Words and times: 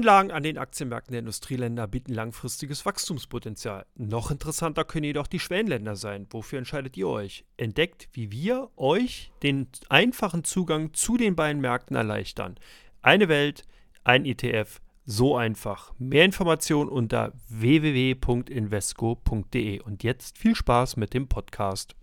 Anlagen 0.00 0.30
an 0.30 0.42
den 0.42 0.56
Aktienmärkten 0.56 1.12
der 1.12 1.18
Industrieländer 1.18 1.86
bieten 1.86 2.14
langfristiges 2.14 2.86
Wachstumspotenzial. 2.86 3.84
Noch 3.96 4.30
interessanter 4.30 4.82
können 4.82 5.04
jedoch 5.04 5.26
die 5.26 5.38
Schwellenländer 5.38 5.94
sein. 5.94 6.26
Wofür 6.30 6.58
entscheidet 6.58 6.96
ihr 6.96 7.06
euch? 7.06 7.44
Entdeckt, 7.58 8.08
wie 8.14 8.32
wir 8.32 8.70
euch 8.78 9.30
den 9.42 9.68
einfachen 9.90 10.42
Zugang 10.42 10.94
zu 10.94 11.18
den 11.18 11.36
beiden 11.36 11.60
Märkten 11.60 11.96
erleichtern. 11.96 12.54
Eine 13.02 13.28
Welt, 13.28 13.64
ein 14.02 14.24
ETF, 14.24 14.80
so 15.04 15.36
einfach. 15.36 15.92
Mehr 15.98 16.24
Informationen 16.24 16.88
unter 16.88 17.34
www.invesco.de. 17.50 19.80
Und 19.80 20.02
jetzt 20.02 20.38
viel 20.38 20.54
Spaß 20.54 20.96
mit 20.96 21.12
dem 21.12 21.28
Podcast. 21.28 21.94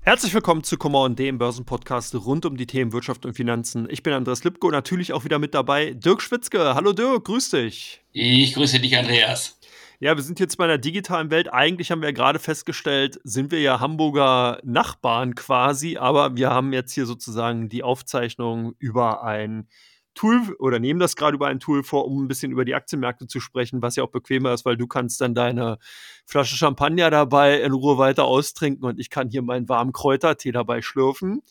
Herzlich 0.00 0.32
willkommen 0.32 0.64
zu 0.64 0.78
Come 0.78 0.96
On, 0.96 1.16
dem 1.16 1.38
Börsenpodcast 1.38 2.14
rund 2.14 2.46
um 2.46 2.56
die 2.56 2.66
Themen 2.66 2.92
Wirtschaft 2.92 3.26
und 3.26 3.34
Finanzen. 3.34 3.86
Ich 3.90 4.02
bin 4.02 4.14
Andreas 4.14 4.42
Lipko, 4.42 4.70
natürlich 4.70 5.12
auch 5.12 5.24
wieder 5.24 5.38
mit 5.38 5.54
dabei 5.54 5.92
Dirk 5.92 6.22
Schwitzke. 6.22 6.74
Hallo 6.74 6.92
Dirk, 6.92 7.24
grüß 7.24 7.50
dich. 7.50 8.02
Ich 8.12 8.54
grüße 8.54 8.80
dich, 8.80 8.96
Andreas. 8.96 9.58
Ja, 10.00 10.16
wir 10.16 10.22
sind 10.22 10.40
jetzt 10.40 10.56
bei 10.56 10.64
einer 10.64 10.78
digitalen 10.78 11.30
Welt. 11.30 11.52
Eigentlich 11.52 11.90
haben 11.90 12.00
wir 12.00 12.08
ja 12.08 12.14
gerade 12.14 12.38
festgestellt, 12.38 13.20
sind 13.24 13.50
wir 13.50 13.60
ja 13.60 13.80
Hamburger 13.80 14.60
Nachbarn 14.62 15.34
quasi, 15.34 15.96
aber 15.98 16.36
wir 16.36 16.50
haben 16.50 16.72
jetzt 16.72 16.92
hier 16.92 17.04
sozusagen 17.04 17.68
die 17.68 17.82
Aufzeichnung 17.82 18.74
über 18.78 19.24
ein 19.24 19.66
Tool 20.18 20.56
oder 20.58 20.80
nehmen 20.80 20.98
das 20.98 21.14
gerade 21.14 21.36
über 21.36 21.46
ein 21.46 21.60
Tool 21.60 21.84
vor, 21.84 22.04
um 22.04 22.24
ein 22.24 22.28
bisschen 22.28 22.50
über 22.50 22.64
die 22.64 22.74
Aktienmärkte 22.74 23.28
zu 23.28 23.38
sprechen, 23.38 23.82
was 23.82 23.94
ja 23.94 24.02
auch 24.02 24.10
bequemer 24.10 24.52
ist, 24.52 24.64
weil 24.64 24.76
du 24.76 24.88
kannst 24.88 25.20
dann 25.20 25.32
deine 25.32 25.78
Flasche 26.26 26.56
Champagner 26.56 27.08
dabei 27.10 27.60
in 27.60 27.72
Ruhe 27.72 27.98
weiter 27.98 28.24
austrinken 28.24 28.84
und 28.84 28.98
ich 28.98 29.10
kann 29.10 29.30
hier 29.30 29.42
meinen 29.42 29.68
warmen 29.68 29.92
Kräutertee 29.92 30.50
dabei 30.50 30.82
schlürfen. 30.82 31.42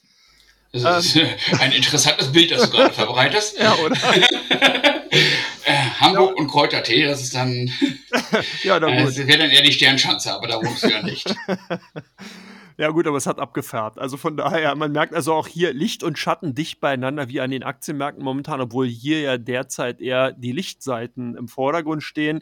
Das 0.73 1.05
ist 1.05 1.16
ähm. 1.16 1.27
ein 1.59 1.71
interessantes 1.71 2.29
Bild, 2.32 2.51
das 2.51 2.70
du 2.70 2.76
gerade 2.76 2.93
verbreitest. 2.93 3.57
Ja, 3.57 3.73
oder? 3.76 3.95
äh, 5.10 5.73
Hamburg 6.01 6.32
ja. 6.35 6.41
und 6.41 6.48
Kräutertee, 6.49 7.05
das 7.05 7.21
ist 7.21 7.35
dann. 7.35 7.71
ja, 8.63 8.82
da 8.82 8.90
äh, 8.90 9.05
das 9.05 9.15
wäre 9.15 9.38
dann 9.38 9.49
eher 9.49 9.62
die 9.62 9.71
Sternschanze, 9.71 10.34
aber 10.34 10.48
da 10.48 10.57
wohnst 10.57 10.84
du 10.84 10.90
ja 10.90 11.01
nicht. 11.01 11.34
Ja, 12.79 12.89
gut, 12.91 13.07
aber 13.07 13.17
es 13.17 13.25
hat 13.25 13.39
abgefärbt. 13.39 13.97
Also 13.97 14.17
von 14.17 14.37
daher, 14.37 14.75
man 14.75 14.91
merkt 14.91 15.15
also 15.15 15.33
auch 15.33 15.47
hier 15.47 15.73
Licht 15.73 16.03
und 16.03 16.20
Schatten 16.20 16.53
dicht 16.53 16.79
beieinander, 16.79 17.27
wie 17.27 17.41
an 17.41 17.49
den 17.49 17.63
Aktienmärkten 17.63 18.23
momentan, 18.23 18.61
obwohl 18.61 18.85
hier 18.85 19.21
ja 19.21 19.37
derzeit 19.39 19.99
eher 19.99 20.31
die 20.31 20.51
Lichtseiten 20.51 21.35
im 21.35 21.48
Vordergrund 21.48 22.03
stehen. 22.03 22.41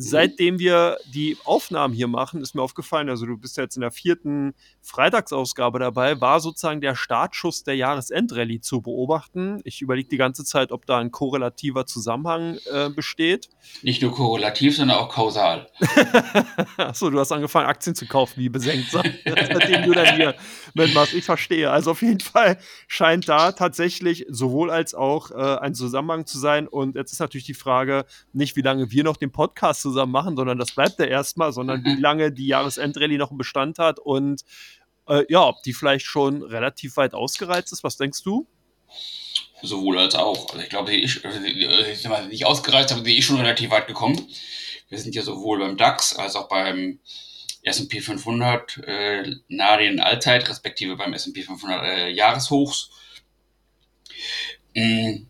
Seitdem 0.00 0.60
wir 0.60 0.96
die 1.12 1.36
Aufnahmen 1.44 1.92
hier 1.92 2.06
machen, 2.06 2.40
ist 2.40 2.54
mir 2.54 2.62
aufgefallen, 2.62 3.08
also 3.08 3.26
du 3.26 3.36
bist 3.36 3.56
jetzt 3.56 3.74
in 3.74 3.80
der 3.80 3.90
vierten 3.90 4.54
Freitagsausgabe 4.80 5.80
dabei, 5.80 6.20
war 6.20 6.38
sozusagen 6.38 6.80
der 6.80 6.94
Startschuss 6.94 7.64
der 7.64 7.74
Jahresendrallye 7.74 8.60
zu 8.60 8.80
beobachten. 8.80 9.60
Ich 9.64 9.82
überlege 9.82 10.08
die 10.08 10.16
ganze 10.16 10.44
Zeit, 10.44 10.70
ob 10.70 10.86
da 10.86 10.98
ein 10.98 11.10
korrelativer 11.10 11.84
Zusammenhang 11.84 12.58
äh, 12.72 12.90
besteht. 12.90 13.48
Nicht 13.82 14.00
nur 14.00 14.12
korrelativ, 14.12 14.76
sondern 14.76 14.98
auch 14.98 15.08
kausal. 15.08 15.68
Achso, 16.76 17.10
du 17.10 17.18
hast 17.18 17.32
angefangen, 17.32 17.66
Aktien 17.66 17.96
zu 17.96 18.06
kaufen, 18.06 18.34
wie 18.36 18.48
besenkt, 18.48 18.90
seitdem 18.92 19.82
du 19.82 19.92
dann 19.92 20.14
hier 20.14 20.36
mitmachst. 20.74 21.12
Ich 21.12 21.24
verstehe. 21.24 21.72
Also 21.72 21.90
auf 21.90 22.02
jeden 22.02 22.20
Fall 22.20 22.58
scheint 22.86 23.28
da 23.28 23.50
tatsächlich 23.50 24.26
sowohl 24.28 24.70
als 24.70 24.94
auch 24.94 25.32
äh, 25.32 25.58
ein 25.58 25.74
Zusammenhang 25.74 26.24
zu 26.24 26.38
sein. 26.38 26.68
Und 26.68 26.94
jetzt 26.94 27.12
ist 27.12 27.18
natürlich 27.18 27.46
die 27.46 27.54
Frage, 27.54 28.04
nicht 28.32 28.54
wie 28.54 28.62
lange 28.62 28.92
wir 28.92 29.02
noch 29.02 29.16
den 29.16 29.32
Podcast 29.32 29.87
zusammen 29.88 30.12
machen, 30.12 30.36
sondern 30.36 30.58
das 30.58 30.72
bleibt 30.72 30.98
ja 30.98 31.06
erstmal, 31.06 31.52
sondern 31.52 31.84
wie 31.84 31.94
mhm. 31.94 32.00
lange 32.00 32.32
die 32.32 32.46
Jahresendrallye 32.46 33.18
noch 33.18 33.30
einen 33.30 33.38
Bestand 33.38 33.78
hat 33.78 33.98
und 33.98 34.42
äh, 35.08 35.24
ja, 35.28 35.46
ob 35.46 35.62
die 35.62 35.72
vielleicht 35.72 36.06
schon 36.06 36.42
relativ 36.42 36.96
weit 36.96 37.14
ausgereizt 37.14 37.72
ist. 37.72 37.82
Was 37.84 37.96
denkst 37.96 38.22
du? 38.22 38.46
Sowohl 39.62 39.98
als 39.98 40.14
auch. 40.14 40.50
Also 40.50 40.62
ich 40.62 40.68
glaube, 40.68 40.92
die 40.92 41.02
ist, 41.02 41.24
also 41.24 41.40
mal, 42.08 42.28
nicht 42.28 42.46
ausgereizt, 42.46 42.92
aber 42.92 43.02
die 43.02 43.18
ist 43.18 43.24
schon 43.24 43.40
relativ 43.40 43.70
weit 43.70 43.86
gekommen. 43.86 44.28
Wir 44.88 44.98
sind 44.98 45.14
ja 45.14 45.22
sowohl 45.22 45.58
beim 45.58 45.76
DAX 45.76 46.16
als 46.16 46.36
auch 46.36 46.48
beim 46.48 47.00
S&P 47.62 48.00
500 48.00 48.78
äh, 48.86 49.36
nahe 49.48 49.78
den 49.78 50.00
Allzeit, 50.00 50.48
respektive 50.48 50.96
beim 50.96 51.12
S&P 51.12 51.42
500 51.42 51.84
äh, 51.84 52.08
Jahreshochs. 52.10 52.90
Mm, 54.74 55.26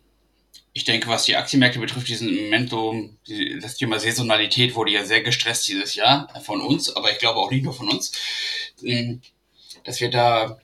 ich 0.78 0.84
denke, 0.84 1.08
was 1.08 1.24
die 1.24 1.34
Aktienmärkte 1.34 1.80
betrifft, 1.80 2.06
diesen 2.06 2.44
Moment 2.44 2.70
so, 2.70 2.94
das 3.60 3.76
Thema 3.76 3.98
Saisonalität 3.98 4.76
wurde 4.76 4.92
ja 4.92 5.04
sehr 5.04 5.22
gestresst 5.22 5.66
dieses 5.66 5.96
Jahr 5.96 6.28
von 6.44 6.60
uns, 6.60 6.94
aber 6.94 7.10
ich 7.10 7.18
glaube 7.18 7.40
auch 7.40 7.50
nicht 7.50 7.64
nur 7.64 7.74
von 7.74 7.88
uns, 7.88 8.12
ähm, 8.84 9.20
dass 9.82 10.00
wir 10.00 10.08
da 10.08 10.60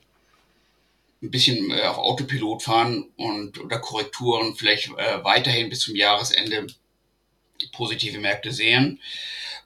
ein 1.21 1.31
bisschen 1.31 1.69
äh, 1.69 1.81
auf 1.81 1.97
Autopilot 1.97 2.63
fahren 2.63 3.09
und 3.17 3.59
oder 3.59 3.77
Korrekturen 3.79 4.55
vielleicht 4.55 4.87
äh, 4.97 5.21
weiterhin 5.25 5.67
bis 5.67 5.81
zum 5.81 5.97
Jahresende 5.97 6.65
positive 7.73 8.17
Märkte 8.19 8.53
sehen. 8.53 9.01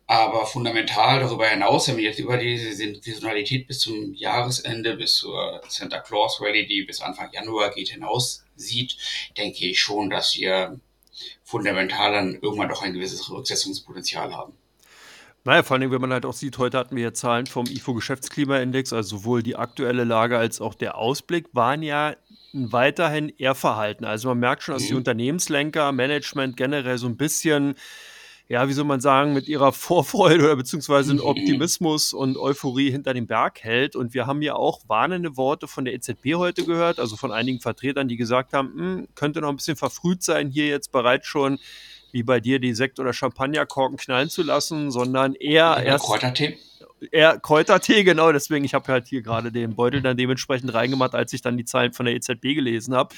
Aber 0.09 0.47
fundamental 0.47 1.20
darüber 1.20 1.46
hinaus, 1.46 1.88
wenn 1.88 1.97
wir 1.97 2.06
jetzt 2.06 2.18
über 2.18 2.36
diese 2.38 2.74
Saisonalität 2.74 3.68
bis 3.68 3.78
zum 3.78 4.16
Jahresende, 4.16 4.97
bis 4.97 5.18
zur 5.18 5.62
Santa 5.68 6.00
Claus 6.00 6.42
Rally, 6.42 6.66
die 6.66 6.81
bis 6.81 7.00
Anfang 7.00 7.30
Januar 7.31 7.70
geht, 7.70 7.90
hinaus 7.90 8.44
sieht, 8.56 8.97
denke 9.38 9.68
ich 9.68 9.80
schon, 9.80 10.09
dass 10.09 10.36
wir 10.36 10.80
fundamental 11.44 12.12
dann 12.12 12.40
irgendwann 12.42 12.70
doch 12.70 12.81
ein 12.81 12.94
gewisses 12.94 13.30
Rücksetzungspotenzial 13.30 14.34
haben. 14.34 14.53
Naja, 15.44 15.62
vor 15.62 15.78
allem, 15.78 15.92
wenn 15.92 16.02
man 16.02 16.12
halt 16.12 16.26
auch 16.26 16.34
sieht, 16.34 16.58
heute 16.58 16.80
hatten 16.80 16.96
wir 16.96 17.03
ja 17.03 17.14
Zahlen 17.14 17.46
vom 17.46 17.68
IFO-Geschäftsklimaindex, 17.68 18.91
also 18.91 19.18
sowohl 19.18 19.44
die 19.44 19.58
aktuelle 19.58 20.06
Lage 20.06 20.40
als 20.40 20.59
auch 20.59 20.74
der 20.74 20.97
Ausblick 20.97 21.50
waren 21.53 21.84
ja 21.84 22.16
weiterhin 22.52 23.31
eher 23.38 23.53
verhalten. 23.53 24.06
Also 24.06 24.30
man 24.30 24.40
merkt 24.40 24.64
schon, 24.64 24.74
dass 24.74 24.88
die 24.88 24.94
mhm. 24.94 24.97
Unternehmenslenker, 24.97 25.91
Management 25.91 26.58
generell 26.58 26.97
so 26.97 27.06
ein 27.06 27.16
bisschen 27.16 27.76
ja, 28.50 28.68
wie 28.68 28.74
soll 28.74 28.86
man 28.86 29.00
sagen, 29.00 29.34
mit 29.34 29.48
ihrer 29.48 29.72
Vorfreude 29.72 30.44
oder 30.44 30.56
beziehungsweise 30.56 31.14
mhm. 31.16 31.22
Optimismus 31.22 32.14
und 32.14 32.36
Euphorie 32.36 32.90
hinter 32.90 33.14
dem 33.14 33.28
Berg 33.28 33.64
hält. 33.64 33.96
Und 33.96 34.16
wir 34.16 34.26
haben 34.26 34.42
ja 34.42 34.56
auch 34.56 34.82
warnende 34.88 35.38
Worte 35.38 35.68
von 35.68 35.86
der 35.86 35.94
EZB 35.94 36.34
heute 36.34 36.66
gehört, 36.66 37.00
also 37.00 37.16
von 37.16 37.32
einigen 37.32 37.59
Vertretern, 37.59 38.08
die 38.08 38.18
gesagt 38.18 38.54
haben, 38.54 38.74
hm, 38.74 39.08
könnte 39.14 39.40
noch 39.40 39.50
ein 39.50 39.56
bisschen 39.56 39.78
verfrüht 39.78 40.24
sein, 40.24 40.50
hier 40.50 40.68
jetzt 40.68 40.92
bereits 40.92 41.28
schon 41.28 41.59
wie 42.12 42.24
bei 42.24 42.40
dir 42.40 42.59
die 42.59 42.74
Sekt- 42.74 43.00
oder 43.00 43.14
Champagnerkorken 43.14 43.98
knallen 43.98 44.30
zu 44.30 44.42
lassen, 44.42 44.90
sondern 44.90 45.36
eher 45.36 45.78
ja, 45.78 45.82
erst 45.82 46.06
Kräutertee. 46.06 46.58
Eher 47.12 47.40
Kräutertee, 47.40 48.04
genau. 48.04 48.32
Deswegen, 48.32 48.66
ich 48.66 48.74
habe 48.74 48.92
halt 48.92 49.08
hier 49.08 49.22
gerade 49.22 49.52
den 49.52 49.76
Beutel 49.76 50.02
dann 50.02 50.18
dementsprechend 50.18 50.74
reingemacht, 50.74 51.14
als 51.14 51.32
ich 51.34 51.42
dann 51.42 51.56
die 51.56 51.66
Zahlen 51.66 51.94
von 51.94 52.08
der 52.08 52.16
EZB 52.16 52.56
gelesen 52.56 52.96
habe, 52.96 53.14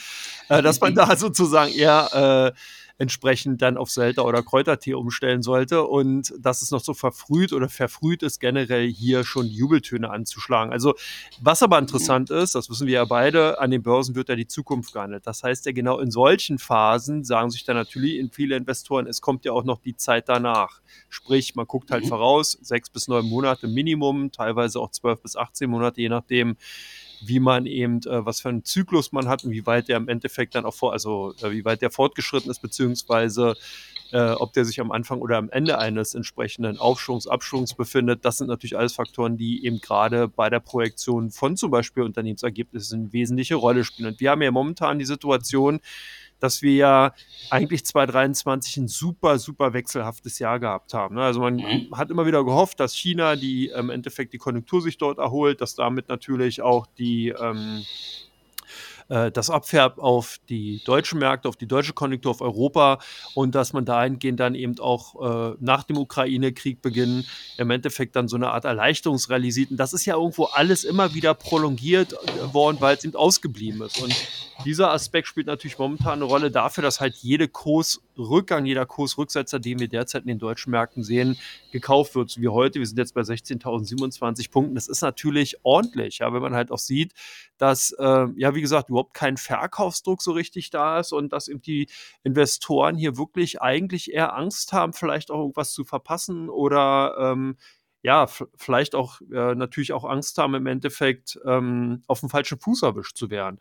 äh, 0.50 0.62
dass 0.62 0.82
man 0.82 0.94
da 0.96 1.16
sozusagen 1.16 1.72
eher 1.74 2.54
äh, 2.54 2.60
entsprechend 3.02 3.64
dann 3.64 3.78
auf 3.78 3.90
Selter 3.90 4.26
oder 4.26 4.44
Kräutertee 4.44 4.94
umstellen 4.94 5.42
sollte 5.42 5.84
und 5.84 6.34
dass 6.40 6.62
es 6.62 6.70
noch 6.70 6.82
so 6.82 6.94
verfrüht 6.94 7.52
oder 7.52 7.68
verfrüht 7.68 8.22
ist, 8.22 8.40
generell 8.40 8.88
hier 8.88 9.24
schon 9.24 9.48
Jubeltöne 9.48 10.12
anzuschlagen. 10.12 10.72
Also 10.72 10.94
was 11.42 11.64
aber 11.64 11.80
interessant 11.80 12.30
ist, 12.30 12.54
das 12.54 12.70
wissen 12.70 12.86
wir 12.86 12.94
ja 12.94 13.06
beide, 13.06 13.60
an 13.60 13.72
den 13.72 13.82
Börsen 13.82 14.14
wird 14.14 14.30
ja 14.30 14.36
die 14.36 14.46
Zukunft 14.46 14.94
gehandelt. 14.94 15.26
Das 15.26 15.42
heißt 15.42 15.66
ja 15.66 15.72
genau 15.72 15.98
in 15.98 16.12
solchen 16.12 16.60
Phasen 16.60 17.24
sagen 17.24 17.50
sich 17.50 17.64
dann 17.64 17.76
natürlich 17.76 18.18
in 18.18 18.30
viele 18.30 18.56
Investoren, 18.56 19.08
es 19.08 19.20
kommt 19.20 19.46
ja 19.46 19.52
auch 19.52 19.64
noch 19.64 19.82
die 19.82 19.96
Zeit 19.96 20.30
danach. 20.30 20.80
Sprich, 21.10 21.56
man 21.56 21.66
guckt 21.66 21.90
halt 21.90 22.04
mhm. 22.04 22.10
voraus, 22.10 22.56
sechs 22.62 22.92
bis 22.92 23.08
neun 23.08 23.26
Monate 23.26 23.68
Minimum, 23.68 24.32
teilweise 24.32 24.80
auch 24.80 24.92
zwölf 24.92 25.24
bis 25.24 25.36
18 25.36 25.68
Monate, 25.68 26.02
je 26.02 26.10
nachdem, 26.10 26.56
wie 27.24 27.40
man 27.40 27.66
eben, 27.66 28.00
äh, 28.04 28.26
was 28.26 28.42
für 28.42 28.50
einen 28.50 28.66
Zyklus 28.66 29.12
man 29.12 29.28
hat 29.28 29.44
und 29.44 29.52
wie 29.52 29.66
weit 29.66 29.88
der 29.88 29.98
im 29.98 30.08
Endeffekt 30.08 30.56
dann 30.56 30.66
auch 30.66 30.74
vor, 30.74 30.94
also 30.94 31.34
äh, 31.42 31.52
wie 31.52 31.66
weit 31.66 31.82
der 31.82 31.92
fortgeschritten 31.92 32.50
ist, 32.50 32.62
beziehungsweise 32.62 33.56
äh, 34.12 34.32
ob 34.32 34.54
der 34.54 34.66
sich 34.66 34.80
am 34.82 34.92
Anfang 34.92 35.20
oder 35.20 35.38
am 35.38 35.50
Ende 35.50 35.78
eines 35.78 36.16
entsprechenden 36.16 36.78
Aufschwungs, 36.78 37.28
Abschwungs 37.28 37.74
befindet. 37.74 38.26
Das 38.26 38.38
sind 38.38 38.48
natürlich 38.48 38.78
alles 38.78 38.94
Faktoren, 38.94 39.38
die 39.38 39.66
eben 39.66 39.80
gerade 39.80 40.28
bei 40.28 40.50
der 40.50 40.60
Projektion 40.60 41.32
von 41.32 41.56
zum 41.58 41.72
Beispiel 41.72 42.04
Unternehmensergebnissen 42.04 43.00
eine 43.00 43.14
wesentliche 43.14 43.56
Rolle 43.56 43.84
spielen. 43.84 44.10
Und 44.10 44.20
wir 44.20 44.32
haben 44.32 44.42
ja 44.42 44.52
momentan 44.52 45.00
die 45.00 45.06
Situation, 45.06 45.80
dass 46.42 46.62
wir 46.62 46.74
ja 46.74 47.14
eigentlich 47.50 47.86
2023 47.86 48.78
ein 48.78 48.88
super, 48.88 49.40
super 49.40 49.74
wechselhaftes 49.74 50.40
Jahr 50.40 50.60
gehabt 50.60 50.94
haben. 50.94 51.16
Ne? 51.16 51.22
Also 51.22 51.40
man 51.40 51.56
mhm. 51.56 51.90
hat 51.96 52.10
immer 52.10 52.26
wieder 52.26 52.44
gehofft, 52.44 52.80
dass 52.80 52.96
China 52.96 53.36
die 53.36 53.68
im 53.68 53.90
Endeffekt 53.90 54.34
die 54.34 54.38
Konjunktur 54.38 54.82
sich 54.82 54.98
dort 54.98 55.20
erholt, 55.20 55.62
dass 55.62 55.76
damit 55.76 56.10
natürlich 56.10 56.62
auch 56.62 56.88
die 56.98 57.30
ähm, 57.30 57.84
äh, 59.12 59.30
das 59.30 59.50
abfärbt 59.50 60.00
auf 60.00 60.40
die 60.50 60.82
deutschen 60.86 61.20
Märkte, 61.20 61.50
auf 61.50 61.58
die 61.58 61.68
deutsche 61.68 61.94
Konjunktur, 61.94 62.32
auf 62.32 62.42
Europa 62.42 63.00
und 63.36 63.54
dass 63.54 63.74
man 63.74 63.84
dahingehend 63.84 64.40
dann 64.40 64.56
eben 64.56 64.80
auch 64.80 65.52
äh, 65.52 65.56
nach 65.60 65.84
dem 65.84 65.98
Ukraine-Krieg 65.98 66.82
beginnen, 66.82 67.26
im 67.58 67.70
Endeffekt 67.70 68.16
dann 68.16 68.30
so 68.30 68.38
eine 68.38 68.52
Art 68.52 68.64
Erleichterungsrallye 68.64 69.52
sieht. 69.52 69.72
Und 69.72 69.78
das 69.78 69.92
ist 69.94 70.06
ja 70.06 70.16
irgendwo 70.16 70.46
alles 70.46 70.86
immer 70.86 71.14
wieder 71.14 71.34
prolongiert 71.34 72.14
äh, 72.14 72.54
worden, 72.54 72.78
weil 72.80 72.96
es 72.96 73.04
eben 73.04 73.16
ausgeblieben 73.16 73.82
ist. 73.82 74.02
Und 74.02 74.16
dieser 74.64 74.92
Aspekt 74.92 75.28
spielt 75.28 75.48
natürlich 75.48 75.78
momentan 75.78 76.14
eine 76.14 76.26
Rolle 76.26 76.50
dafür, 76.50 76.82
dass 76.82 77.02
halt 77.02 77.16
jede 77.16 77.48
Kurs- 77.50 78.02
Rückgang, 78.18 78.66
jeder 78.66 78.86
Kursrücksetzer, 78.86 79.60
den 79.60 79.80
wir 79.80 79.88
derzeit 79.88 80.24
in 80.24 80.28
den 80.28 80.40
deutschen 80.40 80.72
Märkten 80.72 81.04
sehen, 81.04 81.38
gekauft 81.72 82.16
wird, 82.16 82.30
so 82.30 82.42
wie 82.42 82.48
heute. 82.48 82.80
Wir 82.80 82.86
sind 82.86 82.98
jetzt 82.98 83.14
bei 83.14 83.22
16.027 83.22 84.52
Punkten. 84.52 84.76
Das 84.76 84.88
ist 84.88 85.02
natürlich 85.02 85.58
ordentlich, 85.64 86.20
ja, 86.20 86.34
wenn 86.34 86.42
man 86.42 86.54
halt 86.54 86.72
auch 86.72 86.80
sieht, 86.80 87.14
dass, 87.58 87.92
äh, 88.00 88.28
ja, 88.36 88.56
wie 88.56 88.62
gesagt, 88.62 88.90
überhaupt 88.90 89.14
kein 89.14 89.38
Verkaufsdruck 89.38 90.22
so 90.22 90.32
richtig 90.32 90.70
da 90.70 91.00
ist 91.00 91.12
und 91.14 91.34
dass 91.34 91.48
eben 91.48 91.62
die 91.62 91.88
Investoren 92.24 92.96
hier 92.96 93.18
wirklich 93.18 93.62
eigentlich 93.62 94.14
eher 94.14 94.36
Angst 94.36 94.74
haben, 94.74 94.94
vielleicht 94.94 95.32
auch 95.32 95.40
irgendwas 95.40 95.74
zu 95.74 95.84
verpassen 95.84 96.50
oder 96.50 97.16
ähm, 97.20 97.58
ja, 98.04 98.28
vielleicht 98.56 98.96
auch 98.96 99.22
äh, 99.32 99.56
natürlich 99.56 99.94
auch 99.94 100.06
Angst 100.06 100.38
haben, 100.38 100.56
im 100.56 100.66
Endeffekt 100.66 101.40
ähm, 101.46 102.04
auf 102.08 102.22
dem 102.22 102.30
falschen 102.30 102.60
Fuß 102.60 102.82
erwischt 102.82 103.16
zu 103.16 103.30
werden. 103.30 103.60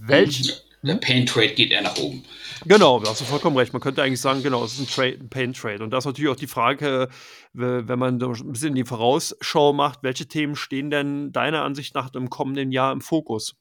Welch, 0.00 0.62
der 0.82 0.94
Pain 0.94 1.26
Trade 1.26 1.54
geht 1.54 1.70
eher 1.70 1.82
nach 1.82 1.96
oben. 1.96 2.24
Genau, 2.64 3.00
da 3.00 3.10
hast 3.10 3.20
du 3.20 3.24
vollkommen 3.24 3.56
recht. 3.56 3.72
Man 3.72 3.82
könnte 3.82 4.02
eigentlich 4.02 4.20
sagen, 4.20 4.42
genau, 4.42 4.64
es 4.64 4.74
ist 4.74 4.80
ein, 4.80 4.86
Trade, 4.86 5.18
ein 5.20 5.28
Pain 5.28 5.52
Trade. 5.52 5.82
Und 5.82 5.90
das 5.90 6.04
ist 6.04 6.06
natürlich 6.06 6.30
auch 6.30 6.36
die 6.36 6.46
Frage, 6.46 7.08
wenn 7.52 7.98
man 7.98 8.22
ein 8.22 8.52
bisschen 8.52 8.74
die 8.74 8.84
Vorausschau 8.84 9.72
macht, 9.72 10.02
welche 10.02 10.26
Themen 10.26 10.56
stehen 10.56 10.90
denn 10.90 11.32
deiner 11.32 11.62
Ansicht 11.62 11.94
nach 11.94 12.12
im 12.14 12.30
kommenden 12.30 12.72
Jahr 12.72 12.92
im 12.92 13.00
Fokus? 13.00 13.54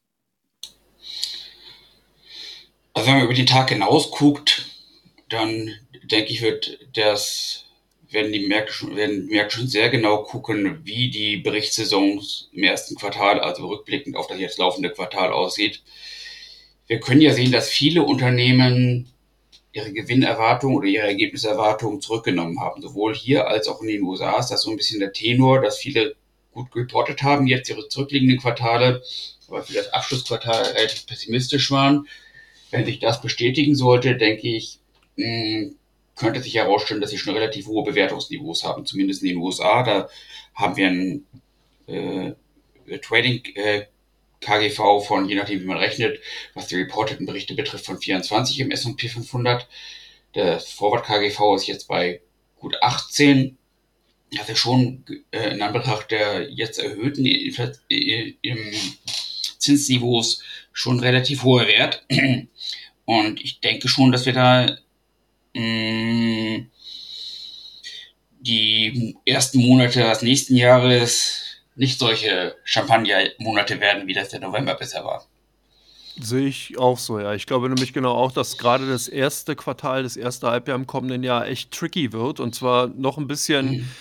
Also 2.93 3.07
wenn 3.07 3.17
man 3.17 3.25
über 3.25 3.33
den 3.33 3.45
Tag 3.45 3.69
hinaus 3.69 4.11
guckt, 4.11 4.65
dann 5.29 5.71
denke 6.03 6.31
ich, 6.31 6.41
wird 6.41 6.79
das 6.93 7.65
werden 8.09 8.31
die 8.31 8.47
Märkte 8.47 8.73
schon, 8.73 8.95
werden 8.95 9.27
die 9.27 9.35
Märkte 9.35 9.57
schon 9.57 9.67
sehr 9.67 9.89
genau 9.89 10.23
gucken, 10.23 10.79
wie 10.83 11.09
die 11.09 11.37
Berichtssaison 11.37 12.21
im 12.51 12.63
ersten 12.63 12.95
Quartal, 12.95 13.39
also 13.39 13.67
rückblickend 13.67 14.15
auf 14.15 14.27
das 14.27 14.39
jetzt 14.39 14.57
laufende 14.57 14.89
Quartal 14.89 15.31
aussieht. 15.31 15.83
Wir 16.87 16.99
können 16.99 17.21
ja 17.21 17.33
sehen, 17.33 17.51
dass 17.51 17.69
viele 17.69 18.03
Unternehmen 18.03 19.11
ihre 19.73 19.91
Gewinnerwartungen 19.91 20.77
oder 20.77 20.87
ihre 20.87 21.07
Ergebniserwartungen 21.07 22.01
zurückgenommen 22.01 22.59
haben. 22.59 22.81
Sowohl 22.81 23.13
hier 23.13 23.47
als 23.47 23.67
auch 23.67 23.81
in 23.81 23.89
den 23.89 24.03
USA 24.03 24.39
ist 24.39 24.49
das 24.49 24.61
so 24.61 24.71
ein 24.71 24.77
bisschen 24.77 24.99
der 24.99 25.13
Tenor, 25.13 25.61
dass 25.61 25.77
viele 25.77 26.15
gut 26.51 26.75
reportet 26.75 27.21
haben, 27.21 27.45
jetzt 27.45 27.69
ihre 27.69 27.87
zurückliegenden 27.87 28.39
Quartale, 28.39 29.03
aber 29.47 29.63
für 29.63 29.73
das 29.73 29.93
Abschlussquartal 29.93 30.63
relativ 30.63 31.05
pessimistisch 31.05 31.69
waren. 31.71 32.07
Wenn 32.71 32.85
sich 32.85 32.99
das 32.99 33.21
bestätigen 33.21 33.75
sollte, 33.75 34.15
denke 34.15 34.47
ich, 34.47 34.79
hm, 35.17 35.75
könnte 36.15 36.41
sich 36.41 36.55
herausstellen, 36.55 36.99
dass 36.99 37.11
sie 37.11 37.17
schon 37.17 37.35
relativ 37.35 37.67
hohe 37.67 37.83
Bewertungsniveaus 37.83 38.63
haben, 38.63 38.85
zumindest 38.85 39.21
in 39.21 39.29
den 39.29 39.37
USA. 39.37 39.83
Da 39.83 40.09
haben 40.55 40.75
wir 40.75 40.87
ein 40.87 41.25
äh, 41.85 42.33
Trading 42.99 43.43
äh, 43.55 43.83
KGV 44.41 45.05
von, 45.05 45.27
je 45.27 45.35
nachdem 45.35 45.61
wie 45.61 45.65
man 45.65 45.77
rechnet, 45.77 46.19
was 46.53 46.67
die 46.67 46.75
reporteten 46.75 47.25
Berichte 47.25 47.55
betrifft, 47.55 47.85
von 47.85 47.99
24 47.99 48.59
im 48.59 48.71
S&P 48.71 49.07
500. 49.07 49.67
Der 50.35 50.59
Forward 50.59 51.05
KGV 51.05 51.55
ist 51.55 51.67
jetzt 51.67 51.87
bei 51.87 52.21
gut 52.57 52.75
18. 52.81 53.57
Das 54.35 54.49
ist 54.49 54.59
schon 54.59 55.05
äh, 55.31 55.51
in 55.51 55.61
Anbetracht 55.61 56.11
der 56.11 56.49
jetzt 56.51 56.79
erhöhten 56.79 57.25
äh, 57.25 58.33
im 58.41 58.73
Zinsniveaus 59.57 60.43
schon 60.73 60.99
relativ 60.99 61.43
hoher 61.43 61.67
Wert. 61.67 62.05
Und 63.05 63.41
ich 63.41 63.61
denke 63.61 63.87
schon, 63.87 64.11
dass 64.11 64.25
wir 64.25 64.33
da 64.33 64.77
mh, 65.55 66.65
die 68.41 69.15
ersten 69.25 69.59
Monate 69.59 70.01
des 70.01 70.21
nächsten 70.21 70.55
Jahres 70.55 71.46
nicht 71.77 71.99
solche 71.99 72.55
Champagner-Monate 72.63 73.79
werden, 73.79 74.07
wie 74.07 74.13
das 74.13 74.29
der 74.29 74.39
November 74.39 74.75
bisher 74.75 75.05
war. 75.05 75.25
Sehe 76.19 76.47
ich 76.47 76.79
auch 76.79 76.97
so, 76.97 77.19
ja. 77.19 77.33
Ich 77.35 77.45
glaube 77.45 77.69
nämlich 77.69 77.93
genau 77.93 78.13
auch, 78.13 78.31
dass 78.31 78.57
gerade 78.57 78.89
das 78.89 79.07
erste 79.07 79.55
Quartal, 79.55 80.01
das 80.01 80.17
erste 80.17 80.49
Halbjahr 80.49 80.75
im 80.75 80.87
kommenden 80.87 81.21
Jahr 81.21 81.47
echt 81.47 81.71
tricky 81.71 82.11
wird. 82.11 82.39
Und 82.39 82.55
zwar 82.55 82.87
noch 82.87 83.19
ein 83.19 83.27
bisschen 83.27 83.69
mhm. 83.69 83.91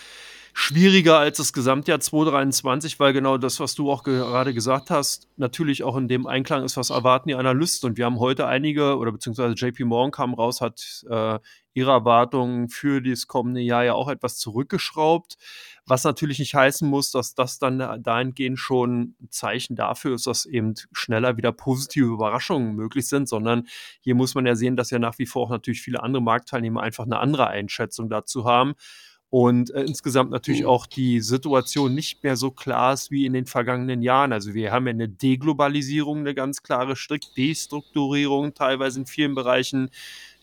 schwieriger 0.54 1.18
als 1.18 1.36
das 1.36 1.52
Gesamtjahr 1.52 2.00
2023, 2.00 2.98
weil 2.98 3.12
genau 3.12 3.36
das, 3.36 3.60
was 3.60 3.74
du 3.74 3.90
auch 3.92 4.02
gerade 4.02 4.54
gesagt 4.54 4.88
hast, 4.88 5.28
natürlich 5.36 5.82
auch 5.82 5.96
in 5.96 6.08
dem 6.08 6.26
Einklang 6.26 6.64
ist, 6.64 6.78
was 6.78 6.88
erwarten 6.88 7.28
die 7.28 7.34
Analysten. 7.34 7.90
Und 7.90 7.98
wir 7.98 8.06
haben 8.06 8.18
heute 8.18 8.46
einige, 8.46 8.96
oder 8.96 9.12
beziehungsweise 9.12 9.54
JP 9.54 9.84
Morgan 9.84 10.10
kam 10.10 10.32
raus, 10.32 10.62
hat 10.62 11.04
äh, 11.10 11.38
ihre 11.74 11.90
Erwartungen 11.90 12.70
für 12.70 13.02
das 13.02 13.26
kommende 13.26 13.60
Jahr 13.60 13.84
ja 13.84 13.92
auch 13.92 14.08
etwas 14.08 14.38
zurückgeschraubt. 14.38 15.36
Was 15.86 16.04
natürlich 16.04 16.38
nicht 16.40 16.54
heißen 16.54 16.88
muss, 16.88 17.12
dass 17.12 17.34
das 17.34 17.58
dann 17.58 18.02
dahingehend 18.02 18.58
schon 18.58 19.14
ein 19.20 19.28
Zeichen 19.30 19.76
dafür 19.76 20.16
ist, 20.16 20.26
dass 20.26 20.44
eben 20.44 20.74
schneller 20.92 21.36
wieder 21.36 21.52
positive 21.52 22.06
Überraschungen 22.06 22.74
möglich 22.74 23.06
sind, 23.06 23.28
sondern 23.28 23.68
hier 24.00 24.14
muss 24.16 24.34
man 24.34 24.46
ja 24.46 24.56
sehen, 24.56 24.76
dass 24.76 24.90
ja 24.90 24.98
nach 24.98 25.18
wie 25.18 25.26
vor 25.26 25.44
auch 25.44 25.50
natürlich 25.50 25.80
viele 25.80 26.02
andere 26.02 26.22
Marktteilnehmer 26.22 26.82
einfach 26.82 27.04
eine 27.04 27.18
andere 27.18 27.46
Einschätzung 27.46 28.08
dazu 28.08 28.44
haben 28.44 28.74
und 29.28 29.70
äh, 29.70 29.82
insgesamt 29.82 30.30
natürlich 30.30 30.62
mhm. 30.62 30.68
auch 30.68 30.86
die 30.86 31.20
Situation 31.20 31.94
nicht 31.94 32.22
mehr 32.22 32.36
so 32.36 32.50
klar 32.50 32.92
ist 32.92 33.10
wie 33.10 33.26
in 33.26 33.32
den 33.32 33.46
vergangenen 33.46 34.02
Jahren. 34.02 34.32
Also 34.32 34.54
wir 34.54 34.72
haben 34.72 34.86
ja 34.86 34.92
eine 34.92 35.08
Deglobalisierung, 35.08 36.20
eine 36.20 36.34
ganz 36.34 36.62
klare 36.62 36.96
strikt 36.96 37.36
Destrukturierung 37.36 38.54
teilweise 38.54 39.00
in 39.00 39.06
vielen 39.06 39.34
Bereichen. 39.34 39.90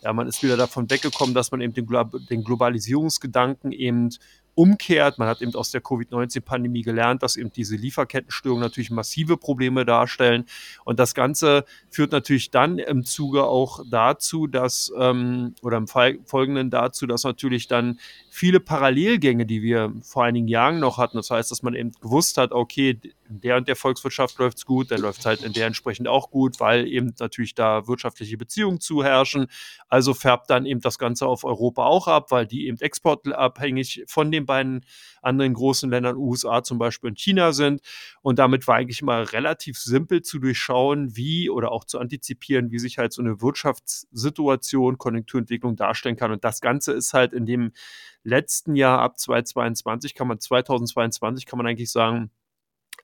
Ja, 0.02 0.12
man 0.12 0.28
ist 0.28 0.44
wieder 0.44 0.58
davon 0.58 0.90
weggekommen, 0.90 1.34
dass 1.34 1.52
man 1.52 1.62
eben 1.62 1.74
den, 1.74 1.86
Glo 1.86 2.04
den 2.04 2.44
Globalisierungsgedanken 2.44 3.72
eben 3.72 4.10
umkehrt. 4.56 5.18
Man 5.18 5.28
hat 5.28 5.42
eben 5.42 5.54
aus 5.56 5.72
der 5.72 5.82
Covid-19-Pandemie 5.82 6.84
gelernt, 6.84 7.24
dass 7.24 7.36
eben 7.36 7.52
diese 7.52 7.76
Lieferkettenstörungen 7.76 8.62
natürlich 8.62 8.92
massive 8.92 9.38
Probleme 9.38 9.86
darstellen. 9.86 10.46
Und 10.86 11.00
das 11.00 11.14
Ganze 11.14 11.66
führt 11.90 12.12
natürlich 12.12 12.52
dann 12.52 12.78
im 12.78 13.04
Zuge 13.04 13.44
auch 13.44 13.82
dazu, 13.90 14.48
dass, 14.48 14.92
ähm, 14.98 15.56
oder 15.62 15.78
im 15.78 15.88
Folgenden 15.88 16.70
dazu, 16.70 17.08
dass 17.08 17.24
natürlich 17.24 17.68
dann 17.68 18.00
viele 18.30 18.60
Parallelgänge, 18.60 19.46
die 19.46 19.62
wir 19.62 19.94
vor 20.02 20.24
einigen 20.24 20.48
Jahren 20.48 20.80
noch 20.80 20.98
hatten, 20.98 21.18
das 21.18 21.30
heißt, 21.30 21.52
dass 21.52 21.64
man 21.64 21.76
eben 21.76 21.92
gewusst 22.02 22.38
hat, 22.38 22.52
okay, 22.52 23.00
in 23.34 23.42
der 23.42 23.58
und 23.58 23.68
der 23.68 23.76
Volkswirtschaft 23.76 24.38
läuft 24.38 24.60
es 24.60 24.66
gut, 24.66 24.92
dann 24.92 25.02
läuft 25.02 25.22
es 25.22 25.26
halt 25.26 25.44
in 25.44 25.54
der 25.54 25.66
entsprechend 25.66 26.08
auch 26.08 26.30
gut, 26.30 26.60
weil 26.60 26.88
eben 26.88 27.14
natürlich 27.20 27.56
da 27.56 27.88
wirtschaftliche 27.88 28.38
Beziehungen 28.38 28.80
zuherrschen. 28.80 29.48
Also 29.88 30.14
färbt 30.14 30.50
dann 30.50 30.66
eben 30.66 30.82
das 30.82 31.00
Ganze 31.00 31.26
auf 31.26 31.44
Europa 31.44 31.86
auch 31.86 32.08
ab, 32.08 32.32
weil 32.32 32.46
die 32.46 32.68
eben 32.68 32.78
exportabhängig 32.80 34.04
von 34.08 34.32
den 34.32 34.46
beiden 34.46 34.86
anderen 35.22 35.54
großen 35.54 35.90
Ländern, 35.90 36.16
USA 36.16 36.64
zum 36.64 36.78
Beispiel 36.78 37.10
und 37.10 37.20
China 37.20 37.54
sind. 37.54 37.82
Und 38.22 38.38
damit 38.38 38.68
war 38.68 38.76
eigentlich 38.76 39.02
mal 39.02 39.24
relativ 39.24 39.80
simpel 39.80 40.22
zu 40.22 40.38
durchschauen, 40.38 41.16
wie 41.16 41.50
oder 41.50 41.72
auch 41.72 41.86
zu 41.86 42.00
antizipieren, 42.00 42.72
wie 42.72 42.80
sich 42.80 43.00
halt 43.00 43.14
so 43.14 43.22
eine 43.22 43.42
Wirtschaftssituation, 43.42 44.98
Konjunkturentwicklung 44.98 45.76
darstellen 45.76 46.18
kann. 46.18 46.32
Und 46.32 46.44
das 46.44 46.62
Ganze 46.62 46.94
ist 46.94 47.14
halt 47.14 47.34
in 47.34 47.46
dem 47.46 47.72
letzten 48.24 48.76
Jahr 48.76 49.00
ab 49.00 49.20
2022 49.20 50.14
kann 50.16 50.28
man 50.28 50.40
2022 50.40 51.46
kann 51.46 51.58
man 51.58 51.68
eigentlich 51.68 51.92
sagen, 51.92 52.32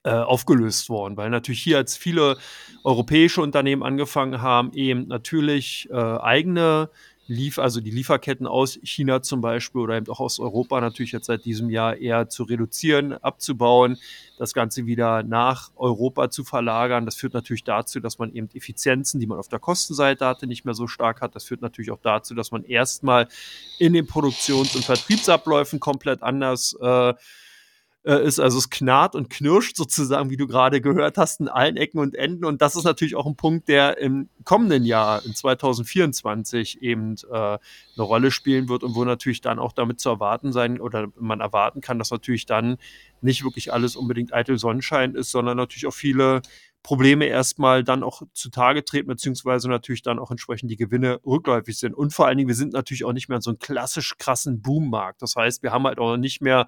aufgelöst 0.09 0.89
worden, 0.89 1.17
weil 1.17 1.29
natürlich 1.29 1.61
hier 1.61 1.77
als 1.77 1.97
viele 1.97 2.37
europäische 2.83 3.41
Unternehmen 3.41 3.83
angefangen 3.83 4.41
haben, 4.41 4.71
eben 4.73 5.07
natürlich 5.07 5.89
äh, 5.91 5.95
eigene 5.95 6.89
lief, 7.29 7.59
also 7.59 7.79
die 7.79 7.91
Lieferketten 7.91 8.47
aus 8.47 8.79
China 8.83 9.21
zum 9.21 9.39
Beispiel 9.39 9.81
oder 9.81 9.95
eben 9.95 10.09
auch 10.09 10.19
aus 10.19 10.39
Europa 10.39 10.81
natürlich 10.81 11.11
jetzt 11.11 11.27
seit 11.27 11.45
diesem 11.45 11.69
Jahr 11.69 11.95
eher 11.95 12.27
zu 12.27 12.43
reduzieren, 12.43 13.13
abzubauen, 13.13 13.97
das 14.37 14.53
Ganze 14.53 14.87
wieder 14.87 15.21
nach 15.21 15.71
Europa 15.75 16.31
zu 16.31 16.43
verlagern. 16.43 17.05
Das 17.05 17.15
führt 17.15 17.33
natürlich 17.33 17.63
dazu, 17.63 17.99
dass 17.99 18.17
man 18.17 18.33
eben 18.33 18.49
Effizienzen, 18.53 19.19
die 19.19 19.27
man 19.27 19.37
auf 19.37 19.47
der 19.47 19.59
Kostenseite 19.59 20.25
hatte, 20.25 20.47
nicht 20.47 20.65
mehr 20.65 20.73
so 20.73 20.87
stark 20.87 21.21
hat. 21.21 21.35
Das 21.35 21.43
führt 21.43 21.61
natürlich 21.61 21.91
auch 21.91 22.01
dazu, 22.01 22.33
dass 22.33 22.51
man 22.51 22.63
erstmal 22.63 23.27
in 23.77 23.93
den 23.93 24.07
Produktions- 24.07 24.75
und 24.75 24.83
Vertriebsabläufen 24.83 25.79
komplett 25.79 26.23
anders 26.23 26.75
äh, 26.81 27.13
äh, 28.03 28.23
ist. 28.23 28.39
Also 28.39 28.57
es 28.57 28.69
knarrt 28.69 29.15
und 29.15 29.29
knirscht 29.29 29.75
sozusagen, 29.75 30.29
wie 30.29 30.37
du 30.37 30.47
gerade 30.47 30.81
gehört 30.81 31.17
hast, 31.17 31.39
in 31.39 31.47
allen 31.47 31.77
Ecken 31.77 31.99
und 31.99 32.15
Enden. 32.15 32.45
Und 32.45 32.61
das 32.61 32.75
ist 32.75 32.83
natürlich 32.85 33.15
auch 33.15 33.25
ein 33.25 33.35
Punkt, 33.35 33.67
der 33.67 33.97
im 33.97 34.29
kommenden 34.43 34.85
Jahr, 34.85 35.25
in 35.25 35.35
2024, 35.35 36.81
eben 36.81 37.15
äh, 37.29 37.35
eine 37.35 37.59
Rolle 37.97 38.31
spielen 38.31 38.69
wird 38.69 38.83
und 38.83 38.95
wo 38.95 39.03
natürlich 39.03 39.41
dann 39.41 39.59
auch 39.59 39.73
damit 39.73 39.99
zu 39.99 40.09
erwarten 40.09 40.51
sein 40.51 40.79
oder 40.79 41.07
man 41.19 41.41
erwarten 41.41 41.81
kann, 41.81 41.99
dass 41.99 42.11
natürlich 42.11 42.45
dann 42.45 42.77
nicht 43.21 43.43
wirklich 43.43 43.73
alles 43.73 43.95
unbedingt 43.95 44.33
eitel 44.33 44.57
Sonnenschein 44.57 45.15
ist, 45.15 45.31
sondern 45.31 45.57
natürlich 45.57 45.87
auch 45.87 45.93
viele 45.93 46.41
Probleme 46.83 47.25
erstmal 47.25 47.83
dann 47.83 48.03
auch 48.03 48.21
zutage 48.33 48.85
treten, 48.85 49.07
beziehungsweise 49.07 49.69
natürlich 49.69 50.01
dann 50.01 50.19
auch 50.19 50.31
entsprechend 50.31 50.71
die 50.71 50.77
Gewinne 50.77 51.19
rückläufig 51.25 51.77
sind. 51.77 51.93
Und 51.93 52.13
vor 52.13 52.27
allen 52.27 52.37
Dingen, 52.37 52.47
wir 52.47 52.55
sind 52.55 52.73
natürlich 52.73 53.03
auch 53.03 53.13
nicht 53.13 53.29
mehr 53.29 53.37
in 53.37 53.41
so 53.41 53.51
einem 53.51 53.59
klassisch 53.59 54.17
krassen 54.17 54.61
Boommarkt. 54.61 55.21
Das 55.21 55.35
heißt, 55.35 55.61
wir 55.61 55.71
haben 55.71 55.85
halt 55.85 55.99
auch 55.99 56.17
nicht 56.17 56.41
mehr 56.41 56.67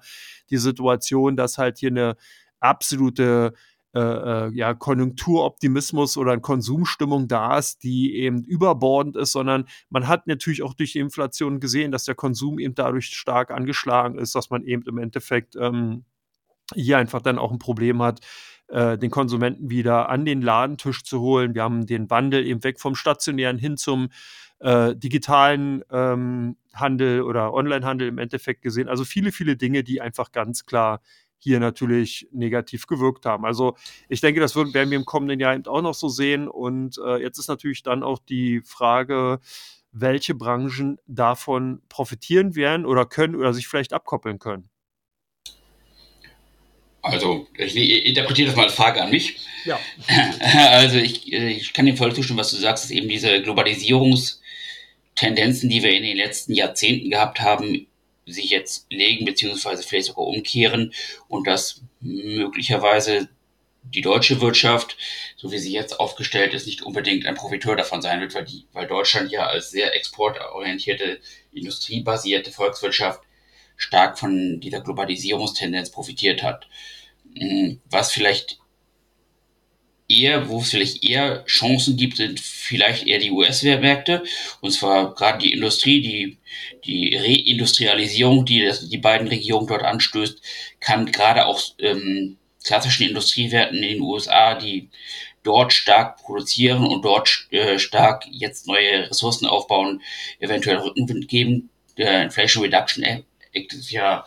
die 0.50 0.58
Situation, 0.58 1.36
dass 1.36 1.58
halt 1.58 1.78
hier 1.78 1.90
eine 1.90 2.16
absolute 2.60 3.54
äh, 3.94 4.00
äh, 4.00 4.50
ja, 4.54 4.72
Konjunkturoptimismus 4.72 6.16
oder 6.16 6.32
eine 6.32 6.40
Konsumstimmung 6.40 7.28
da 7.28 7.58
ist, 7.58 7.82
die 7.82 8.16
eben 8.16 8.42
überbordend 8.42 9.16
ist, 9.16 9.32
sondern 9.32 9.66
man 9.90 10.08
hat 10.08 10.26
natürlich 10.26 10.62
auch 10.62 10.72
durch 10.72 10.92
die 10.92 10.98
Inflation 10.98 11.60
gesehen, 11.60 11.92
dass 11.92 12.04
der 12.04 12.14
Konsum 12.14 12.58
eben 12.58 12.74
dadurch 12.74 13.06
stark 13.06 13.50
angeschlagen 13.50 14.18
ist, 14.18 14.34
dass 14.34 14.48
man 14.48 14.64
eben 14.64 14.82
im 14.84 14.96
Endeffekt 14.96 15.56
ähm, 15.56 16.06
hier 16.74 16.96
einfach 16.96 17.20
dann 17.20 17.38
auch 17.38 17.52
ein 17.52 17.58
Problem 17.58 18.02
hat, 18.02 18.20
äh, 18.68 18.98
den 18.98 19.10
Konsumenten 19.10 19.70
wieder 19.70 20.08
an 20.08 20.24
den 20.24 20.42
Ladentisch 20.42 21.04
zu 21.04 21.20
holen. 21.20 21.54
Wir 21.54 21.62
haben 21.62 21.86
den 21.86 22.10
Wandel 22.10 22.46
eben 22.46 22.64
weg 22.64 22.80
vom 22.80 22.94
stationären 22.94 23.58
hin 23.58 23.76
zum 23.76 24.08
äh, 24.60 24.94
digitalen 24.96 25.82
ähm, 25.90 26.56
Handel 26.72 27.22
oder 27.22 27.52
Onlinehandel 27.52 28.08
im 28.08 28.18
Endeffekt 28.18 28.62
gesehen. 28.62 28.88
Also 28.88 29.04
viele, 29.04 29.32
viele 29.32 29.56
Dinge, 29.56 29.84
die 29.84 30.00
einfach 30.00 30.32
ganz 30.32 30.64
klar 30.64 31.00
hier 31.38 31.58
natürlich 31.58 32.28
negativ 32.30 32.86
gewirkt 32.86 33.26
haben. 33.26 33.44
Also 33.44 33.76
ich 34.08 34.20
denke, 34.20 34.40
das 34.40 34.54
werden 34.54 34.90
wir 34.90 34.96
im 34.96 35.04
kommenden 35.04 35.40
Jahr 35.40 35.54
eben 35.54 35.66
auch 35.66 35.82
noch 35.82 35.94
so 35.94 36.08
sehen. 36.08 36.46
Und 36.46 36.98
äh, 37.04 37.16
jetzt 37.16 37.38
ist 37.38 37.48
natürlich 37.48 37.82
dann 37.82 38.04
auch 38.04 38.20
die 38.20 38.60
Frage, 38.60 39.40
welche 39.90 40.34
Branchen 40.34 40.98
davon 41.06 41.82
profitieren 41.88 42.54
werden 42.54 42.86
oder 42.86 43.04
können 43.06 43.34
oder 43.34 43.52
sich 43.52 43.66
vielleicht 43.66 43.92
abkoppeln 43.92 44.38
können. 44.38 44.70
Also, 47.02 47.46
ich 47.58 47.76
interpretiere 47.76 48.46
das 48.46 48.56
mal 48.56 48.64
als 48.64 48.72
Frage 48.74 49.02
an 49.02 49.10
mich. 49.10 49.36
Ja. 49.64 49.78
Also, 50.54 50.98
ich, 50.98 51.32
ich 51.32 51.72
kann 51.72 51.86
dem 51.86 51.96
voll 51.96 52.14
zustimmen, 52.14 52.38
was 52.38 52.50
du 52.50 52.56
sagst, 52.56 52.84
dass 52.84 52.92
eben 52.92 53.08
diese 53.08 53.42
Globalisierungstendenzen, 53.42 55.68
die 55.68 55.82
wir 55.82 55.92
in 55.92 56.04
den 56.04 56.16
letzten 56.16 56.54
Jahrzehnten 56.54 57.10
gehabt 57.10 57.40
haben, 57.40 57.88
sich 58.26 58.50
jetzt 58.50 58.86
legen, 58.90 59.24
beziehungsweise 59.24 59.82
vielleicht 59.82 60.06
sogar 60.06 60.26
umkehren 60.26 60.92
und 61.28 61.46
dass 61.46 61.82
möglicherweise 62.00 63.28
die 63.82 64.00
deutsche 64.00 64.40
Wirtschaft, 64.40 64.96
so 65.36 65.50
wie 65.50 65.58
sie 65.58 65.72
jetzt 65.72 65.98
aufgestellt 65.98 66.54
ist, 66.54 66.66
nicht 66.66 66.82
unbedingt 66.82 67.26
ein 67.26 67.34
Profiteur 67.34 67.74
davon 67.74 68.00
sein 68.00 68.20
wird, 68.20 68.34
weil, 68.34 68.44
die, 68.44 68.64
weil 68.72 68.86
Deutschland 68.86 69.32
ja 69.32 69.46
als 69.46 69.70
sehr 69.70 69.94
exportorientierte, 69.96 71.18
industriebasierte 71.52 72.52
Volkswirtschaft 72.52 73.22
stark 73.76 74.18
von 74.18 74.60
dieser 74.60 74.80
Globalisierungstendenz 74.80 75.90
profitiert 75.90 76.42
hat. 76.42 76.66
Hm, 77.36 77.80
was 77.90 78.12
vielleicht 78.12 78.58
eher, 80.08 80.48
wo 80.48 80.60
es 80.60 80.70
vielleicht 80.70 81.04
eher 81.04 81.44
Chancen 81.46 81.96
gibt, 81.96 82.16
sind 82.16 82.40
vielleicht 82.40 83.06
eher 83.06 83.18
die 83.18 83.30
US-Märkte. 83.30 84.22
Und 84.60 84.72
zwar 84.72 85.14
gerade 85.14 85.38
die 85.38 85.52
Industrie, 85.52 86.00
die, 86.00 86.38
die 86.84 87.16
Reindustrialisierung, 87.16 88.44
die 88.44 88.64
das, 88.64 88.88
die 88.88 88.98
beiden 88.98 89.28
Regierungen 89.28 89.66
dort 89.66 89.82
anstößt, 89.82 90.40
kann 90.80 91.10
gerade 91.10 91.46
auch 91.46 91.60
ähm, 91.78 92.36
klassischen 92.64 93.08
Industriewerten 93.08 93.82
in 93.82 93.94
den 93.94 94.00
USA, 94.00 94.54
die 94.54 94.88
dort 95.42 95.72
stark 95.72 96.18
produzieren 96.18 96.86
und 96.86 97.04
dort 97.04 97.48
äh, 97.50 97.78
stark 97.78 98.24
jetzt 98.30 98.68
neue 98.68 99.10
Ressourcen 99.10 99.46
aufbauen, 99.46 100.02
eventuell 100.38 100.76
Rückenwind 100.76 101.28
geben. 101.28 101.70
Der 101.98 102.22
Inflation 102.22 102.62
Reduction 102.62 103.04
Act 103.04 103.26
ist 103.52 103.90
ja 103.90 104.24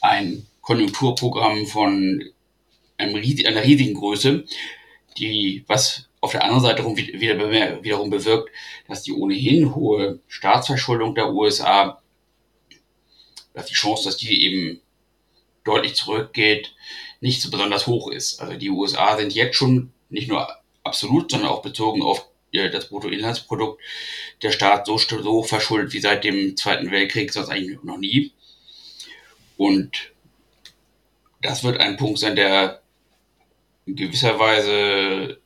ein 0.00 0.46
Konjunkturprogramm 0.60 1.66
von 1.66 2.24
einer 2.98 3.14
riesigen 3.64 3.94
Größe, 3.94 4.44
die, 5.18 5.64
was 5.66 6.08
auf 6.20 6.32
der 6.32 6.44
anderen 6.44 6.62
Seite 6.62 6.84
wieder, 6.96 7.82
wiederum 7.82 8.10
bewirkt, 8.10 8.50
dass 8.88 9.02
die 9.02 9.12
ohnehin 9.12 9.74
hohe 9.74 10.20
Staatsverschuldung 10.28 11.14
der 11.14 11.32
USA, 11.32 12.02
dass 13.54 13.66
die 13.66 13.74
Chance, 13.74 14.04
dass 14.04 14.16
die 14.16 14.44
eben 14.44 14.80
deutlich 15.64 15.94
zurückgeht, 15.94 16.74
nicht 17.20 17.42
so 17.42 17.50
besonders 17.50 17.86
hoch 17.86 18.10
ist. 18.10 18.40
Also 18.40 18.56
die 18.56 18.70
USA 18.70 19.16
sind 19.16 19.34
jetzt 19.34 19.56
schon 19.56 19.92
nicht 20.08 20.28
nur 20.28 20.48
absolut, 20.82 21.30
sondern 21.30 21.50
auch 21.50 21.62
bezogen 21.62 22.02
auf 22.02 22.28
äh, 22.52 22.70
das 22.70 22.88
Bruttoinlandsprodukt 22.88 23.80
der 24.42 24.52
Staat 24.52 24.86
so, 24.86 24.98
so 24.98 25.22
hoch 25.24 25.46
verschuldet 25.46 25.92
wie 25.92 26.00
seit 26.00 26.24
dem 26.24 26.56
Zweiten 26.56 26.90
Weltkrieg, 26.90 27.32
sonst 27.32 27.48
eigentlich 27.48 27.82
noch 27.82 27.98
nie. 27.98 28.32
Und 29.56 30.12
das 31.42 31.64
wird 31.64 31.80
ein 31.80 31.96
Punkt 31.96 32.18
sein, 32.18 32.36
der 32.36 32.82
in 33.86 33.96
gewisser 33.96 34.38
Weise 34.38 35.40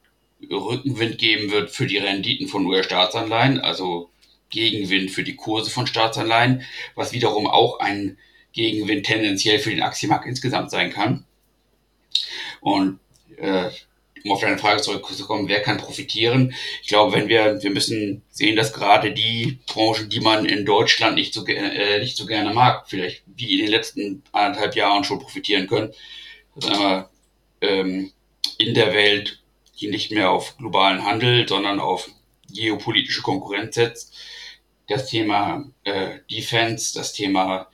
Rückenwind 0.51 1.19
geben 1.19 1.51
wird 1.51 1.71
für 1.71 1.87
die 1.87 1.99
Renditen 1.99 2.49
von 2.49 2.65
US-Staatsanleihen, 2.67 3.61
also 3.61 4.11
Gegenwind 4.49 5.11
für 5.11 5.23
die 5.23 5.37
Kurse 5.37 5.71
von 5.71 5.87
Staatsanleihen, 5.87 6.63
was 6.95 7.13
wiederum 7.13 7.47
auch 7.47 7.79
ein 7.79 8.19
Gegenwind 8.53 9.07
tendenziell 9.07 9.59
für 9.59 9.71
den 9.71 9.83
Aktienmarkt 9.83 10.27
insgesamt 10.27 10.71
sein 10.71 10.93
kann. 10.93 11.25
Und 12.61 12.99
äh, 13.37 13.71
um 14.25 14.33
auf 14.33 14.41
deine 14.41 14.59
Frage 14.59 14.83
zurückzukommen, 14.83 15.49
wer 15.49 15.63
kann 15.63 15.79
profitieren? 15.79 16.55
Ich 16.83 16.89
glaube, 16.89 17.17
wenn 17.17 17.29
wir, 17.29 17.63
wir 17.63 17.71
müssen 17.71 18.23
sehen, 18.31 18.57
dass 18.57 18.73
gerade 18.73 19.13
die 19.13 19.59
Branchen, 19.67 20.09
die 20.09 20.21
man 20.21 20.45
in 20.45 20.65
Deutschland 20.65 21.15
nicht 21.15 21.35
so, 21.35 21.47
äh, 21.47 21.99
nicht 21.99 22.17
so 22.17 22.27
gerne 22.27 22.53
mag, 22.53 22.89
vielleicht 22.89 23.23
wie 23.27 23.55
in 23.55 23.67
den 23.67 23.71
letzten 23.71 24.23
anderthalb 24.33 24.77
Jahren 24.77 25.05
schon 25.05 25.21
profitieren 25.21 25.67
können. 25.67 25.93
Ist 26.57 26.69
einmal 26.69 27.09
ähm, 27.61 28.13
in 28.59 28.75
der 28.75 28.93
Welt, 28.93 29.41
die 29.81 29.89
nicht 29.89 30.11
mehr 30.11 30.31
auf 30.31 30.57
globalen 30.59 31.05
Handel, 31.05 31.49
sondern 31.49 31.81
auf 31.81 32.11
geopolitische 32.53 33.23
Konkurrenz 33.23 33.77
setzt. 33.77 34.15
Das 34.89 35.09
Thema 35.09 35.65
äh, 35.85 36.19
Defense, 36.31 36.93
das 36.95 37.13
Thema 37.13 37.69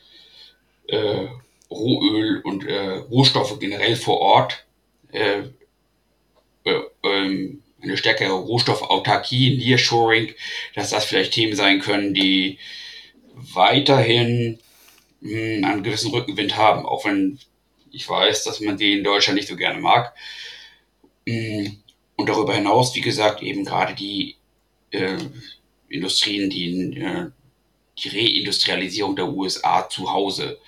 äh, 0.87 1.27
Rohöl 1.71 2.41
und 2.43 2.67
äh, 2.67 2.99
Rohstoffe 2.99 3.59
generell 3.59 3.97
vor 3.97 4.21
Ort, 4.21 4.67
äh, 5.13 5.45
ähm, 7.03 7.63
eine 7.83 7.97
stärkere 7.97 8.33
Rohstoffautarkie, 8.33 9.57
Nearshoring, 9.59 10.35
dass 10.75 10.91
das 10.91 11.05
vielleicht 11.05 11.33
Themen 11.33 11.55
sein 11.55 11.81
können, 11.81 12.15
die 12.15 12.59
weiterhin 13.35 14.59
mh, 15.21 15.31
hm, 15.31 15.65
einen 15.65 15.83
gewissen 15.83 16.11
Rückenwind 16.11 16.57
haben, 16.57 16.85
auch 16.87 17.05
wenn 17.05 17.39
ich 17.93 18.09
weiß, 18.09 18.45
dass 18.45 18.61
man 18.61 18.77
die 18.77 18.93
in 18.95 19.05
Deutschland 19.05 19.37
nicht 19.37 19.49
so 19.49 19.57
gerne 19.57 19.81
mag. 19.81 20.15
Hm, 21.27 21.79
und 22.17 22.29
darüber 22.29 22.55
hinaus, 22.55 22.95
wie 22.95 23.01
gesagt, 23.01 23.43
eben 23.43 23.65
gerade 23.65 23.95
die 23.95 24.37
äh, 24.91 25.19
Industrien, 25.89 26.51
die 26.51 26.99
äh, 26.99 27.31
die 27.99 28.09
Reindustrialisierung 28.09 29.17
der 29.17 29.29
USA 29.29 29.89
zu 29.89 30.13
Hause 30.13 30.59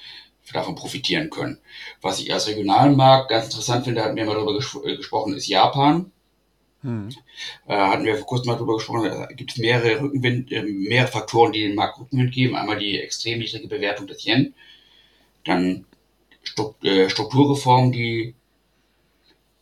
davon 0.52 0.74
profitieren 0.74 1.30
können. 1.30 1.58
Was 2.00 2.20
ich 2.20 2.32
als 2.32 2.48
regionalen 2.48 2.96
Markt 2.96 3.30
ganz 3.30 3.46
interessant 3.46 3.84
finde, 3.84 4.02
hatten 4.02 4.16
wir 4.16 4.24
mal 4.24 4.34
darüber 4.34 4.54
ges 4.54 4.76
äh, 4.84 4.96
gesprochen, 4.96 5.34
ist 5.34 5.46
Japan. 5.46 6.10
Hm. 6.82 7.08
Äh, 7.66 7.76
hatten 7.76 8.04
wir 8.04 8.16
vor 8.16 8.26
kurzem 8.26 8.48
mal 8.48 8.54
darüber 8.54 8.76
gesprochen, 8.76 9.04
da 9.04 9.26
gibt 9.26 9.52
es 9.52 9.58
mehrere 9.58 10.00
Rückenwind, 10.00 10.52
äh, 10.52 10.62
mehrere 10.62 11.10
Faktoren, 11.10 11.52
die 11.52 11.62
den 11.62 11.74
Markt 11.74 11.98
Rückenwind 11.98 12.32
geben. 12.32 12.56
Einmal 12.56 12.78
die 12.78 13.00
extrem 13.00 13.40
niedrige 13.40 13.68
Bewertung 13.68 14.06
des 14.06 14.24
Yen, 14.24 14.54
dann 15.44 15.84
Strukturreformen, 16.42 17.92
die 17.92 18.34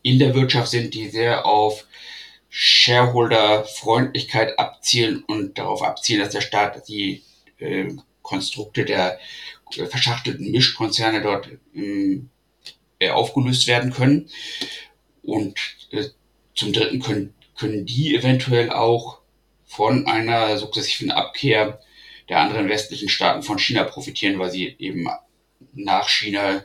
in 0.03 0.19
der 0.19 0.35
Wirtschaft 0.35 0.69
sind, 0.69 0.95
die 0.95 1.09
sehr 1.09 1.47
auf 1.47 1.87
Shareholder-Freundlichkeit 2.49 4.59
abzielen 4.59 5.25
und 5.27 5.59
darauf 5.59 5.83
abzielen, 5.83 6.21
dass 6.21 6.33
der 6.33 6.43
Staat 6.43 6.89
die 6.89 7.23
äh, 7.59 7.89
Konstrukte 8.23 8.85
der 8.85 9.19
verschachtelten 9.71 10.51
Mischkonzerne 10.51 11.23
dort 11.23 11.49
ähm, 11.75 12.31
äh, 12.99 13.11
aufgelöst 13.11 13.67
werden 13.67 13.93
können. 13.93 14.29
Und 15.23 15.59
äh, 15.91 16.05
zum 16.55 16.73
Dritten 16.73 17.01
können, 17.01 17.35
können 17.57 17.85
die 17.85 18.15
eventuell 18.15 18.71
auch 18.71 19.21
von 19.65 20.07
einer 20.07 20.57
sukzessiven 20.57 21.11
Abkehr 21.11 21.81
der 22.29 22.39
anderen 22.39 22.69
westlichen 22.69 23.09
Staaten 23.09 23.43
von 23.43 23.59
China 23.59 23.85
profitieren, 23.85 24.39
weil 24.39 24.51
sie 24.51 24.75
eben 24.79 25.09
nach 25.75 26.09
China 26.09 26.65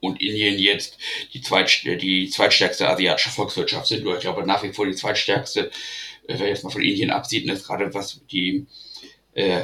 und 0.00 0.20
Indien 0.20 0.58
jetzt 0.58 0.98
die, 1.32 1.40
zweit, 1.40 1.84
die 1.84 2.28
zweitstärkste 2.28 2.88
asiatische 2.88 3.30
Volkswirtschaft 3.30 3.86
sind. 3.86 4.04
Oder 4.04 4.16
ich 4.16 4.22
glaube 4.22 4.44
nach 4.46 4.62
wie 4.62 4.72
vor 4.72 4.86
die 4.86 4.94
zweitstärkste, 4.94 5.70
äh, 6.26 6.38
wer 6.38 6.48
jetzt 6.48 6.64
mal 6.64 6.70
von 6.70 6.82
Indien 6.82 7.10
absieht, 7.10 7.48
ist 7.48 7.66
gerade 7.66 7.92
was 7.94 8.20
die 8.30 8.66
äh, 9.34 9.62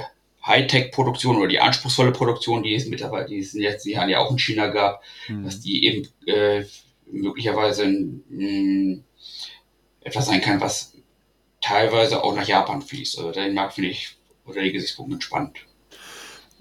Hightech-Produktion 0.49 1.37
oder 1.37 1.49
die 1.49 1.61
anspruchsvolle 1.61 2.12
Produktion, 2.12 2.62
die 2.62 2.75
es 2.75 2.87
mittlerweile, 2.87 3.26
die 3.26 3.38
es 3.38 3.55
in 3.55 3.61
den 3.61 3.71
letzten 3.71 3.90
Jahren 3.90 4.09
ja 4.09 4.19
auch 4.19 4.31
in 4.31 4.38
China 4.38 4.69
gab, 4.69 5.02
mhm. 5.28 5.45
dass 5.45 5.61
die 5.61 5.85
eben 5.85 6.09
äh, 6.26 6.64
möglicherweise 7.11 7.87
mh, 7.87 9.00
etwas 10.00 10.26
sein 10.26 10.40
kann, 10.40 10.61
was 10.61 10.95
teilweise 11.61 12.23
auch 12.25 12.35
nach 12.35 12.47
Japan 12.49 12.83
fließt. 12.83 13.19
Also 13.19 13.33
den 13.33 13.55
Markt 13.55 13.75
finde 13.75 13.90
ich 13.90 14.17
oder 14.45 14.62
die 14.62 14.73
Gesichtspunkte 14.73 15.21
spannend. 15.21 15.59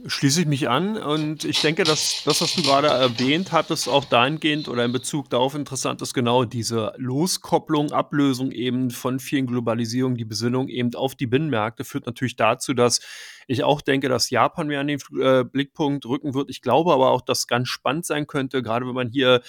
Schließe 0.05 0.41
ich 0.41 0.47
mich 0.47 0.69
an 0.69 0.95
und 0.95 1.43
ich 1.43 1.59
denke, 1.61 1.83
dass 1.83 2.21
das, 2.23 2.41
was 2.41 2.53
du 2.53 2.61
gerade 2.61 2.87
erwähnt 2.87 3.51
hattest, 3.51 3.89
auch 3.89 4.05
dahingehend 4.05 4.67
oder 4.67 4.85
in 4.85 4.91
Bezug 4.91 5.29
darauf 5.31 5.55
interessant 5.55 6.03
ist, 6.03 6.13
genau 6.13 6.45
diese 6.45 6.93
Loskopplung, 6.97 7.91
Ablösung 7.91 8.51
eben 8.51 8.91
von 8.91 9.19
vielen 9.19 9.47
Globalisierungen, 9.47 10.15
die 10.15 10.25
Besinnung 10.25 10.67
eben 10.67 10.93
auf 10.93 11.15
die 11.15 11.25
Binnenmärkte 11.25 11.83
führt 11.83 12.05
natürlich 12.05 12.35
dazu, 12.35 12.75
dass 12.75 13.01
ich 13.47 13.63
auch 13.63 13.81
denke, 13.81 14.07
dass 14.07 14.29
Japan 14.29 14.67
mir 14.67 14.81
an 14.81 14.87
den 14.87 14.99
äh, 15.19 15.43
Blickpunkt 15.43 16.05
rücken 16.05 16.35
wird. 16.35 16.51
Ich 16.51 16.61
glaube 16.61 16.93
aber 16.93 17.09
auch, 17.09 17.21
dass 17.21 17.47
ganz 17.47 17.67
spannend 17.69 18.05
sein 18.05 18.27
könnte, 18.27 18.61
gerade 18.61 18.85
wenn 18.85 18.93
man 18.93 19.09
hier 19.09 19.41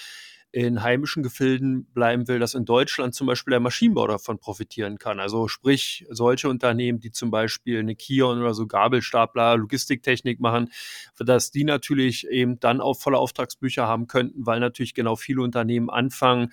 in 0.66 0.82
heimischen 0.82 1.22
Gefilden 1.22 1.84
bleiben 1.92 2.26
will, 2.26 2.40
dass 2.40 2.54
in 2.54 2.64
Deutschland 2.64 3.14
zum 3.14 3.26
Beispiel 3.28 3.52
der 3.52 3.60
Maschinenbau 3.60 4.06
davon 4.08 4.38
profitieren 4.38 4.98
kann. 4.98 5.20
Also 5.20 5.46
sprich, 5.46 6.04
solche 6.10 6.48
Unternehmen, 6.48 6.98
die 6.98 7.12
zum 7.12 7.30
Beispiel 7.30 7.78
eine 7.78 7.94
Kion 7.94 8.40
oder 8.40 8.54
so 8.54 8.66
Gabelstapler, 8.66 9.56
Logistiktechnik 9.56 10.40
machen, 10.40 10.70
dass 11.18 11.50
die 11.52 11.64
natürlich 11.64 12.26
eben 12.28 12.58
dann 12.58 12.80
auch 12.80 12.98
volle 12.98 13.18
Auftragsbücher 13.18 13.86
haben 13.86 14.08
könnten, 14.08 14.46
weil 14.46 14.58
natürlich 14.58 14.94
genau 14.94 15.14
viele 15.16 15.42
Unternehmen 15.42 15.90
anfangen, 15.90 16.50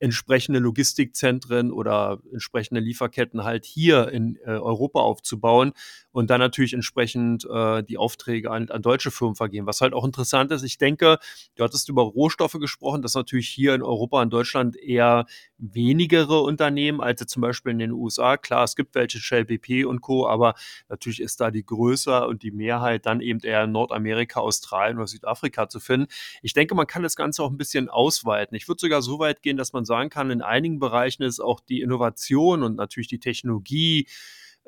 entsprechende 0.00 0.58
Logistikzentren 0.58 1.72
oder 1.72 2.20
entsprechende 2.32 2.80
Lieferketten 2.80 3.44
halt 3.44 3.64
hier 3.64 4.08
in 4.08 4.36
äh, 4.44 4.50
Europa 4.50 5.00
aufzubauen 5.00 5.72
und 6.10 6.30
dann 6.30 6.40
natürlich 6.40 6.72
entsprechend 6.72 7.46
äh, 7.50 7.82
die 7.82 7.98
Aufträge 7.98 8.50
an, 8.50 8.70
an 8.70 8.82
deutsche 8.82 9.10
Firmen 9.10 9.34
vergeben. 9.34 9.66
Was 9.66 9.80
halt 9.80 9.92
auch 9.92 10.04
interessant 10.04 10.50
ist, 10.52 10.62
ich 10.62 10.78
denke, 10.78 11.18
du 11.56 11.64
hattest 11.64 11.88
über 11.88 12.02
Rohstoffe 12.02 12.58
gesprochen, 12.60 13.02
dass 13.02 13.14
natürlich 13.14 13.48
hier 13.48 13.74
in 13.74 13.82
Europa 13.82 14.22
und 14.22 14.30
Deutschland 14.30 14.76
eher 14.76 15.26
wenigere 15.58 16.40
Unternehmen 16.40 17.00
als 17.00 17.18
zum 17.26 17.42
Beispiel 17.42 17.72
in 17.72 17.78
den 17.78 17.92
USA. 17.92 18.36
Klar, 18.36 18.64
es 18.64 18.76
gibt 18.76 18.94
welche 18.94 19.18
Shell 19.18 19.44
BP 19.44 19.84
und 19.84 20.00
Co., 20.00 20.28
aber 20.28 20.54
natürlich 20.88 21.20
ist 21.20 21.40
da 21.40 21.50
die 21.50 21.64
Größe 21.64 22.26
und 22.26 22.42
die 22.42 22.52
Mehrheit 22.52 23.06
dann 23.06 23.20
eben 23.20 23.40
eher 23.40 23.64
in 23.64 23.72
Nordamerika, 23.72 24.40
Australien 24.40 24.98
oder 24.98 25.08
Südafrika 25.08 25.68
zu 25.68 25.80
finden. 25.80 26.06
Ich 26.42 26.52
denke, 26.52 26.74
man 26.74 26.86
kann 26.86 27.02
das 27.02 27.16
Ganze 27.16 27.42
auch 27.42 27.50
ein 27.50 27.56
bisschen 27.56 27.88
ausweiten. 27.88 28.56
Ich 28.56 28.68
würde 28.68 28.80
sogar 28.80 29.02
so 29.02 29.18
weit 29.18 29.42
gehen, 29.42 29.56
dass 29.56 29.72
man 29.72 29.84
sagen 29.88 30.10
kann, 30.10 30.30
in 30.30 30.42
einigen 30.42 30.78
Bereichen 30.78 31.24
ist 31.24 31.40
auch 31.40 31.58
die 31.58 31.80
Innovation 31.80 32.62
und 32.62 32.76
natürlich 32.76 33.08
die 33.08 33.18
Technologie, 33.18 34.06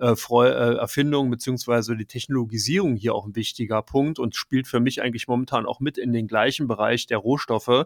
äh, 0.00 0.14
äh, 0.14 0.76
Erfindung 0.76 1.30
beziehungsweise 1.30 1.94
die 1.94 2.06
Technologisierung 2.06 2.96
hier 2.96 3.14
auch 3.14 3.26
ein 3.26 3.36
wichtiger 3.36 3.82
Punkt 3.82 4.18
und 4.18 4.34
spielt 4.34 4.66
für 4.66 4.80
mich 4.80 5.02
eigentlich 5.02 5.28
momentan 5.28 5.66
auch 5.66 5.78
mit 5.78 5.98
in 5.98 6.12
den 6.12 6.26
gleichen 6.26 6.66
Bereich 6.66 7.06
der 7.06 7.18
Rohstoffe. 7.18 7.84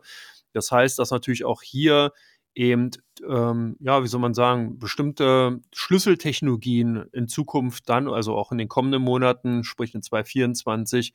Das 0.53 0.71
heißt, 0.71 0.99
dass 0.99 1.11
natürlich 1.11 1.45
auch 1.45 1.61
hier 1.61 2.13
eben, 2.55 2.91
ähm, 3.29 3.77
ja, 3.81 4.03
wie 4.03 4.07
soll 4.07 4.21
man 4.21 4.33
sagen, 4.33 4.79
bestimmte 4.79 5.61
Schlüsseltechnologien 5.73 7.05
in 7.13 7.27
Zukunft 7.27 7.89
dann, 7.89 8.09
also 8.09 8.37
auch 8.37 8.53
in 8.53 8.59
den 8.59 8.69
kommenden 8.69 9.03
Monaten, 9.03 9.65
sprich 9.65 9.93
in 9.95 10.03
2024, 10.03 11.13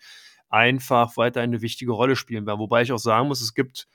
einfach 0.50 1.16
weiter 1.16 1.42
eine 1.42 1.62
wichtige 1.62 1.94
Rolle 1.94 2.16
spielen 2.16 2.46
werden. 2.46 2.60
Wobei 2.60 2.82
ich 2.82 2.92
auch 2.92 3.00
sagen 3.00 3.28
muss, 3.30 3.42
es 3.42 3.54
gibt 3.54 3.88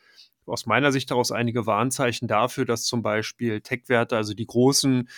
aus 0.47 0.67
meiner 0.67 0.93
Sicht 0.93 1.11
daraus 1.11 1.33
einige 1.33 1.67
Warnzeichen 1.67 2.29
dafür, 2.29 2.65
dass 2.65 2.85
zum 2.85 3.03
Beispiel 3.03 3.61
Tech-Werte, 3.61 4.17
also 4.17 4.35
die 4.35 4.47
großen 4.47 5.09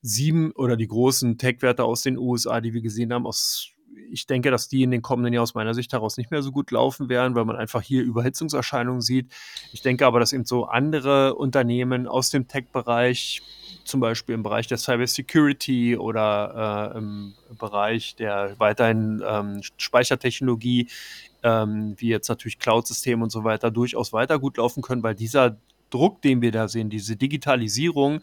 sieben 0.00 0.52
oder 0.52 0.76
die 0.76 0.86
großen 0.86 1.38
Tech-Werte 1.38 1.84
aus 1.84 2.02
den 2.02 2.18
USA, 2.18 2.60
die 2.60 2.72
wir 2.72 2.82
gesehen 2.82 3.12
haben, 3.12 3.26
aus 3.26 3.72
ich 4.10 4.26
denke, 4.26 4.50
dass 4.50 4.68
die 4.68 4.82
in 4.82 4.90
den 4.90 5.02
kommenden 5.02 5.32
Jahren 5.32 5.42
aus 5.42 5.54
meiner 5.54 5.74
Sicht 5.74 5.92
heraus 5.92 6.16
nicht 6.16 6.30
mehr 6.30 6.42
so 6.42 6.52
gut 6.52 6.70
laufen 6.70 7.08
werden, 7.08 7.34
weil 7.34 7.44
man 7.44 7.56
einfach 7.56 7.82
hier 7.82 8.02
Überhitzungserscheinungen 8.02 9.00
sieht. 9.00 9.32
Ich 9.72 9.82
denke 9.82 10.06
aber, 10.06 10.20
dass 10.20 10.32
eben 10.32 10.44
so 10.44 10.64
andere 10.64 11.34
Unternehmen 11.34 12.06
aus 12.06 12.30
dem 12.30 12.48
Tech-Bereich, 12.48 13.42
zum 13.84 14.00
Beispiel 14.00 14.34
im 14.34 14.42
Bereich 14.42 14.66
der 14.66 14.78
Cybersecurity 14.78 15.96
oder 15.96 16.92
äh, 16.94 16.98
im 16.98 17.34
Bereich 17.58 18.16
der 18.16 18.54
weiterhin 18.58 19.22
ähm, 19.26 19.60
Speichertechnologie, 19.78 20.88
ähm, 21.42 21.94
wie 21.98 22.08
jetzt 22.08 22.28
natürlich 22.28 22.58
Cloud-Systeme 22.58 23.22
und 23.22 23.30
so 23.30 23.44
weiter, 23.44 23.70
durchaus 23.70 24.12
weiter 24.12 24.38
gut 24.38 24.56
laufen 24.56 24.82
können, 24.82 25.02
weil 25.02 25.14
dieser 25.14 25.56
Druck, 25.90 26.20
den 26.22 26.42
wir 26.42 26.52
da 26.52 26.68
sehen, 26.68 26.90
diese 26.90 27.16
Digitalisierung, 27.16 28.20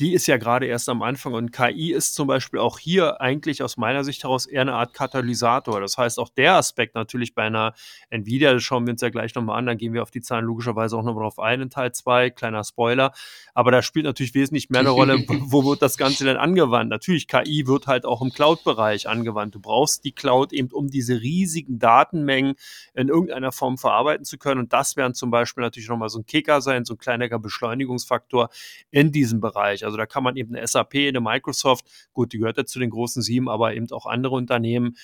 die 0.00 0.14
ist 0.14 0.26
ja 0.26 0.38
gerade 0.38 0.66
erst 0.66 0.88
am 0.88 1.02
Anfang 1.02 1.34
und 1.34 1.52
KI 1.52 1.92
ist 1.92 2.14
zum 2.14 2.26
Beispiel 2.26 2.58
auch 2.58 2.78
hier 2.78 3.20
eigentlich 3.20 3.62
aus 3.62 3.76
meiner 3.76 4.02
Sicht 4.02 4.24
heraus 4.24 4.46
eher 4.46 4.62
eine 4.62 4.72
Art 4.72 4.94
Katalysator. 4.94 5.78
Das 5.78 5.98
heißt, 5.98 6.18
auch 6.18 6.30
der 6.30 6.54
Aspekt 6.54 6.94
natürlich 6.94 7.34
bei 7.34 7.42
einer 7.42 7.74
Nvidia, 8.08 8.54
das 8.54 8.62
schauen 8.62 8.86
wir 8.86 8.92
uns 8.92 9.02
ja 9.02 9.10
gleich 9.10 9.34
nochmal 9.34 9.58
an, 9.58 9.66
dann 9.66 9.76
gehen 9.76 9.92
wir 9.92 10.02
auf 10.02 10.10
die 10.10 10.22
Zahlen 10.22 10.46
logischerweise 10.46 10.96
auch 10.96 11.02
nochmal 11.02 11.24
drauf 11.24 11.38
ein 11.38 11.60
in 11.60 11.68
Teil 11.68 11.92
2, 11.92 12.30
kleiner 12.30 12.64
Spoiler. 12.64 13.12
Aber 13.52 13.70
da 13.70 13.82
spielt 13.82 14.06
natürlich 14.06 14.34
wesentlich 14.34 14.70
mehr 14.70 14.80
eine 14.80 14.88
Rolle, 14.88 15.22
wo 15.28 15.66
wird 15.66 15.82
das 15.82 15.98
Ganze 15.98 16.24
denn 16.24 16.38
angewandt? 16.38 16.88
Natürlich, 16.88 17.28
KI 17.28 17.66
wird 17.66 17.86
halt 17.86 18.06
auch 18.06 18.22
im 18.22 18.30
Cloud-Bereich 18.30 19.06
angewandt. 19.06 19.54
Du 19.54 19.60
brauchst 19.60 20.04
die 20.04 20.12
Cloud 20.12 20.54
eben, 20.54 20.70
um 20.70 20.88
diese 20.88 21.20
riesigen 21.20 21.78
Datenmengen 21.78 22.54
in 22.94 23.08
irgendeiner 23.08 23.52
Form 23.52 23.76
verarbeiten 23.76 24.24
zu 24.24 24.38
können. 24.38 24.60
Und 24.60 24.72
das 24.72 24.96
wären 24.96 25.12
zum 25.12 25.30
Beispiel 25.30 25.62
natürlich 25.62 25.90
nochmal 25.90 26.08
so 26.08 26.20
ein 26.20 26.24
Kicker 26.24 26.62
sein, 26.62 26.86
so 26.86 26.94
ein 26.94 26.98
kleiner 26.98 27.38
Beschleunigungsfaktor 27.38 28.48
in 28.90 29.12
diesem 29.12 29.40
Bereich. 29.40 29.84
Also 29.84 29.89
da 29.96 30.06
kann 30.06 30.22
man 30.22 30.36
eben 30.36 30.54
eine 30.54 30.66
SAP, 30.66 30.94
eine 30.94 31.20
Microsoft, 31.20 31.86
gut, 32.12 32.32
die 32.32 32.38
gehört 32.38 32.56
ja 32.56 32.64
zu 32.64 32.78
den 32.78 32.90
großen 32.90 33.22
sieben, 33.22 33.48
aber 33.48 33.74
eben 33.74 33.90
auch 33.92 34.06
andere 34.06 34.34
Unternehmen, 34.34 34.96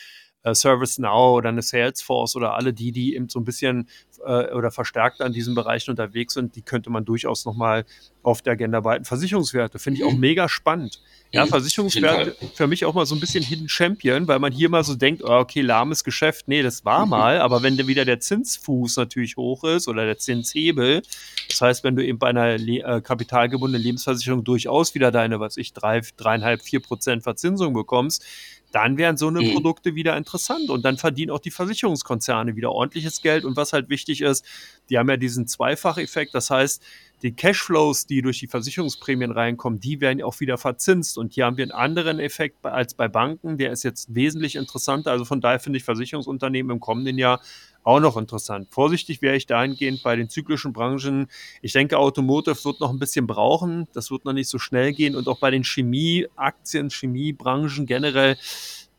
äh, 0.43 0.55
ServiceNow 0.55 1.37
oder 1.37 1.49
eine 1.49 1.62
Salesforce 1.62 2.37
oder 2.37 2.55
alle 2.55 2.73
die, 2.73 2.93
die 2.93 3.16
eben 3.16 3.28
so 3.28 3.40
ein 3.40 3.45
bisschen 3.45 3.88
äh, 4.26 4.52
oder 4.52 4.71
verstärkt 4.71 5.21
an 5.21 5.33
diesen 5.33 5.54
Bereichen 5.54 5.90
unterwegs 5.90 6.35
sind, 6.35 6.56
die 6.56 6.62
könnte 6.62 6.90
man 6.90 7.04
durchaus 7.04 7.45
nochmal 7.45 7.85
auf 8.23 8.42
der 8.42 8.54
Agenda 8.54 8.80
behalten. 8.80 9.04
Versicherungswerte 9.04 9.78
finde 9.78 10.00
ich 10.00 10.04
auch 10.04 10.12
mhm. 10.12 10.21
mega 10.21 10.49
spannend. 10.49 11.00
Ja, 11.33 11.44
mhm. 11.44 11.50
Versicherungswerte 11.50 12.37
für 12.55 12.66
mich 12.66 12.85
auch 12.85 12.94
mal 12.94 13.07
so 13.07 13.14
ein 13.14 13.20
bisschen 13.20 13.44
Hidden 13.44 13.68
Champion, 13.68 14.27
weil 14.27 14.38
man 14.38 14.53
hier 14.53 14.68
mal 14.68 14.85
so 14.85 14.94
denkt, 14.94 15.22
oh, 15.24 15.38
okay, 15.38 15.61
lahmes 15.61 16.03
Geschäft. 16.05 16.48
Nee, 16.48 16.62
das 16.62 16.85
war 16.85 17.05
mhm. 17.05 17.11
mal, 17.11 17.40
aber 17.40 17.62
wenn 17.62 17.77
wieder 17.87 18.05
der 18.05 18.20
Zinsfuß 18.20 18.96
natürlich 18.96 19.37
hoch 19.37 19.64
ist 19.64 19.87
oder 19.87 20.07
der 20.07 20.18
Zinshebel, 20.18 21.03
das 21.48 21.61
heißt, 21.61 21.85
wenn 21.85 21.94
du 21.94 22.05
eben 22.05 22.18
bei 22.18 22.29
einer 22.29 22.59
Le 22.59 22.83
äh, 22.83 23.00
kapitalgebundenen 23.00 23.83
Lebensversicherung 23.83 24.44
durchaus 24.44 24.94
wieder 24.94 25.12
deine, 25.12 25.38
was 25.38 25.57
ich, 25.57 25.72
drei, 25.72 26.00
dreieinhalb, 26.16 26.62
vier 26.62 26.81
Prozent 26.81 27.22
Verzinsung 27.22 27.74
bekommst, 27.74 28.24
dann 28.72 28.98
wären 28.98 29.16
so 29.16 29.29
eine 29.29 29.40
mhm. 29.40 29.55
Produkte 29.55 29.94
wieder 29.94 30.16
interessant 30.16 30.70
und 30.70 30.85
dann 30.85 30.98
verdienen 30.98 31.31
auch 31.31 31.38
die 31.38 31.50
Versicherungskonzerne 31.50 32.57
wieder 32.57 32.72
ordentliches 32.72 33.22
Geld. 33.22 33.44
Und 33.44 33.57
was 33.57 33.72
halt 33.72 33.88
wichtig 33.88 34.20
ist, 34.20 34.44
die 34.90 34.98
haben 34.98 35.09
ja 35.09 35.16
diesen 35.16 35.46
Zweifacheffekt. 35.46 36.35
Das 36.35 36.50
heißt, 36.50 36.83
die 37.22 37.33
Cashflows, 37.33 38.07
die 38.07 38.20
durch 38.20 38.38
die 38.40 38.46
Versicherungsprämien 38.46 39.31
reinkommen, 39.31 39.81
die 39.81 40.00
werden 40.00 40.22
auch 40.22 40.40
wieder 40.40 40.59
verzinst. 40.59 41.16
Und 41.16 41.33
hier 41.33 41.46
haben 41.46 41.57
wir 41.57 41.64
einen 41.64 41.72
anderen 41.72 42.18
Effekt 42.18 42.64
als 42.66 42.94
bei 42.94 43.09
Banken. 43.09 43.57
Der 43.57 43.72
ist 43.72 43.83
jetzt 43.85 44.14
wesentlich 44.14 44.57
interessanter. 44.57 45.12
Also 45.12 45.24
von 45.24 45.40
daher 45.40 45.61
finde 45.61 45.79
ich 45.79 45.85
Versicherungsunternehmen 45.85 46.72
im 46.72 46.81
kommenden 46.81 47.18
Jahr 47.18 47.40
auch 47.87 48.01
noch 48.01 48.16
interessant. 48.16 48.66
Vorsichtig 48.70 49.22
wäre 49.22 49.37
ich 49.37 49.46
dahingehend 49.46 50.03
bei 50.03 50.16
den 50.16 50.29
zyklischen 50.29 50.72
Branchen. 50.72 51.29
Ich 51.62 51.72
denke, 51.72 51.99
Automotive 51.99 52.64
wird 52.64 52.81
noch 52.81 52.90
ein 52.90 52.99
bisschen 52.99 53.29
brauchen. 53.29 53.87
Das 53.92 54.11
wird 54.11 54.25
noch 54.25 54.33
nicht 54.33 54.49
so 54.49 54.59
schnell 54.59 54.92
gehen. 54.92 55.14
Und 55.14 55.29
auch 55.29 55.38
bei 55.38 55.53
den 55.53 55.62
Chemieaktien, 55.62 56.90
Chemiebranchen 56.90 57.87
generell 57.87 58.37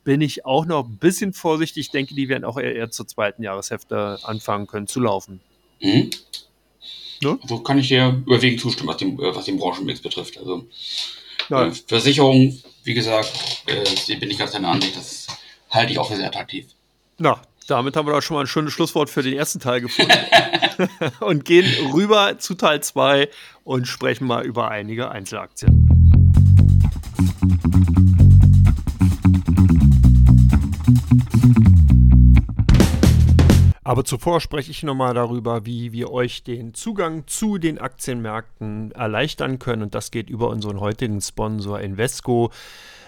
bin 0.06 0.21
ich 0.21 0.45
auch 0.45 0.65
noch 0.65 0.88
ein 0.88 0.97
bisschen 0.97 1.34
vorsichtig. 1.34 1.88
Ich 1.88 1.91
denke, 1.91 2.15
die 2.15 2.30
werden 2.30 2.45
auch 2.45 2.58
eher, 2.58 2.73
eher 2.76 2.89
zur 2.89 3.06
zweiten 3.06 3.43
Jahreshälfte 3.43 4.19
anfangen 4.23 4.67
können 4.67 4.88
zu 4.88 5.02
laufen. 5.02 5.41
Mhm. 5.82 6.10
Ne? 7.21 7.39
Also 7.41 7.60
kann 7.60 7.80
ich 7.80 7.89
dir 7.89 8.23
überwiegend 8.26 8.62
zustimmen, 8.62 8.88
was 8.88 8.97
den, 8.97 9.17
was 9.17 9.43
den 9.43 9.58
Branchenmix 9.58 10.00
betrifft. 10.00 10.38
Also 10.38 10.65
äh, 11.50 11.71
Versicherung, 11.88 12.58
wie 12.86 12.93
gesagt, 12.93 13.63
äh, 13.65 14.15
bin 14.15 14.32
ich 14.32 14.38
ganz 14.38 14.52
deiner 14.52 14.69
Ansicht, 14.69 14.95
das 14.95 15.28
halte 15.71 15.91
ich 15.91 16.00
auch 16.00 16.08
für 16.08 16.15
sehr 16.15 16.28
attraktiv. 16.28 16.67
Na, 17.17 17.41
damit 17.67 17.95
haben 17.95 18.08
wir 18.08 18.13
doch 18.13 18.21
schon 18.21 18.36
mal 18.36 18.41
ein 18.41 18.47
schönes 18.47 18.73
Schlusswort 18.73 19.10
für 19.10 19.21
den 19.21 19.34
ersten 19.34 19.60
Teil 19.60 19.82
gefunden. 19.82 20.13
und 21.19 21.45
gehen 21.45 21.65
rüber 21.93 22.39
zu 22.39 22.56
Teil 22.56 22.82
2 22.82 23.30
und 23.63 23.88
sprechen 23.88 24.25
mal 24.25 24.45
über 24.45 24.69
einige 24.69 25.12
Einzelaktien. 25.12 25.88
Aber 33.84 34.03
zuvor 34.03 34.41
spreche 34.41 34.71
ich 34.71 34.84
nochmal 34.84 35.13
darüber, 35.13 35.65
wie 35.65 35.93
wir 35.93 36.12
euch 36.12 36.43
den 36.43 36.73
Zugang 36.73 37.25
zu 37.25 37.58
den 37.58 37.80
Aktienmärkten 37.80 38.91
erleichtern 38.91 39.60
können. 39.60 39.82
Und 39.84 39.95
das 39.95 40.12
geht 40.12 40.30
über 40.30 40.49
unseren 40.49 40.82
heutigen 40.82 41.21
Sponsor 41.21 41.80
Invesco 41.80 42.51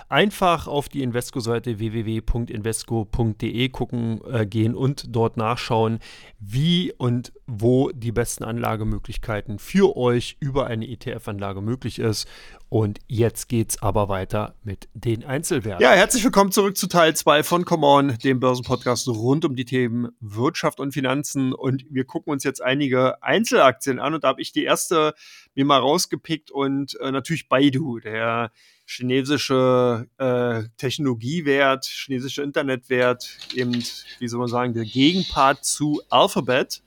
einfach 0.10 0.68
auf 0.68 0.90
die 0.90 1.04
Invesco-Seite 1.04 1.80
www.invesco.de 1.80 3.70
gucken, 3.70 4.20
äh, 4.30 4.46
gehen 4.46 4.76
und 4.76 5.16
dort 5.16 5.38
nachschauen, 5.38 6.00
wie 6.40 6.92
und 6.98 7.32
wo 7.46 7.92
die 7.92 8.12
besten 8.12 8.44
Anlagemöglichkeiten 8.44 9.60
für 9.60 9.96
euch 9.96 10.38
über 10.40 10.68
eine 10.68 10.88
ETF-Anlage 10.88 11.62
möglich 11.62 12.00
ist. 12.00 12.28
Und 12.70 13.00
jetzt 13.08 13.50
geht's 13.50 13.82
aber 13.82 14.10
weiter 14.10 14.56
mit 14.64 14.90
den 14.94 15.24
Einzelwerten. 15.24 15.82
Ja, 15.82 15.92
herzlich 15.92 16.24
willkommen 16.24 16.52
zurück 16.52 16.78
zu 16.78 16.88
Teil 16.88 17.16
2 17.16 17.42
von 17.42 17.66
Come 17.66 17.86
On, 17.86 18.18
dem 18.24 18.40
Börsenpodcast 18.40 19.08
rund 19.08 19.46
um 19.46 19.56
die 19.56 19.66
Themen 19.66 20.10
Wirtschaft 20.20 20.80
und 20.80 20.92
Finanzen. 20.92 21.54
Und 21.54 21.86
wir 21.90 22.06
gucken 22.06 22.32
uns 22.32 22.44
jetzt 22.44 22.62
einige 22.62 23.24
Einzelaktien 23.24 24.00
an. 24.00 24.14
Und 24.14 24.24
da 24.24 24.30
habe 24.30 24.42
ich 24.42 24.52
die 24.52 24.64
erste 24.64 25.14
mir 25.56 25.66
mal 25.66 25.80
rausgepickt 25.80 26.52
und 26.52 27.00
äh, 27.00 27.12
natürlich 27.12 27.50
Baidu, 27.50 28.00
der 28.00 28.52
chinesische 28.90 30.08
äh, 30.18 30.64
Technologiewert, 30.78 31.86
chinesische 31.86 32.42
Internetwert, 32.42 33.30
eben, 33.54 33.84
wie 34.18 34.28
soll 34.28 34.40
man 34.40 34.48
sagen, 34.48 34.74
der 34.74 34.84
Gegenpart 34.84 35.64
zu 35.64 36.02
Alphabet, 36.10 36.82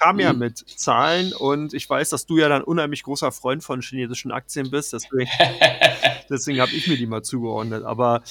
kam 0.00 0.18
ja 0.18 0.32
mhm. 0.32 0.40
mit 0.40 0.58
Zahlen 0.58 1.32
und 1.32 1.72
ich 1.72 1.88
weiß, 1.88 2.10
dass 2.10 2.26
du 2.26 2.38
ja 2.38 2.48
dann 2.48 2.64
unheimlich 2.64 3.04
großer 3.04 3.30
Freund 3.30 3.62
von 3.62 3.82
chinesischen 3.82 4.32
Aktien 4.32 4.68
bist, 4.68 4.92
deswegen, 4.92 5.30
deswegen 6.28 6.60
habe 6.60 6.72
ich 6.72 6.88
mir 6.88 6.96
die 6.96 7.06
mal 7.06 7.22
zugeordnet. 7.22 7.84
Aber 7.84 8.24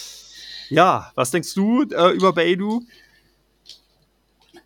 ja, 0.69 1.09
was 1.15 1.31
denkst 1.31 1.53
du 1.53 1.83
äh, 1.83 2.11
über 2.11 2.33
Baidu? 2.33 2.85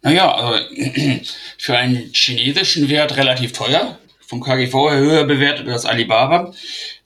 Naja, 0.02 0.34
also 0.34 0.66
für 1.60 1.78
einen 1.78 2.12
chinesischen 2.12 2.90
Wert 2.90 3.18
relativ 3.18 3.52
teuer, 3.52 4.00
vom 4.20 4.42
KGV 4.42 4.74
her 4.74 4.98
höher 4.98 5.24
bewertet 5.26 5.68
als 5.70 5.86
Alibaba 5.86 6.54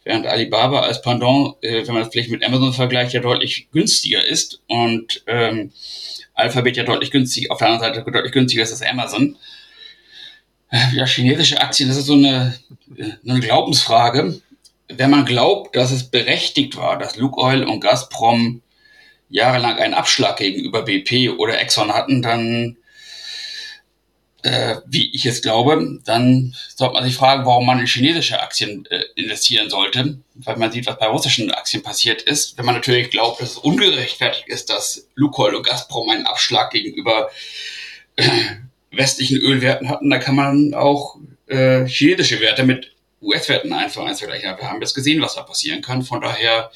während 0.04 0.26
Alibaba 0.26 0.82
als 0.82 1.02
Pendant, 1.02 1.56
äh, 1.62 1.86
wenn 1.86 1.94
man 1.94 2.04
das 2.04 2.12
vielleicht 2.12 2.32
mit 2.32 2.44
Amazon 2.44 2.74
vergleicht, 2.74 3.14
ja 3.14 3.20
deutlich 3.20 3.70
günstiger 3.72 4.26
ist 4.26 4.62
und 4.68 5.24
ähm, 5.28 5.72
Alphabet 6.34 6.78
ja 6.78 6.84
deutlich 6.84 7.12
günstiger, 7.12 7.52
auf 7.52 7.60
der 7.60 7.70
anderen 7.70 7.94
Seite 7.94 8.12
deutlich 8.12 8.32
günstiger 8.32 8.64
ist 8.64 8.72
als 8.72 8.82
Amazon. 8.82 9.38
Äh, 10.72 10.96
ja, 10.96 11.06
chinesische 11.06 11.62
Aktien, 11.62 11.90
das 11.90 11.98
ist 11.98 12.06
so 12.06 12.14
eine 12.14 12.56
eine 13.28 13.40
Glaubensfrage. 13.40 14.42
Wenn 14.90 15.10
man 15.10 15.26
glaubt, 15.26 15.76
dass 15.76 15.92
es 15.92 16.04
berechtigt 16.04 16.76
war, 16.76 16.98
dass 16.98 17.16
Lukoil 17.16 17.64
und 17.64 17.80
Gazprom 17.80 18.62
jahrelang 19.30 19.78
einen 19.78 19.94
Abschlag 19.94 20.38
gegenüber 20.38 20.84
BP 20.84 21.30
oder 21.38 21.60
Exxon 21.60 21.94
hatten, 21.94 22.22
dann, 22.22 22.78
äh, 24.44 24.78
wie 24.88 25.14
ich 25.14 25.26
es 25.26 25.42
glaube, 25.42 26.00
dann 26.06 26.56
sollte 26.76 26.94
man 26.94 27.04
sich 27.04 27.16
fragen, 27.16 27.46
warum 27.46 27.66
man 27.66 27.80
in 27.80 27.86
chinesische 27.86 28.42
Aktien 28.42 28.86
äh, 28.90 29.04
investieren 29.16 29.70
sollte, 29.70 30.18
weil 30.36 30.58
man 30.58 30.72
sieht, 30.72 30.88
was 30.88 30.98
bei 30.98 31.08
russischen 31.08 31.52
Aktien 31.52 31.84
passiert 31.84 32.22
ist. 32.24 32.58
Wenn 32.58 32.66
man 32.66 32.76
natürlich 32.76 33.12
glaubt, 33.12 33.42
dass 33.42 33.52
es 33.52 33.58
ungerechtfertigt 33.58 34.48
ist, 34.48 34.70
dass 34.70 35.08
Lukoil 35.16 35.56
und 35.56 35.66
Gazprom 35.66 36.10
einen 36.10 36.26
Abschlag 36.26 36.72
gegenüber 36.72 37.30
äh, 38.16 38.28
westlichen 38.92 39.38
Ölwerten 39.38 39.90
hatten, 39.90 40.10
da 40.10 40.18
kann 40.18 40.36
man 40.36 40.74
auch 40.74 41.18
äh, 41.48 41.86
chinesische 41.86 42.40
Werte 42.40 42.64
mit 42.64 42.92
US-Werten 43.22 43.72
einfach 43.74 44.06
eins 44.06 44.20
vergleichen. 44.20 44.58
Wir 44.58 44.70
haben 44.70 44.82
jetzt 44.82 44.96
gesehen, 44.96 45.22
was 45.22 45.36
da 45.36 45.44
passieren 45.44 45.82
kann. 45.82 46.02
Von 46.02 46.22
daher 46.22 46.72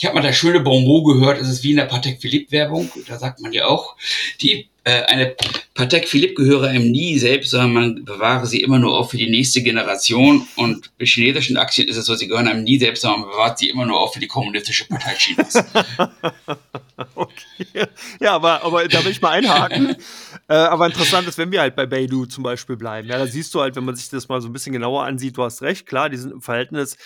ich 0.00 0.06
habe 0.06 0.14
mal 0.14 0.22
das 0.22 0.34
schöne 0.34 0.60
Bonbon 0.60 1.04
gehört, 1.04 1.38
es 1.42 1.48
ist 1.50 1.62
wie 1.62 1.72
in 1.72 1.76
der 1.76 1.84
Patek 1.84 2.22
Philippe 2.22 2.52
Werbung, 2.52 2.90
da 3.06 3.18
sagt 3.18 3.40
man 3.40 3.52
ja 3.52 3.66
auch, 3.66 3.96
die, 4.40 4.66
äh, 4.84 5.02
eine 5.02 5.36
Patek 5.74 6.08
Philippe 6.08 6.36
gehöre 6.36 6.68
einem 6.68 6.90
nie 6.90 7.18
selbst, 7.18 7.50
sondern 7.50 7.72
man 7.74 8.04
bewahre 8.06 8.46
sie 8.46 8.60
immer 8.60 8.78
nur 8.78 8.98
auf 8.98 9.10
für 9.10 9.18
die 9.18 9.28
nächste 9.28 9.62
Generation 9.62 10.48
und 10.56 10.90
bei 10.98 11.04
chinesischen 11.04 11.58
Aktien 11.58 11.86
ist 11.86 11.98
es 11.98 12.06
so, 12.06 12.14
sie 12.14 12.28
gehören 12.28 12.48
einem 12.48 12.64
nie 12.64 12.78
selbst, 12.78 13.02
sondern 13.02 13.20
man 13.20 13.30
bewahrt 13.30 13.58
sie 13.58 13.68
immer 13.68 13.84
nur 13.84 14.00
auf 14.00 14.14
für 14.14 14.20
die 14.20 14.26
kommunistische 14.26 14.88
Partei 14.88 15.16
Chinas. 15.18 15.56
okay. 17.14 17.86
Ja, 18.20 18.36
aber, 18.36 18.64
aber 18.64 18.88
da 18.88 19.04
will 19.04 19.12
ich 19.12 19.20
mal 19.20 19.32
einhaken. 19.32 19.96
äh, 20.48 20.54
aber 20.54 20.86
interessant 20.86 21.28
ist, 21.28 21.36
wenn 21.36 21.52
wir 21.52 21.60
halt 21.60 21.76
bei 21.76 21.84
Beidou 21.84 22.24
zum 22.24 22.42
Beispiel 22.42 22.76
bleiben. 22.76 23.06
Ja, 23.06 23.18
da 23.18 23.26
siehst 23.26 23.52
du 23.52 23.60
halt, 23.60 23.76
wenn 23.76 23.84
man 23.84 23.96
sich 23.96 24.08
das 24.08 24.30
mal 24.30 24.40
so 24.40 24.48
ein 24.48 24.54
bisschen 24.54 24.72
genauer 24.72 25.04
ansieht, 25.04 25.36
du 25.36 25.42
hast 25.42 25.60
recht, 25.60 25.84
klar, 25.84 26.08
die 26.08 26.16
sind 26.16 26.32
im 26.32 26.40
Verhältnis 26.40 26.96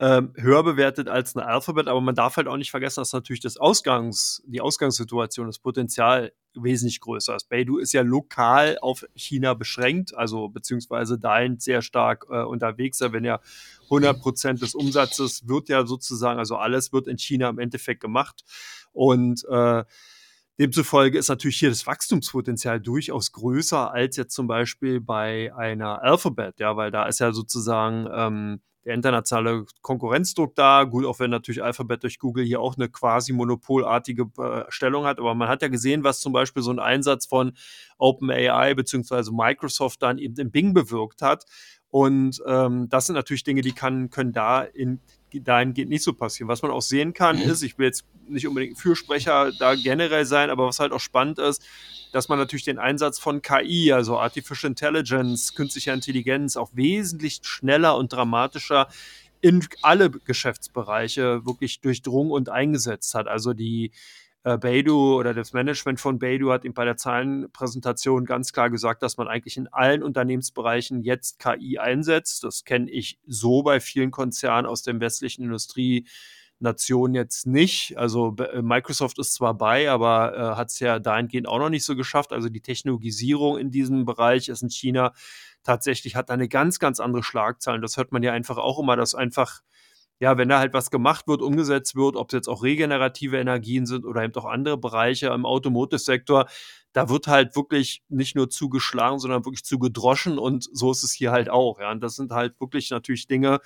ähm, 0.00 0.32
höher 0.36 0.62
bewertet 0.62 1.08
als 1.08 1.34
eine 1.34 1.46
Alphabet, 1.46 1.88
aber 1.88 2.00
man 2.00 2.14
darf 2.14 2.36
halt 2.36 2.46
auch 2.46 2.56
nicht 2.56 2.70
vergessen, 2.70 3.00
dass 3.00 3.12
natürlich 3.12 3.40
das 3.40 3.56
Ausgangs, 3.56 4.42
die 4.46 4.60
Ausgangssituation, 4.60 5.46
das 5.46 5.58
Potenzial 5.58 6.32
wesentlich 6.54 7.00
größer 7.00 7.34
ist. 7.34 7.48
Beidou 7.48 7.78
ist 7.78 7.92
ja 7.92 8.02
lokal 8.02 8.78
auf 8.80 9.04
China 9.14 9.54
beschränkt, 9.54 10.16
also 10.16 10.48
beziehungsweise 10.48 11.18
dahin 11.18 11.58
sehr 11.58 11.82
stark 11.82 12.26
äh, 12.30 12.42
unterwegs. 12.42 13.00
Wenn 13.00 13.24
ja 13.24 13.40
100 13.84 14.20
Prozent 14.20 14.62
des 14.62 14.74
Umsatzes 14.74 15.48
wird 15.48 15.68
ja 15.68 15.84
sozusagen, 15.84 16.38
also 16.38 16.56
alles 16.56 16.92
wird 16.92 17.08
in 17.08 17.18
China 17.18 17.48
im 17.48 17.58
Endeffekt 17.58 18.00
gemacht 18.00 18.44
und 18.92 19.44
äh, 19.48 19.84
Demzufolge 20.60 21.18
ist 21.18 21.28
natürlich 21.28 21.58
hier 21.58 21.68
das 21.68 21.86
Wachstumspotenzial 21.86 22.80
durchaus 22.80 23.30
größer 23.30 23.92
als 23.92 24.16
jetzt 24.16 24.34
zum 24.34 24.48
Beispiel 24.48 25.00
bei 25.00 25.52
einer 25.54 26.02
Alphabet, 26.02 26.58
ja, 26.58 26.76
weil 26.76 26.90
da 26.90 27.06
ist 27.06 27.20
ja 27.20 27.32
sozusagen 27.32 28.08
ähm, 28.12 28.60
der 28.88 28.94
internationale 28.94 29.66
Konkurrenzdruck 29.82 30.54
da. 30.54 30.84
Gut, 30.84 31.04
auch 31.04 31.18
wenn 31.18 31.30
natürlich 31.30 31.62
Alphabet 31.62 32.02
durch 32.02 32.18
Google 32.18 32.46
hier 32.46 32.58
auch 32.60 32.78
eine 32.78 32.88
quasi 32.88 33.34
monopolartige 33.34 34.30
äh, 34.38 34.64
Stellung 34.70 35.04
hat. 35.04 35.18
Aber 35.18 35.34
man 35.34 35.46
hat 35.46 35.60
ja 35.60 35.68
gesehen, 35.68 36.04
was 36.04 36.20
zum 36.20 36.32
Beispiel 36.32 36.62
so 36.62 36.70
ein 36.70 36.78
Einsatz 36.78 37.26
von 37.26 37.52
OpenAI 37.98 38.72
beziehungsweise 38.72 39.30
Microsoft 39.30 40.00
dann 40.00 40.16
eben 40.16 40.34
in 40.36 40.50
Bing 40.50 40.72
bewirkt 40.72 41.20
hat. 41.20 41.44
Und 41.90 42.42
ähm, 42.46 42.88
das 42.88 43.06
sind 43.06 43.14
natürlich 43.14 43.44
Dinge, 43.44 43.60
die 43.60 43.72
kann, 43.72 44.08
können 44.08 44.32
da 44.32 44.62
in 44.62 45.00
dahingehend 45.34 45.90
nicht 45.90 46.02
so 46.02 46.14
passieren. 46.14 46.48
Was 46.48 46.62
man 46.62 46.70
auch 46.70 46.80
sehen 46.80 47.12
kann, 47.12 47.36
mhm. 47.36 47.42
ist, 47.42 47.62
ich 47.62 47.76
will 47.76 47.86
jetzt 47.86 48.06
nicht 48.26 48.48
unbedingt 48.48 48.78
Fürsprecher 48.78 49.52
da 49.58 49.74
generell 49.74 50.24
sein, 50.24 50.48
aber 50.48 50.66
was 50.66 50.80
halt 50.80 50.92
auch 50.92 51.00
spannend 51.00 51.38
ist, 51.38 51.62
dass 52.12 52.28
man 52.28 52.38
natürlich 52.38 52.64
den 52.64 52.78
Einsatz 52.78 53.18
von 53.18 53.42
KI, 53.42 53.92
also 53.92 54.18
Artificial 54.18 54.70
Intelligence, 54.70 55.54
künstlicher 55.54 55.94
Intelligenz, 55.94 56.56
auch 56.56 56.70
wesentlich 56.74 57.40
schneller 57.42 57.96
und 57.96 58.12
dramatischer 58.12 58.88
in 59.40 59.66
alle 59.82 60.10
Geschäftsbereiche 60.10 61.46
wirklich 61.46 61.80
durchdrungen 61.80 62.32
und 62.32 62.48
eingesetzt 62.48 63.14
hat. 63.14 63.28
Also 63.28 63.52
die 63.52 63.92
äh, 64.44 64.56
Beidou 64.56 65.16
oder 65.18 65.34
das 65.34 65.52
Management 65.52 66.00
von 66.00 66.18
Beidou 66.18 66.50
hat 66.50 66.64
ihm 66.64 66.74
bei 66.74 66.84
der 66.84 66.96
Zahlenpräsentation 66.96 68.24
ganz 68.24 68.52
klar 68.52 68.70
gesagt, 68.70 69.02
dass 69.02 69.16
man 69.16 69.28
eigentlich 69.28 69.56
in 69.56 69.68
allen 69.68 70.02
Unternehmensbereichen 70.02 71.02
jetzt 71.02 71.38
KI 71.38 71.78
einsetzt. 71.78 72.44
Das 72.44 72.64
kenne 72.64 72.90
ich 72.90 73.18
so 73.26 73.62
bei 73.62 73.80
vielen 73.80 74.10
Konzernen 74.10 74.66
aus 74.66 74.82
dem 74.82 75.00
westlichen 75.00 75.44
Industrie 75.44 76.06
Nation 76.60 77.14
jetzt 77.14 77.46
nicht. 77.46 77.96
Also 77.96 78.34
äh, 78.36 78.62
Microsoft 78.62 79.18
ist 79.18 79.34
zwar 79.34 79.54
bei, 79.54 79.90
aber 79.90 80.36
äh, 80.36 80.56
hat 80.56 80.68
es 80.68 80.80
ja 80.80 80.98
dahingehend 80.98 81.48
auch 81.48 81.58
noch 81.58 81.70
nicht 81.70 81.84
so 81.84 81.96
geschafft. 81.96 82.32
Also 82.32 82.48
die 82.48 82.60
Technologisierung 82.60 83.58
in 83.58 83.70
diesem 83.70 84.04
Bereich 84.04 84.48
ist 84.48 84.62
in 84.62 84.70
China 84.70 85.12
tatsächlich 85.62 86.16
hat 86.16 86.30
eine 86.30 86.48
ganz, 86.48 86.78
ganz 86.78 87.00
andere 87.00 87.22
Schlagzahl. 87.22 87.76
Und 87.76 87.82
das 87.82 87.96
hört 87.96 88.12
man 88.12 88.22
ja 88.22 88.32
einfach 88.32 88.56
auch 88.56 88.78
immer, 88.78 88.96
dass 88.96 89.14
einfach, 89.14 89.60
ja, 90.18 90.36
wenn 90.38 90.48
da 90.48 90.58
halt 90.58 90.72
was 90.72 90.90
gemacht 90.90 91.28
wird, 91.28 91.42
umgesetzt 91.42 91.94
wird, 91.94 92.16
ob 92.16 92.30
es 92.30 92.32
jetzt 92.32 92.48
auch 92.48 92.62
regenerative 92.62 93.38
Energien 93.38 93.86
sind 93.86 94.04
oder 94.04 94.22
eben 94.22 94.34
auch 94.36 94.46
andere 94.46 94.78
Bereiche 94.78 95.28
im 95.28 95.44
Automotive-Sektor, 95.44 96.48
da 96.92 97.08
wird 97.10 97.26
halt 97.26 97.54
wirklich 97.54 98.02
nicht 98.08 98.34
nur 98.34 98.48
zugeschlagen, 98.48 99.18
sondern 99.18 99.44
wirklich 99.44 99.64
zugedroschen 99.64 100.38
und 100.38 100.68
so 100.72 100.90
ist 100.90 101.02
es 101.02 101.12
hier 101.12 101.30
halt 101.32 101.50
auch. 101.50 101.78
Ja, 101.80 101.90
und 101.92 102.00
das 102.00 102.16
sind 102.16 102.32
halt 102.32 102.58
wirklich 102.60 102.90
natürlich 102.90 103.26
Dinge, 103.26 103.60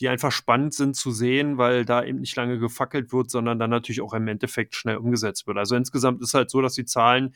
die 0.00 0.08
einfach 0.08 0.32
spannend 0.32 0.74
sind 0.74 0.96
zu 0.96 1.10
sehen, 1.10 1.58
weil 1.58 1.84
da 1.84 2.04
eben 2.04 2.20
nicht 2.20 2.36
lange 2.36 2.58
gefackelt 2.58 3.12
wird, 3.12 3.30
sondern 3.30 3.58
dann 3.58 3.70
natürlich 3.70 4.02
auch 4.02 4.14
im 4.14 4.28
Endeffekt 4.28 4.74
schnell 4.74 4.96
umgesetzt 4.96 5.46
wird. 5.46 5.56
Also 5.56 5.74
insgesamt 5.76 6.22
ist 6.22 6.34
halt 6.34 6.50
so, 6.50 6.60
dass 6.60 6.74
die 6.74 6.84
Zahlen 6.84 7.34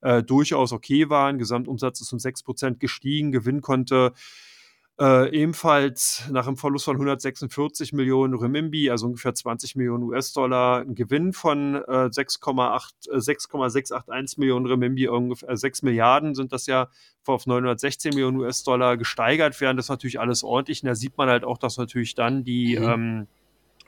äh, 0.00 0.22
durchaus 0.22 0.72
okay 0.72 1.10
waren. 1.10 1.38
Gesamtumsatz 1.38 2.00
ist 2.00 2.12
um 2.12 2.18
6% 2.18 2.78
gestiegen, 2.78 3.32
Gewinn 3.32 3.60
konnte 3.60 4.12
äh, 5.00 5.30
ebenfalls 5.30 6.24
nach 6.30 6.46
einem 6.46 6.56
Verlust 6.56 6.86
von 6.86 6.96
146 6.96 7.92
Millionen 7.92 8.34
Renminbi, 8.34 8.90
also 8.90 9.06
ungefähr 9.06 9.34
20 9.34 9.76
Millionen 9.76 10.02
US-Dollar, 10.02 10.80
ein 10.80 10.94
Gewinn 10.94 11.32
von 11.32 11.76
äh, 11.76 12.08
6,681 12.10 14.36
äh, 14.36 14.40
Millionen 14.40 14.66
Renminbi, 14.66 15.08
ungefähr 15.08 15.56
6 15.56 15.82
äh, 15.82 15.86
Milliarden 15.86 16.34
sind 16.34 16.52
das 16.52 16.66
ja 16.66 16.88
auf 17.26 17.46
916 17.46 18.14
Millionen 18.14 18.38
US-Dollar 18.38 18.96
gesteigert 18.96 19.60
werden. 19.60 19.76
Das 19.76 19.86
ist 19.86 19.90
natürlich 19.90 20.18
alles 20.18 20.42
ordentlich. 20.42 20.82
Und 20.82 20.88
da 20.88 20.94
sieht 20.94 21.18
man 21.18 21.28
halt 21.28 21.44
auch, 21.44 21.58
dass 21.58 21.76
natürlich 21.76 22.14
dann 22.14 22.42
die 22.42 22.78
mhm. 22.78 22.88
ähm, 22.88 23.26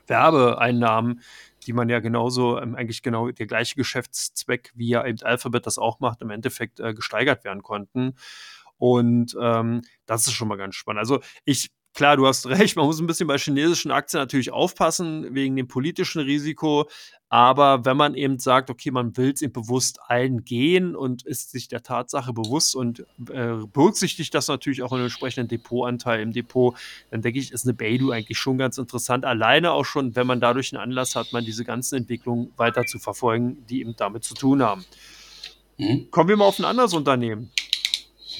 Werbeeinnahmen 0.05 1.21
die 1.65 1.73
man 1.73 1.89
ja 1.89 1.99
genauso, 1.99 2.59
ähm, 2.59 2.75
eigentlich 2.75 3.03
genau 3.03 3.29
der 3.29 3.45
gleiche 3.45 3.75
Geschäftszweck, 3.75 4.71
wie 4.75 4.89
ja 4.89 5.05
eben 5.05 5.21
Alphabet 5.21 5.67
das 5.67 5.77
auch 5.77 5.99
macht, 5.99 6.21
im 6.21 6.29
Endeffekt 6.29 6.79
äh, 6.79 6.93
gesteigert 6.93 7.43
werden 7.43 7.61
konnten. 7.61 8.15
Und 8.81 9.37
ähm, 9.39 9.83
das 10.07 10.25
ist 10.25 10.33
schon 10.33 10.47
mal 10.47 10.57
ganz 10.57 10.73
spannend. 10.73 11.01
Also 11.01 11.19
ich, 11.45 11.69
klar, 11.93 12.17
du 12.17 12.25
hast 12.25 12.47
recht, 12.47 12.75
man 12.75 12.87
muss 12.87 12.99
ein 12.99 13.05
bisschen 13.05 13.27
bei 13.27 13.37
chinesischen 13.37 13.91
Aktien 13.91 14.19
natürlich 14.19 14.51
aufpassen, 14.51 15.35
wegen 15.35 15.55
dem 15.55 15.67
politischen 15.67 16.23
Risiko. 16.23 16.89
Aber 17.29 17.85
wenn 17.85 17.95
man 17.95 18.15
eben 18.15 18.39
sagt, 18.39 18.71
okay, 18.71 18.89
man 18.89 19.15
will 19.17 19.33
es 19.33 19.43
eben 19.43 19.53
bewusst 19.53 19.99
allen 20.07 20.45
gehen 20.45 20.95
und 20.95 21.23
ist 21.27 21.51
sich 21.51 21.67
der 21.67 21.83
Tatsache 21.83 22.33
bewusst 22.33 22.75
und 22.75 23.01
äh, 23.31 23.57
berücksichtigt 23.71 24.33
das 24.33 24.47
natürlich 24.47 24.81
auch 24.81 24.93
in 24.93 24.95
einem 24.95 25.05
entsprechenden 25.05 25.47
Depotanteil 25.47 26.21
im 26.21 26.33
Depot, 26.33 26.75
dann 27.11 27.21
denke 27.21 27.37
ich, 27.37 27.51
ist 27.51 27.67
eine 27.67 27.75
Beidou 27.75 28.09
eigentlich 28.09 28.39
schon 28.39 28.57
ganz 28.57 28.79
interessant. 28.79 29.25
Alleine 29.25 29.73
auch 29.73 29.85
schon, 29.85 30.15
wenn 30.15 30.25
man 30.25 30.39
dadurch 30.39 30.73
einen 30.73 30.81
Anlass 30.81 31.15
hat, 31.15 31.33
man 31.33 31.45
diese 31.45 31.65
ganzen 31.65 31.97
Entwicklungen 31.97 32.51
weiter 32.57 32.87
zu 32.87 32.97
verfolgen, 32.97 33.63
die 33.69 33.81
eben 33.81 33.95
damit 33.95 34.23
zu 34.23 34.33
tun 34.33 34.63
haben. 34.63 34.83
Mhm. 35.77 36.09
Kommen 36.09 36.29
wir 36.29 36.37
mal 36.37 36.45
auf 36.45 36.57
ein 36.57 36.65
anderes 36.65 36.95
Unternehmen. 36.95 37.51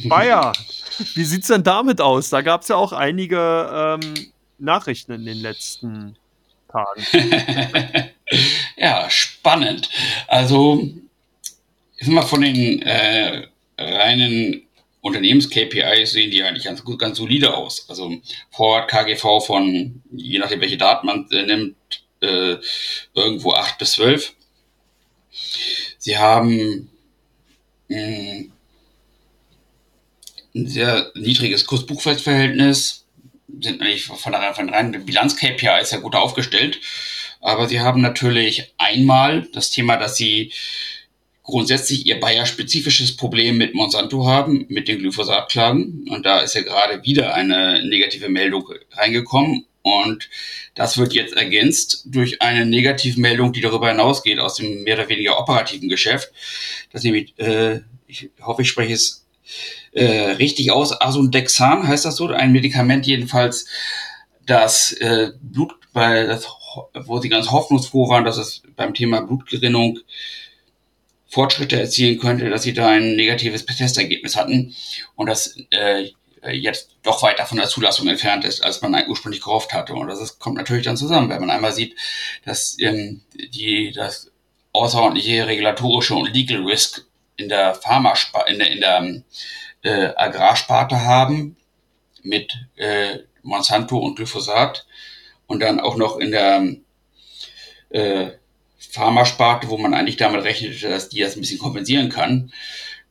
Bayer, 0.10 0.54
wie 1.16 1.24
sieht 1.24 1.42
es 1.42 1.48
denn 1.48 1.64
damit 1.64 2.02
aus? 2.02 2.30
Da 2.30 2.42
gab 2.42 2.62
es 2.62 2.68
ja 2.68 2.76
auch 2.76 2.94
einige 2.94 4.00
ähm, 4.02 4.32
Nachrichten 4.58 5.14
in 5.14 5.26
den 5.26 5.38
letzten 5.38 6.16
Tagen. 6.70 7.06
ja, 8.78 9.10
spannend. 9.10 9.90
Also, 10.28 10.88
ich 11.98 12.06
sag 12.06 12.14
mal, 12.14 12.22
von 12.22 12.42
den 12.42 12.82
äh, 12.82 13.48
reinen 13.78 14.64
Unternehmens-KPIs 15.02 16.12
sehen 16.12 16.32
die 16.32 16.44
eigentlich 16.44 16.66
ganz 16.66 16.84
gut, 16.84 17.00
ganz 17.00 17.18
solide 17.18 17.56
aus. 17.56 17.90
Also 17.90 18.22
Vorwärts 18.52 18.92
KGV 18.92 19.46
von, 19.46 20.02
je 20.12 20.40
nachdem 20.40 20.62
welche 20.62 20.78
Daten 20.78 21.08
man 21.08 21.28
äh, 21.32 21.46
nimmt, 21.46 21.76
äh, 22.22 22.58
irgendwo 23.16 23.54
8 23.54 23.80
bis 23.80 23.94
12. 23.94 24.34
Sie 25.98 26.18
haben 26.18 26.90
mh, 27.90 28.46
ein 30.56 30.68
sehr 30.68 31.12
niedriges 31.16 31.66
Kurs-Buchwert-Verhältnis, 31.66 33.06
sind 33.60 33.82
eigentlich 33.82 34.06
von 34.06 34.32
der, 34.32 34.54
von 34.54 34.68
der 34.68 34.76
reinen 34.76 35.06
Bilanz-KPI 35.06 35.82
ist 35.82 35.92
ja 35.92 36.00
gut 36.00 36.16
aufgestellt. 36.16 36.80
Aber 37.42 37.68
sie 37.68 37.80
haben 37.80 38.02
natürlich 38.02 38.74
einmal 38.78 39.48
das 39.54 39.72
Thema, 39.72 39.98
dass 39.98 40.16
sie 40.16 40.52
grundsätzlich 41.44 42.06
ihr 42.06 42.20
Bayer-spezifisches 42.20 43.18
Problem 43.18 43.58
mit 43.58 43.74
Monsanto 43.74 44.26
haben, 44.26 44.66
mit 44.70 44.88
den 44.88 45.00
Glyphosat-Klagen. 45.00 46.08
Und 46.10 46.26
da 46.26 46.40
ist 46.40 46.56
ja 46.56 46.62
gerade 46.62 47.04
wieder 47.04 47.34
eine 47.34 47.84
negative 47.86 48.30
Meldung 48.30 48.70
reingekommen. 48.92 49.66
Und 49.82 50.30
das 50.76 51.00
wird 51.00 51.14
jetzt 51.14 51.34
ergänzt 51.34 52.04
durch 52.06 52.42
eine 52.42 52.68
negative 52.68 53.20
Meldung, 53.20 53.52
die 53.52 53.62
darüber 53.62 53.90
hinausgeht 53.90 54.40
aus 54.40 54.56
dem 54.56 54.84
mehr 54.84 54.96
oder 55.00 55.10
weniger 55.10 55.40
operativen 55.40 55.90
Geschäft. 55.90 56.32
Das 56.92 57.04
nämlich, 57.04 57.34
äh, 57.40 57.82
ich 58.08 58.30
hoffe, 58.42 58.62
ich 58.62 58.70
spreche 58.70 58.94
es 58.94 59.21
äh, 59.92 60.32
richtig 60.32 60.72
aus. 60.72 61.00
Asundexan 61.00 61.88
heißt 61.88 62.06
das 62.06 62.16
so, 62.16 62.28
ein 62.28 62.52
Medikament 62.52 63.06
jedenfalls, 63.06 63.66
das 64.46 64.92
äh, 64.94 65.32
Blut, 65.42 65.74
bei 65.94 66.26
das, 66.26 66.48
wo 66.94 67.20
sie 67.20 67.30
ganz 67.30 67.52
hoffnungsfroh 67.52 68.10
waren, 68.10 68.24
dass 68.24 68.38
es 68.38 68.64
beim 68.76 68.94
Thema 68.94 69.22
Blutgerinnung 69.22 70.00
Fortschritte 71.28 71.80
erzielen 71.80 72.20
könnte, 72.20 72.50
dass 72.50 72.64
sie 72.64 72.74
da 72.74 72.90
ein 72.90 73.16
negatives 73.16 73.66
Testergebnis 73.66 74.36
hatten 74.36 74.76
und 75.16 75.28
das 75.28 75.56
äh, 75.70 76.10
jetzt 76.50 76.98
doch 77.04 77.22
weiter 77.24 77.46
von 77.46 77.58
der 77.58 77.68
Zulassung 77.68 78.08
entfernt 78.08 78.44
ist, 78.46 78.64
als 78.64 78.82
man 78.82 78.96
ursprünglich 79.08 79.42
gehofft 79.42 79.74
hatte. 79.74 79.94
Und 79.94 80.08
das 80.08 80.20
ist, 80.20 80.40
kommt 80.40 80.58
natürlich 80.58 80.86
dann 80.86 80.98
zusammen, 80.98 81.30
wenn 81.30 81.40
man 81.40 81.52
einmal 81.52 81.72
sieht, 81.72 81.96
dass 82.46 82.76
ähm, 82.80 83.22
die 83.34 83.92
das 83.94 84.32
außerordentliche 84.74 85.48
regulatorische 85.48 86.16
und 86.16 86.34
Legal 86.34 86.64
Risk 86.64 87.06
in 87.38 87.50
der 87.50 87.76
Pharmasparte, 87.76 88.52
in 88.52 88.60
der, 88.60 88.72
in 88.72 88.80
der 88.82 89.24
äh, 89.84 90.14
Agrarsparte 90.16 91.02
haben 91.04 91.58
mit 92.24 92.52
äh, 92.76 93.20
Monsanto 93.44 93.98
und 93.98 94.16
Glyphosat 94.16 94.86
und 95.48 95.62
dann 95.62 95.80
auch 95.80 95.96
noch 95.98 96.18
in 96.18 96.32
der 96.32 96.76
äh, 97.90 98.32
Pharmasparte, 98.78 99.70
wo 99.70 99.78
man 99.78 99.94
eigentlich 99.94 100.18
damit 100.18 100.44
rechnete, 100.44 100.90
dass 100.90 101.10
die 101.10 101.22
das 101.22 101.36
ein 101.36 101.42
bisschen 101.42 101.60
kompensieren 101.60 102.10
kann, 102.10 102.52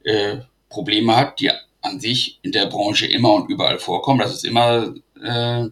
äh, 0.04 0.38
Probleme 0.68 1.16
hat, 1.16 1.40
die 1.40 1.50
an 1.82 2.00
sich 2.00 2.38
in 2.42 2.52
der 2.52 2.66
Branche 2.66 3.06
immer 3.06 3.32
und 3.34 3.50
überall 3.50 3.78
vorkommen. 3.78 4.20
Das 4.20 4.32
ist 4.32 4.44
immer 4.44 4.94
äh, 5.22 5.68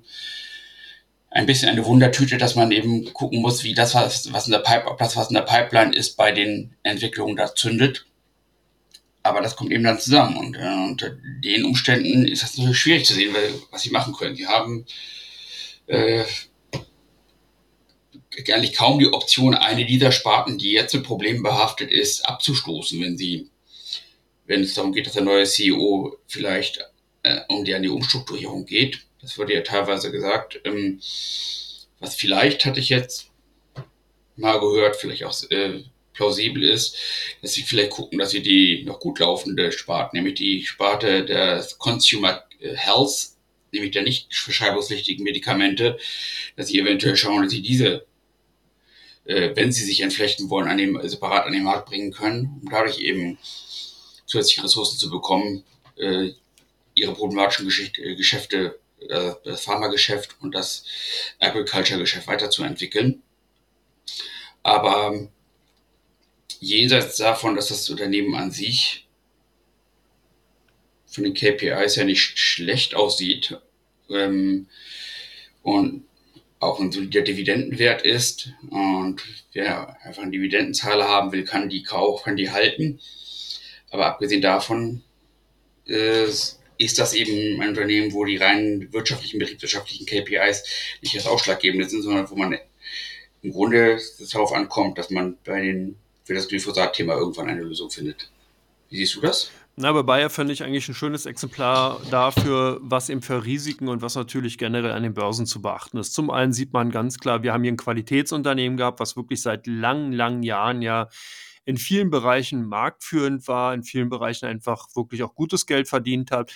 ein 1.31 1.47
bisschen 1.47 1.69
eine 1.69 1.85
Wundertüte, 1.85 2.39
dass 2.39 2.55
man 2.55 2.73
eben 2.73 3.13
gucken 3.13 3.41
muss, 3.41 3.63
wie 3.65 3.75
das, 3.75 3.95
was, 3.95 4.33
was 4.33 4.47
in 4.47 4.53
der 4.53 4.61
Pipe, 4.61 4.87
ob 4.87 4.99
das, 4.99 5.17
was 5.17 5.29
in 5.29 5.35
der 5.35 5.43
Pipeline 5.43 5.95
ist, 5.95 6.17
bei 6.17 6.33
den 6.33 6.75
Entwicklungen 6.83 7.37
da 7.37 7.55
zündet. 7.55 8.07
Aber 9.29 9.43
das 9.43 9.57
kommt 9.57 9.73
eben 9.73 9.85
dann 9.85 10.01
zusammen. 10.01 10.37
Und 10.37 10.57
äh, 10.57 10.89
unter 10.89 11.11
den 11.45 11.65
Umständen 11.65 12.27
ist 12.27 12.43
das 12.43 12.57
natürlich 12.57 12.79
schwierig 12.79 13.05
zu 13.05 13.15
sehen, 13.15 13.35
weil, 13.35 13.53
was 13.71 13.83
sie 13.83 13.91
machen 13.91 14.15
können. 14.15 14.37
Sie 14.37 14.47
haben 14.47 14.87
äh, 15.87 16.25
eigentlich 18.53 18.75
kaum 18.75 18.99
die 18.99 19.13
Option, 19.13 19.55
eine 19.55 19.85
dieser 19.85 20.13
Sparten, 20.13 20.59
die 20.59 20.73
jetzt 20.73 20.95
mit 20.95 21.05
Problemen 21.05 21.43
behaftet 21.43 21.91
ist, 21.91 22.27
abzustoßen, 22.27 23.01
wenn 23.01 23.19
sie, 23.19 23.51
wenn 24.47 24.63
es 24.63 24.75
darum 24.75 24.93
geht, 24.93 25.07
dass 25.07 25.15
der 25.15 25.25
neue 25.25 25.45
CEO 25.45 26.17
vielleicht 26.27 26.81
äh, 27.23 27.41
um 27.49 27.65
die 27.65 27.75
an 27.75 27.83
die 27.83 27.89
Umstrukturierung 27.89 28.65
geht. 28.65 29.01
Das 29.21 29.37
wurde 29.37 29.55
ja 29.55 29.61
teilweise 29.63 30.11
gesagt. 30.11 30.61
Ähm, 30.65 31.01
was 32.01 32.15
vielleicht 32.15 32.65
hatte 32.65 32.81
ich 32.81 32.89
jetzt 32.89 33.31
mal 34.37 34.61
gehört, 34.61 34.97
vielleicht 34.97 35.25
auch 35.25 35.35
äh, 35.51 35.83
plausibel 36.19 36.65
ist, 36.65 36.97
dass 37.41 37.53
sie 37.53 37.63
vielleicht 37.63 37.91
gucken, 37.91 38.19
dass 38.19 38.31
sie 38.31 38.43
die 38.43 38.85
noch 38.85 39.01
gut 39.01 39.21
laufende 39.21 39.73
Sparte, 39.73 40.17
nämlich 40.17 40.35
die 40.35 40.67
Sparte 40.67 41.25
des 41.25 41.79
Consumer 41.79 42.45
Health, 42.61 43.31
nämlich 43.73 43.93
der 43.93 44.03
nicht 44.03 44.35
verschreibungspflichtigen 44.35 45.25
Medikamente, 45.25 45.97
dass 46.57 46.69
sie 46.69 46.79
eventuell 46.79 47.17
schauen, 47.17 47.43
dass 47.45 47.53
sie 47.53 47.63
diese 47.63 48.07
äh, 49.29 49.55
wenn 49.55 49.71
sie 49.71 49.85
sich 49.85 50.01
entflechten 50.01 50.51
wollen, 50.51 50.69
an 50.69 50.79
dem, 50.79 51.01
separat 51.07 51.47
an 51.47 51.53
den 51.53 51.63
Markt 51.63 51.89
bringen 51.89 52.13
können, 52.13 52.61
um 52.63 52.71
dadurch 52.71 52.99
eben 52.99 53.39
zusätzliche 54.27 54.65
Ressourcen 54.65 54.99
zu 54.99 55.11
bekommen, 55.11 55.65
äh, 55.97 56.31
ihre 56.95 57.15
problematischen 57.15 57.67
Geschicht, 57.67 57.99
äh, 57.99 58.17
Geschäfte, 58.17 58.81
äh, 59.01 59.33
das 59.45 59.65
Pharmageschäft 59.65 60.37
und 60.41 60.55
das 60.55 60.85
Agriculture-Geschäft 61.39 62.27
weiterzuentwickeln. 62.27 63.23
Aber 64.63 65.29
jenseits 66.61 67.17
davon, 67.17 67.57
dass 67.57 67.69
das 67.69 67.89
Unternehmen 67.91 68.35
an 68.35 68.51
sich 68.51 69.07
von 71.07 71.25
den 71.25 71.35
KPIs 71.35 71.97
ja 71.97 72.05
nicht 72.05 72.39
schlecht 72.39 72.95
aussieht 72.95 73.59
ähm, 74.11 74.67
und 75.63 76.05
auch 76.61 76.81
ein 76.81 76.93
solider 76.93 77.23
Dividendenwert 77.23 78.03
ist. 78.03 78.53
Und 78.71 79.23
wer 79.53 79.97
einfach 80.05 80.23
einen 80.23 80.33
Dividendenzahler 80.33 81.09
haben 81.09 81.33
will, 81.33 81.45
kann 81.45 81.69
die 81.69 81.83
kaufen, 81.83 82.25
kann 82.25 82.37
die 82.37 82.51
halten. 82.51 83.01
Aber 83.91 84.07
abgesehen 84.07 84.43
davon 84.43 85.03
äh, 85.87 86.25
ist 86.79 86.99
das 86.99 87.15
eben 87.15 87.61
ein 87.61 87.71
Unternehmen, 87.71 88.13
wo 88.13 88.25
die 88.25 88.37
rein 88.37 88.93
wirtschaftlichen, 88.93 89.39
betriebswirtschaftlichen 89.39 90.07
KPIs 90.07 90.65
nicht 91.01 91.17
das 91.17 91.27
Ausschlaggebende 91.27 91.89
sind, 91.89 92.03
sondern 92.03 92.31
wo 92.31 92.37
man 92.37 92.59
im 93.43 93.53
Grunde 93.53 94.01
darauf 94.33 94.53
ankommt, 94.53 94.99
dass 94.99 95.11
man 95.11 95.39
bei 95.45 95.61
den, 95.61 95.97
für 96.29 96.35
das 96.35 96.47
Glyphosat-Thema 96.47 97.15
irgendwann 97.15 97.49
eine 97.49 97.63
Lösung 97.63 97.91
findet. 97.91 98.31
Wie 98.91 98.99
siehst 98.99 99.17
du 99.17 99.23
das? 99.23 99.51
Na, 99.77 99.91
bei 99.93 100.03
Bayer 100.03 100.29
finde 100.29 100.53
ich 100.53 100.63
eigentlich 100.63 100.87
ein 100.87 100.95
schönes 100.95 101.25
Exemplar 101.25 102.03
dafür, 102.11 102.79
was 102.83 103.09
eben 103.09 103.23
für 103.23 103.47
Risiken 103.47 103.89
und 103.89 104.03
was 104.03 104.15
natürlich 104.15 104.59
generell 104.59 104.93
an 104.93 105.05
den 105.05 105.15
Börsen 105.15 105.47
zu 105.47 105.63
beachten 105.63 105.97
ist. 105.97 106.13
Zum 106.13 106.29
einen 106.29 106.53
sieht 106.53 106.75
man 106.75 106.91
ganz 106.91 107.17
klar, 107.17 107.43
wir 107.43 107.55
haben 107.55 107.63
hier 107.63 107.73
ein 107.73 107.79
Qualitätsunternehmen 107.79 108.77
gehabt, 108.77 109.01
was 109.01 109.17
wirklich 109.17 109.41
seit 109.41 109.67
langen, 109.67 110.13
langen 110.13 110.43
Jahren 110.43 110.83
ja 110.83 111.09
in 111.65 111.79
vielen 111.79 112.11
Bereichen 112.11 112.67
marktführend 112.67 113.49
war, 113.49 113.73
in 113.73 113.83
vielen 113.83 114.11
Bereichen 114.11 114.45
einfach 114.45 114.89
wirklich 114.95 115.23
auch 115.23 115.35
gutes 115.35 115.65
Geld 115.65 115.89
verdient 115.89 116.31
hat. 116.31 116.53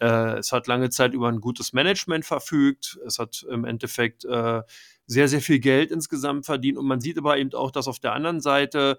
Äh, 0.00 0.38
es 0.38 0.52
hat 0.52 0.66
lange 0.66 0.90
Zeit 0.90 1.14
über 1.14 1.28
ein 1.28 1.40
gutes 1.40 1.72
Management 1.72 2.24
verfügt. 2.24 2.98
Es 3.06 3.18
hat 3.18 3.44
im 3.50 3.64
Endeffekt 3.64 4.24
äh, 4.24 4.62
sehr, 5.06 5.28
sehr 5.28 5.40
viel 5.40 5.60
Geld 5.60 5.90
insgesamt 5.90 6.46
verdient. 6.46 6.78
Und 6.78 6.86
man 6.86 7.00
sieht 7.00 7.18
aber 7.18 7.38
eben 7.38 7.52
auch, 7.54 7.70
dass 7.70 7.88
auf 7.88 8.00
der 8.00 8.12
anderen 8.12 8.40
Seite 8.40 8.98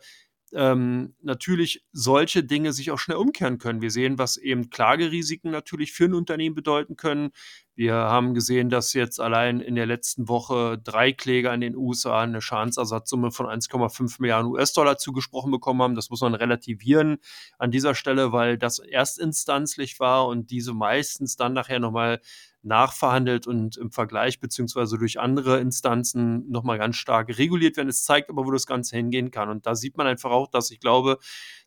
ähm, 0.54 1.16
natürlich 1.22 1.84
solche 1.92 2.44
Dinge 2.44 2.74
sich 2.74 2.92
auch 2.92 3.00
schnell 3.00 3.18
umkehren 3.18 3.58
können. 3.58 3.82
Wir 3.82 3.92
sehen, 3.92 4.18
was 4.18 4.38
eben 4.38 4.70
Klagerisiken 4.70 5.52
natürlich 5.52 5.92
für 5.92 6.06
ein 6.06 6.14
Unternehmen 6.14 6.56
bedeuten 6.56 6.96
können. 6.96 7.32
Wir 7.76 7.94
haben 7.94 8.34
gesehen, 8.34 8.70
dass 8.70 8.94
jetzt 8.94 9.20
allein 9.20 9.60
in 9.60 9.76
der 9.76 9.86
letzten 9.86 10.28
Woche 10.28 10.80
drei 10.84 11.12
Kläger 11.12 11.54
in 11.54 11.62
den 11.62 11.76
USA 11.76 12.22
eine 12.22 12.42
Schadensersatzsumme 12.42 13.32
von 13.32 13.46
1,5 13.46 14.20
Milliarden 14.20 14.52
US-Dollar 14.52 14.98
zugesprochen 14.98 15.52
bekommen 15.52 15.82
haben. 15.82 15.96
Das 15.96 16.10
muss 16.10 16.22
man 16.22 16.34
relativieren 16.34 17.18
an 17.60 17.70
dieser 17.70 17.94
Stelle, 17.94 18.32
weil 18.32 18.58
das 18.58 18.80
erstinstanzlich 18.80 20.00
war 20.00 20.28
und 20.28 20.50
diese 20.50 20.74
meistens 20.74 21.36
dann 21.36 21.54
nachher 21.54 21.80
nochmal 21.80 22.20
nachverhandelt 22.68 23.48
und 23.48 23.78
im 23.78 23.92
Vergleich 23.92 24.40
beziehungsweise 24.40 24.98
durch 24.98 25.20
andere 25.20 25.60
Instanzen 25.60 26.50
nochmal 26.50 26.78
ganz 26.78 26.98
stark 26.98 27.38
reguliert 27.38 27.78
werden. 27.78 27.90
Es 27.90 28.04
zeigt 28.04 28.30
aber, 28.30 28.46
wo 28.46 28.52
das 28.52 28.68
Ganze 28.68 28.96
hingehen 28.96 29.32
kann. 29.32 29.50
Und 29.50 29.66
da 29.66 29.76
sieht 29.76 29.98
man 29.98 30.08
einfach 30.08 30.32
auch, 30.32 30.48
dass 30.48 30.70
ich 30.70 30.80
glaube, 30.80 31.18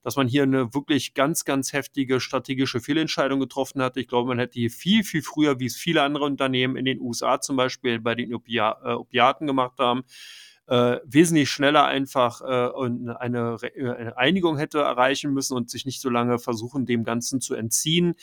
dass 0.03 0.17
man 0.17 0.29
hier 0.29 0.45
eine 0.45 0.73
wirklich 0.73 1.15
ganz, 1.15 1.45
ganz 1.45 1.73
heftige 1.73 2.21
strategische 2.21 2.81
Fehlentscheidung 2.81 3.41
getroffen 3.41 3.83
hat. 3.83 3.97
Ich 3.97 4.09
glaube, 4.09 4.29
man 4.29 4.39
hätte 4.39 4.59
hier 4.59 4.71
viel, 4.71 5.03
viel 5.03 5.23
früher, 5.23 5.59
wie 5.59 5.67
es 5.67 5.77
viele 5.77 6.03
andere 6.03 6.25
Unternehmen 6.25 6.77
in 6.77 6.85
den 6.85 7.01
USA 7.01 7.41
zum 7.41 7.57
Beispiel 7.57 8.01
bei 8.01 8.15
den 8.15 8.35
Opia 8.35 8.79
äh, 8.85 8.93
Opiaten 8.93 9.47
gemacht 9.47 9.79
haben, 9.79 10.05
äh, 10.71 10.99
wesentlich 11.05 11.51
schneller 11.51 11.85
einfach 11.87 12.41
äh, 12.43 13.15
eine, 13.19 13.57
äh, 13.63 13.91
eine 13.91 14.17
Einigung 14.17 14.57
hätte 14.57 14.79
erreichen 14.79 15.33
müssen 15.33 15.57
und 15.57 15.69
sich 15.69 15.85
nicht 15.85 16.01
so 16.01 16.09
lange 16.09 16.39
versuchen, 16.39 16.87
dem 16.87 17.03
Ganzen 17.03 17.41
zu 17.41 17.55
entziehen. 17.55 18.15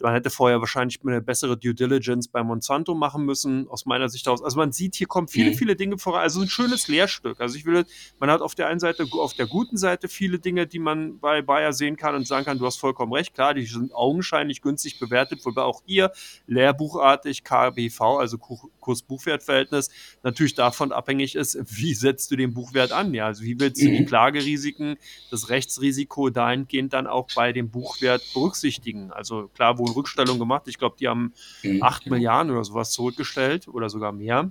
Man 0.00 0.12
hätte 0.12 0.28
vorher 0.28 0.60
wahrscheinlich 0.60 0.98
eine 1.04 1.20
bessere 1.20 1.56
Due 1.56 1.74
Diligence 1.74 2.26
bei 2.28 2.42
Monsanto 2.42 2.94
machen 2.94 3.24
müssen, 3.24 3.68
aus 3.68 3.86
meiner 3.86 4.08
Sicht 4.08 4.26
aus. 4.26 4.42
Also 4.42 4.58
man 4.58 4.72
sieht, 4.72 4.96
hier 4.96 5.06
kommen 5.06 5.28
viele, 5.28 5.50
mhm. 5.50 5.54
viele 5.54 5.76
Dinge 5.76 5.98
voran. 5.98 6.22
Also 6.22 6.40
ein 6.40 6.48
schönes 6.48 6.88
Lehrstück. 6.88 7.40
Also 7.40 7.56
ich 7.56 7.64
will, 7.64 7.84
man 8.18 8.30
hat 8.30 8.40
auf 8.40 8.56
der 8.56 8.66
einen 8.66 8.80
Seite, 8.80 9.06
auf 9.12 9.34
der 9.34 9.46
guten 9.46 9.76
Seite 9.76 10.08
viele 10.08 10.40
Dinge, 10.40 10.66
die 10.66 10.80
man 10.80 11.20
bei 11.20 11.42
Bayer 11.42 11.72
sehen 11.72 11.96
kann 11.96 12.16
und 12.16 12.26
sagen 12.26 12.44
kann, 12.44 12.58
du 12.58 12.66
hast 12.66 12.78
vollkommen 12.78 13.12
recht. 13.12 13.34
Klar, 13.34 13.54
die 13.54 13.66
sind 13.66 13.94
augenscheinlich 13.94 14.62
günstig 14.62 14.98
bewertet, 14.98 15.44
wobei 15.44 15.62
auch 15.62 15.82
hier 15.86 16.10
lehrbuchartig 16.46 17.44
KBV, 17.44 18.00
also 18.00 18.38
Kurs-Buchwert-Verhältnis, 18.80 19.90
natürlich 20.22 20.54
davon 20.54 20.90
abhängig 20.90 21.36
ist, 21.36 21.56
wie 21.66 21.94
setzt 21.94 22.30
du 22.32 22.36
den 22.36 22.52
Buchwert 22.52 22.90
an? 22.90 23.14
Ja, 23.14 23.26
also 23.26 23.44
wie 23.44 23.60
willst 23.60 23.80
du 23.80 23.86
die 23.86 24.00
mhm. 24.00 24.06
Klagerisiken, 24.06 24.96
das 25.30 25.50
Rechtsrisiko 25.50 26.30
dahingehend 26.30 26.92
dann 26.92 27.06
auch 27.06 27.28
bei 27.34 27.52
dem 27.52 27.70
Buchwert 27.70 28.22
berücksichtigen? 28.34 29.12
Also 29.12 29.48
klar, 29.54 29.78
wo 29.78 29.83
wohl 29.84 29.92
Rückstellung 29.92 30.38
gemacht. 30.38 30.64
Ich 30.66 30.78
glaube, 30.78 30.96
die 30.98 31.08
haben 31.08 31.32
mhm. 31.62 31.82
8 31.82 32.06
Milliarden 32.06 32.52
oder 32.52 32.64
sowas 32.64 32.90
zurückgestellt 32.90 33.68
oder 33.68 33.88
sogar 33.88 34.12
mehr. 34.12 34.50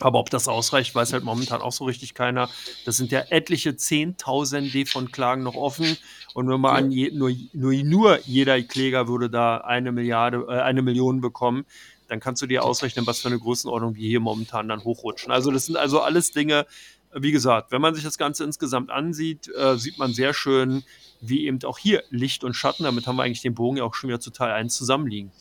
Aber 0.00 0.18
ob 0.18 0.28
das 0.28 0.48
ausreicht, 0.48 0.94
weiß 0.94 1.12
halt 1.12 1.24
momentan 1.24 1.62
auch 1.62 1.72
so 1.72 1.84
richtig 1.84 2.14
keiner. 2.14 2.48
Das 2.84 2.96
sind 2.96 3.12
ja 3.12 3.20
etliche 3.30 3.76
Zehntausende 3.76 4.86
von 4.86 5.12
Klagen 5.12 5.44
noch 5.44 5.54
offen. 5.54 5.96
Und 6.34 6.48
wenn 6.48 6.60
man 6.60 6.76
an 6.76 6.90
je, 6.90 7.10
nur, 7.12 7.30
nur, 7.52 7.72
nur 7.72 8.18
jeder 8.26 8.60
Kläger 8.62 9.06
würde 9.06 9.30
da 9.30 9.58
eine 9.58 9.92
Milliarde, 9.92 10.46
äh, 10.48 10.60
eine 10.60 10.82
Million 10.82 11.20
bekommen, 11.20 11.64
dann 12.08 12.20
kannst 12.20 12.42
du 12.42 12.46
dir 12.46 12.64
ausrechnen, 12.64 13.06
was 13.06 13.20
für 13.20 13.28
eine 13.28 13.38
Größenordnung 13.38 13.94
wir 13.94 14.08
hier 14.08 14.20
momentan 14.20 14.68
dann 14.68 14.84
hochrutschen. 14.84 15.32
Also 15.32 15.50
das 15.50 15.66
sind 15.66 15.76
also 15.76 16.00
alles 16.00 16.32
Dinge, 16.32 16.66
wie 17.14 17.32
gesagt, 17.32 17.70
wenn 17.70 17.80
man 17.80 17.94
sich 17.94 18.04
das 18.04 18.18
Ganze 18.18 18.44
insgesamt 18.44 18.90
ansieht, 18.90 19.48
äh, 19.54 19.76
sieht 19.78 19.98
man 19.98 20.12
sehr 20.12 20.34
schön, 20.34 20.82
wie 21.28 21.46
eben 21.46 21.62
auch 21.64 21.78
hier 21.78 22.02
Licht 22.10 22.44
und 22.44 22.54
Schatten, 22.54 22.84
damit 22.84 23.06
haben 23.06 23.16
wir 23.16 23.22
eigentlich 23.22 23.42
den 23.42 23.54
Bogen 23.54 23.76
ja 23.76 23.84
auch 23.84 23.94
schon 23.94 24.08
wieder 24.08 24.20
zu 24.20 24.30
Teil 24.30 24.52
1 24.52 24.76
zusammenliegen. 24.76 25.32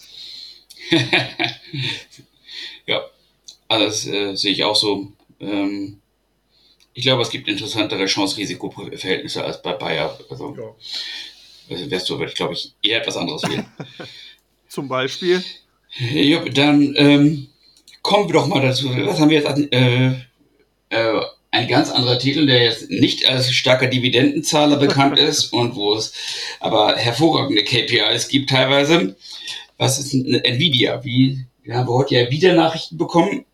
ja, 2.85 3.01
also 3.67 3.85
das 3.85 4.07
äh, 4.07 4.35
sehe 4.35 4.51
ich 4.51 4.63
auch 4.63 4.75
so. 4.75 5.11
Ähm, 5.39 5.99
ich 6.93 7.03
glaube, 7.03 7.23
es 7.23 7.29
gibt 7.29 7.47
interessantere 7.47 8.05
Chance-Risiko-Verhältnisse 8.05 9.43
als 9.43 9.61
bei 9.61 9.73
Bayer. 9.73 10.17
Also, 10.29 10.55
ja. 11.69 11.89
wärst 11.89 12.09
du, 12.09 12.19
würde 12.19 12.31
ich 12.31 12.35
glaube 12.35 12.53
ich 12.53 12.73
eher 12.81 13.01
etwas 13.01 13.17
anderes 13.17 13.43
wählen. 13.43 13.65
Zum 14.67 14.87
Beispiel? 14.87 15.43
Ja, 15.97 16.43
dann 16.45 16.93
ähm, 16.97 17.47
kommen 18.01 18.27
wir 18.27 18.33
doch 18.33 18.47
mal 18.47 18.61
dazu. 18.61 18.89
Was 18.89 19.19
haben 19.19 19.29
wir 19.29 19.39
jetzt? 19.39 19.73
Äh, 19.73 20.13
äh, 20.89 21.21
ein 21.53 21.67
ganz 21.67 21.91
anderer 21.91 22.17
Titel, 22.17 22.47
der 22.47 22.63
jetzt 22.63 22.89
nicht 22.89 23.29
als 23.29 23.51
starker 23.53 23.87
Dividendenzahler 23.87 24.77
bekannt 24.77 25.19
ist 25.19 25.53
und 25.53 25.75
wo 25.75 25.93
es 25.93 26.13
aber 26.59 26.95
hervorragende 26.95 27.63
KPIs 27.63 28.27
gibt 28.27 28.49
teilweise. 28.49 29.15
Was 29.77 29.99
ist 29.99 30.13
Nvidia? 30.13 31.03
Wie, 31.03 31.45
wir 31.61 31.75
haben 31.75 31.87
heute 31.87 32.15
ja 32.15 32.31
wieder 32.31 32.53
Nachrichten 32.53 32.97
bekommen. 32.97 33.45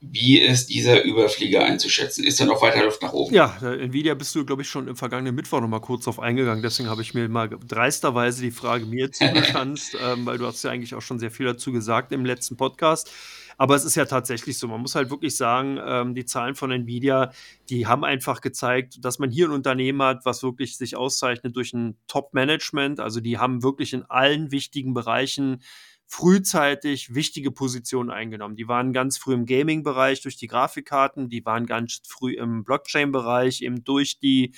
Wie 0.00 0.38
ist 0.38 0.70
dieser 0.70 1.04
Überflieger 1.04 1.64
einzuschätzen? 1.64 2.24
Ist 2.24 2.40
da 2.40 2.46
noch 2.46 2.62
weiter 2.62 2.84
Luft 2.84 3.02
nach 3.02 3.12
oben? 3.12 3.34
Ja, 3.34 3.56
Nvidia 3.60 4.14
bist 4.14 4.34
du, 4.34 4.44
glaube 4.44 4.62
ich, 4.62 4.68
schon 4.68 4.88
im 4.88 4.96
vergangenen 4.96 5.34
Mittwoch 5.34 5.60
noch 5.60 5.68
mal 5.68 5.80
kurz 5.80 6.04
drauf 6.04 6.18
eingegangen. 6.18 6.62
Deswegen 6.62 6.88
habe 6.88 7.02
ich 7.02 7.14
mir 7.14 7.28
mal 7.28 7.48
dreisterweise 7.48 8.42
die 8.42 8.50
Frage 8.50 8.86
mir 8.86 9.12
zugeschanzt, 9.12 9.96
ähm, 10.04 10.26
weil 10.26 10.38
du 10.38 10.46
hast 10.46 10.62
ja 10.64 10.70
eigentlich 10.70 10.94
auch 10.94 11.02
schon 11.02 11.18
sehr 11.18 11.30
viel 11.30 11.46
dazu 11.46 11.72
gesagt 11.72 12.12
im 12.12 12.24
letzten 12.24 12.56
Podcast. 12.56 13.10
Aber 13.56 13.74
es 13.74 13.84
ist 13.84 13.94
ja 13.94 14.04
tatsächlich 14.04 14.58
so. 14.58 14.68
Man 14.68 14.80
muss 14.80 14.94
halt 14.94 15.10
wirklich 15.10 15.36
sagen, 15.36 15.78
ähm, 15.82 16.14
die 16.14 16.26
Zahlen 16.26 16.54
von 16.54 16.70
Nvidia, 16.70 17.32
die 17.70 17.86
haben 17.86 18.04
einfach 18.04 18.40
gezeigt, 18.40 19.04
dass 19.04 19.18
man 19.18 19.30
hier 19.30 19.48
ein 19.48 19.52
Unternehmen 19.52 20.02
hat, 20.02 20.24
was 20.24 20.42
wirklich 20.42 20.76
sich 20.76 20.96
auszeichnet 20.96 21.56
durch 21.56 21.72
ein 21.72 21.96
Top-Management. 22.06 23.00
Also 23.00 23.20
die 23.20 23.38
haben 23.38 23.62
wirklich 23.62 23.92
in 23.92 24.04
allen 24.04 24.50
wichtigen 24.50 24.94
Bereichen 24.94 25.62
frühzeitig 26.08 27.14
wichtige 27.14 27.50
Positionen 27.50 28.10
eingenommen. 28.10 28.56
Die 28.56 28.68
waren 28.68 28.92
ganz 28.92 29.18
früh 29.18 29.34
im 29.34 29.44
Gaming-Bereich 29.44 30.22
durch 30.22 30.36
die 30.36 30.46
Grafikkarten, 30.46 31.28
die 31.28 31.44
waren 31.44 31.66
ganz 31.66 32.00
früh 32.06 32.34
im 32.34 32.62
Blockchain-Bereich 32.62 33.62
eben 33.62 33.82
durch 33.82 34.20
die 34.20 34.54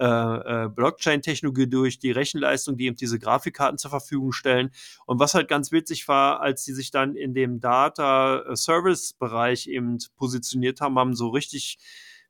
äh, 0.00 0.64
äh, 0.64 0.68
Blockchain-Technologie 0.68 1.68
durch 1.68 1.98
die 1.98 2.10
Rechenleistung, 2.10 2.78
die 2.78 2.86
eben 2.86 2.96
diese 2.96 3.18
Grafikkarten 3.18 3.76
zur 3.76 3.90
Verfügung 3.90 4.32
stellen. 4.32 4.70
Und 5.04 5.20
was 5.20 5.34
halt 5.34 5.46
ganz 5.46 5.72
witzig 5.72 6.08
war, 6.08 6.40
als 6.40 6.64
die 6.64 6.72
sich 6.72 6.90
dann 6.90 7.16
in 7.16 7.34
dem 7.34 7.60
Data-Service-Bereich 7.60 9.66
eben 9.66 9.98
positioniert 10.16 10.80
haben, 10.80 10.98
haben 10.98 11.14
so 11.14 11.28
richtig 11.28 11.76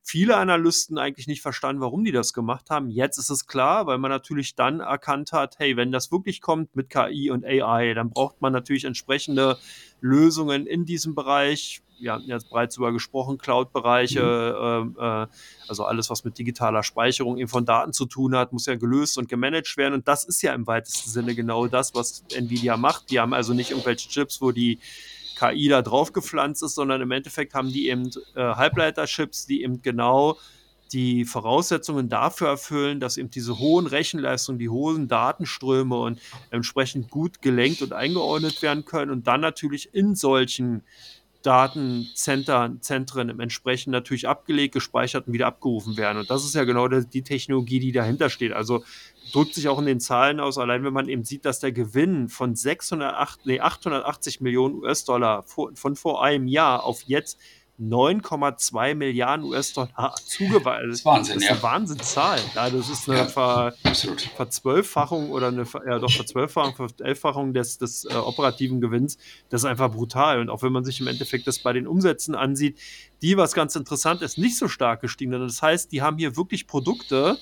viele 0.03 0.37
Analysten 0.37 0.99
eigentlich 0.99 1.29
nicht 1.29 1.43
verstanden, 1.43 1.81
warum 1.81 2.03
die 2.03 2.11
das 2.11 2.33
gemacht 2.33 2.71
haben. 2.71 2.91
Jetzt 2.91 3.19
ist 3.19 3.31
es 3.31 3.47
klar, 3.47 3.87
weil 3.87 3.99
man 3.99 4.11
natürlich 4.11 4.57
dann 4.57 4.81
erkannt 4.81 5.31
hat, 5.31 5.57
hey, 5.59 5.77
wenn 5.77 5.93
das 5.93 6.11
wirklich 6.11 6.41
kommt 6.41 6.75
mit 6.75 6.91
KI 6.91 7.31
und 7.31 7.45
AI, 7.45 7.95
dann 7.95 8.11
braucht 8.11 8.41
man 8.41 8.53
natürlich 8.53 8.85
entsprechende 8.85 9.59
Lösungen 10.01 10.67
in 10.67 10.87
diesem 10.87 11.15
Bereich. 11.15 11.83
Wir 12.01 12.15
hatten 12.15 12.29
jetzt 12.29 12.51
bereits 12.51 12.77
über 12.77 12.93
gesprochen, 12.93 13.39
Cloud-Bereiche, 13.39 14.85
mhm. 14.85 14.97
äh, 14.99 15.23
äh, 15.23 15.27
also 15.69 15.85
alles, 15.85 16.11
was 16.11 16.25
mit 16.25 16.39
digitaler 16.39 16.83
Speicherung 16.83 17.39
eben 17.39 17.49
von 17.49 17.65
Daten 17.65 17.93
zu 17.93 18.07
tun 18.07 18.35
hat, 18.35 18.53
muss 18.53 18.67
ja 18.67 18.77
gelöst 18.77 19.19
und 19.19 19.29
gemanagt 19.29 19.77
werden. 19.77 19.95
Und 19.95 20.09
das 20.09 20.25
ist 20.25 20.43
ja 20.43 20.55
im 20.55 20.67
weitesten 20.67 21.11
Sinne 21.11 21.35
genau 21.35 21.67
das, 21.67 21.95
was 21.95 22.25
Nvidia 22.35 22.77
macht. 22.77 23.11
Die 23.11 23.21
haben 23.21 23.35
also 23.35 23.55
nicht 23.55 23.71
irgendwelche 23.71 24.09
Chips, 24.09 24.41
wo 24.41 24.53
die 24.53 24.79
KI 25.39 25.69
da 25.69 25.83
drauf 25.83 26.13
gepflanzt 26.13 26.63
ist, 26.63 26.75
sondern 26.75 27.01
im 27.01 27.11
Endeffekt 27.11 27.55
haben 27.55 27.73
die 27.73 27.89
eben 27.89 28.11
äh, 28.35 28.41
Halbleiterchips, 28.41 29.47
die 29.47 29.63
eben 29.63 29.81
genau 29.81 30.37
die 30.93 31.25
Voraussetzungen 31.25 32.09
dafür 32.09 32.49
erfüllen, 32.49 33.01
dass 33.01 33.17
eben 33.17 33.31
diese 33.31 33.59
hohen 33.59 33.87
Rechenleistungen, 33.87 34.59
die 34.59 34.69
hohen 34.69 35.09
Datenströme 35.09 35.97
und 35.97 36.21
entsprechend 36.51 37.11
gut 37.11 37.43
gelenkt 37.43 37.83
und 37.83 37.93
eingeordnet 37.93 38.61
werden 38.63 38.85
können 38.85 39.11
und 39.11 39.27
dann 39.27 39.41
natürlich 39.41 39.95
in 39.95 40.15
solchen 40.15 40.83
Datenzentren 41.43 42.83
Zentren 42.83 43.41
entsprechend 43.41 43.93
natürlich 43.93 44.29
abgelegt, 44.29 44.75
gespeichert 44.75 45.27
und 45.27 45.33
wieder 45.33 45.47
abgerufen 45.47 45.97
werden. 45.97 46.19
Und 46.19 46.31
das 46.31 46.45
ist 46.45 46.55
ja 46.55 46.65
genau 46.65 46.89
die 46.89 47.23
Technologie, 47.23 47.81
die 47.81 47.93
dahinter 47.93 48.29
steht. 48.29 48.53
Also 48.53 48.85
drückt 49.33 49.55
sich 49.55 49.69
auch 49.69 49.79
in 49.79 49.87
den 49.87 50.01
Zahlen 50.01 50.41
aus, 50.41 50.59
allein 50.59 50.85
wenn 50.85 50.93
man 50.93 51.09
eben 51.09 51.25
sieht, 51.25 51.45
dass 51.45 51.61
der 51.61 51.73
Gewinn 51.73 52.29
von 52.29 52.55
608, 52.55 53.47
nee, 53.47 53.61
880 53.61 54.41
Millionen 54.41 54.75
US-Dollar 54.77 55.45
von 55.45 55.97
vor 55.97 56.23
einem 56.23 56.47
Jahr 56.47 56.85
auf 56.85 57.03
jetzt 57.03 57.39
9,2 57.81 58.95
Milliarden 58.95 59.47
US-Dollar 59.47 60.15
zugeweist. 60.25 60.87
Das 60.89 60.99
ist 60.99 61.05
Wahnsinn, 61.05 61.35
das 61.35 61.45
ist 61.45 61.51
eine 61.51 61.59
ja. 61.59 61.63
Wahnsinnszahl. 61.63 62.41
Ja, 62.55 62.71
das 62.71 62.89
ist 62.91 63.09
eine 63.09 63.19
ja, 63.19 63.25
Ver 63.27 63.75
Verzwölffachung 64.37 65.31
oder 65.31 65.49
eine 65.49 65.65
ja, 65.87 65.99
doch 65.99 66.11
Verzwölffachung, 66.11 66.89
Verelffachung 66.89 67.55
des, 67.55 67.79
des 67.79 68.05
äh, 68.05 68.15
operativen 68.15 68.81
Gewinns. 68.81 69.17
Das 69.49 69.63
ist 69.63 69.65
einfach 69.65 69.91
brutal. 69.91 70.41
Und 70.41 70.51
auch 70.51 70.63
wenn 70.63 70.73
man 70.73 70.85
sich 70.85 71.01
im 71.01 71.07
Endeffekt 71.07 71.47
das 71.47 71.61
bei 71.61 71.73
den 71.73 71.87
Umsätzen 71.87 72.35
ansieht, 72.35 72.79
die, 73.23 73.37
was 73.37 73.55
ganz 73.55 73.77
interessant 73.77 74.23
ist, 74.23 74.39
nicht 74.39 74.57
so 74.57 74.69
stark 74.69 75.01
gestiegen. 75.01 75.33
Das 75.33 75.63
heißt, 75.63 75.93
die 75.93 76.03
haben 76.03 76.19
hier 76.19 76.37
wirklich 76.37 76.67
Produkte, 76.67 77.39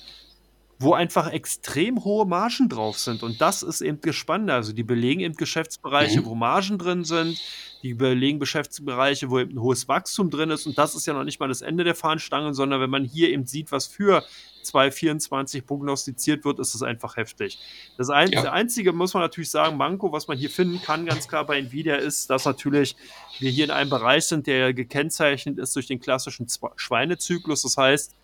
wo 0.79 0.93
einfach 0.93 1.31
extrem 1.31 2.05
hohe 2.05 2.25
Margen 2.25 2.69
drauf 2.69 2.97
sind. 2.97 3.21
Und 3.21 3.41
das 3.41 3.63
ist 3.63 3.81
eben 3.81 3.99
gespannt. 3.99 4.49
Also 4.49 4.71
die 4.71 4.83
belegen 4.83 5.19
eben 5.19 5.35
Geschäftsbereiche, 5.35 6.21
mhm. 6.21 6.25
wo 6.25 6.35
Margen 6.35 6.77
drin 6.77 7.03
sind, 7.03 7.37
die 7.83 7.93
belegen 7.93 8.39
Geschäftsbereiche, 8.39 9.29
wo 9.29 9.39
eben 9.39 9.55
ein 9.55 9.61
hohes 9.61 9.89
Wachstum 9.89 10.29
drin 10.29 10.51
ist. 10.51 10.65
Und 10.65 10.77
das 10.77 10.95
ist 10.95 11.05
ja 11.05 11.13
noch 11.13 11.25
nicht 11.25 11.41
mal 11.41 11.49
das 11.49 11.61
Ende 11.61 11.83
der 11.83 11.95
Fahnenstange, 11.95 12.53
sondern 12.53 12.79
wenn 12.79 12.89
man 12.89 13.03
hier 13.03 13.29
eben 13.29 13.45
sieht, 13.45 13.73
was 13.73 13.87
für 13.87 14.23
2024 14.63 15.65
prognostiziert 15.65 16.45
wird, 16.45 16.59
ist 16.59 16.75
es 16.75 16.81
einfach 16.81 17.17
heftig. 17.17 17.59
Das 17.97 18.09
ein, 18.09 18.31
ja. 18.31 18.49
einzige, 18.51 18.93
muss 18.93 19.13
man 19.13 19.23
natürlich 19.23 19.51
sagen, 19.51 19.75
Manko, 19.75 20.13
was 20.13 20.27
man 20.29 20.37
hier 20.37 20.49
finden 20.49 20.81
kann, 20.81 21.05
ganz 21.05 21.27
klar 21.27 21.45
bei 21.45 21.59
Nvidia, 21.59 21.95
ist, 21.95 22.29
dass 22.29 22.45
natürlich 22.45 22.95
wir 23.39 23.51
hier 23.51 23.65
in 23.65 23.71
einem 23.71 23.89
Bereich 23.89 24.25
sind, 24.25 24.47
der 24.47 24.73
gekennzeichnet 24.73 25.57
ist 25.57 25.75
durch 25.75 25.87
den 25.87 25.99
klassischen 25.99 26.47
Schweinezyklus. 26.77 27.63
Das 27.63 27.75
heißt, 27.75 28.15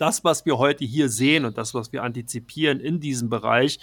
das, 0.00 0.24
was 0.24 0.46
wir 0.46 0.58
heute 0.58 0.84
hier 0.84 1.08
sehen 1.08 1.44
und 1.44 1.58
das, 1.58 1.74
was 1.74 1.92
wir 1.92 2.02
antizipieren 2.02 2.80
in 2.80 3.00
diesem 3.00 3.28
Bereich, 3.28 3.78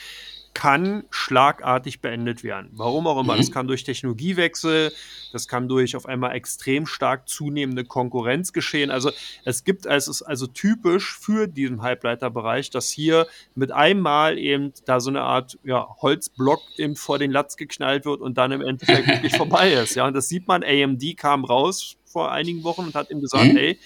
kann 0.57 1.03
schlagartig 1.11 2.01
beendet 2.01 2.43
werden. 2.43 2.71
Warum 2.71 3.05
auch 3.05 3.19
immer. 3.21 3.35
Mhm. 3.35 3.37
Das 3.37 3.51
kann 3.51 3.67
durch 3.67 3.83
Technologiewechsel, 3.83 4.91
das 5.31 5.47
kann 5.47 5.69
durch 5.69 5.95
auf 5.95 6.07
einmal 6.07 6.35
extrem 6.35 6.87
stark 6.87 7.29
zunehmende 7.29 7.83
Konkurrenz 7.85 8.53
geschehen. 8.53 8.89
Also 8.89 9.11
es 9.45 9.63
gibt, 9.63 9.85
es 9.85 10.07
ist 10.07 10.23
also 10.23 10.47
typisch 10.47 11.15
für 11.15 11.45
diesen 11.47 11.83
Halbleiterbereich, 11.83 12.71
dass 12.71 12.89
hier 12.89 13.27
mit 13.53 13.71
einmal 13.71 14.39
eben 14.39 14.73
da 14.85 14.99
so 14.99 15.11
eine 15.11 15.21
Art 15.21 15.59
ja, 15.63 15.87
Holzblock 16.01 16.61
eben 16.77 16.95
vor 16.95 17.19
den 17.19 17.29
Latz 17.29 17.55
geknallt 17.55 18.05
wird 18.05 18.21
und 18.21 18.39
dann 18.39 18.51
im 18.51 18.61
Endeffekt 18.61 19.07
wirklich 19.07 19.35
vorbei 19.37 19.73
ist. 19.73 19.93
Ja, 19.93 20.07
und 20.07 20.15
das 20.15 20.27
sieht 20.27 20.47
man, 20.47 20.63
AMD 20.63 21.17
kam 21.17 21.45
raus 21.45 21.97
vor 22.07 22.31
einigen 22.31 22.63
Wochen 22.63 22.81
und 22.81 22.95
hat 22.95 23.11
ihm 23.11 23.21
gesagt, 23.21 23.53
mhm. 23.53 23.57
ey, 23.57 23.79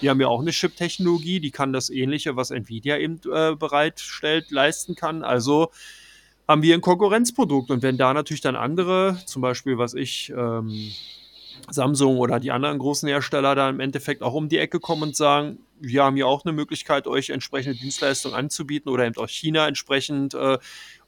die 0.00 0.10
haben 0.10 0.20
ja 0.20 0.28
auch 0.28 0.40
eine 0.40 0.50
Chip-Technologie, 0.50 1.40
die 1.40 1.50
kann 1.50 1.72
das 1.72 1.90
Ähnliche, 1.90 2.36
was 2.36 2.50
Nvidia 2.50 2.98
eben 2.98 3.20
äh, 3.32 3.54
bereitstellt, 3.54 4.50
leisten 4.50 4.94
kann. 4.94 5.22
Also 5.22 5.70
haben 6.48 6.62
wir 6.62 6.74
ein 6.74 6.80
Konkurrenzprodukt. 6.80 7.70
Und 7.70 7.82
wenn 7.82 7.98
da 7.98 8.14
natürlich 8.14 8.40
dann 8.40 8.56
andere, 8.56 9.18
zum 9.26 9.42
Beispiel, 9.42 9.78
was 9.78 9.94
ich, 9.94 10.32
ähm, 10.36 10.92
Samsung 11.70 12.18
oder 12.18 12.38
die 12.38 12.50
anderen 12.50 12.78
großen 12.78 13.08
Hersteller 13.08 13.54
da 13.54 13.68
im 13.68 13.80
Endeffekt 13.80 14.22
auch 14.22 14.34
um 14.34 14.48
die 14.48 14.58
Ecke 14.58 14.80
kommen 14.80 15.02
und 15.04 15.16
sagen, 15.16 15.58
wir 15.80 16.04
haben 16.04 16.16
hier 16.16 16.26
auch 16.26 16.44
eine 16.44 16.52
Möglichkeit, 16.52 17.06
euch 17.06 17.30
entsprechende 17.30 17.78
Dienstleistungen 17.78 18.36
anzubieten 18.36 18.90
oder 18.90 19.06
eben 19.06 19.16
auch 19.16 19.28
China 19.28 19.66
entsprechend 19.66 20.34
äh, 20.34 20.58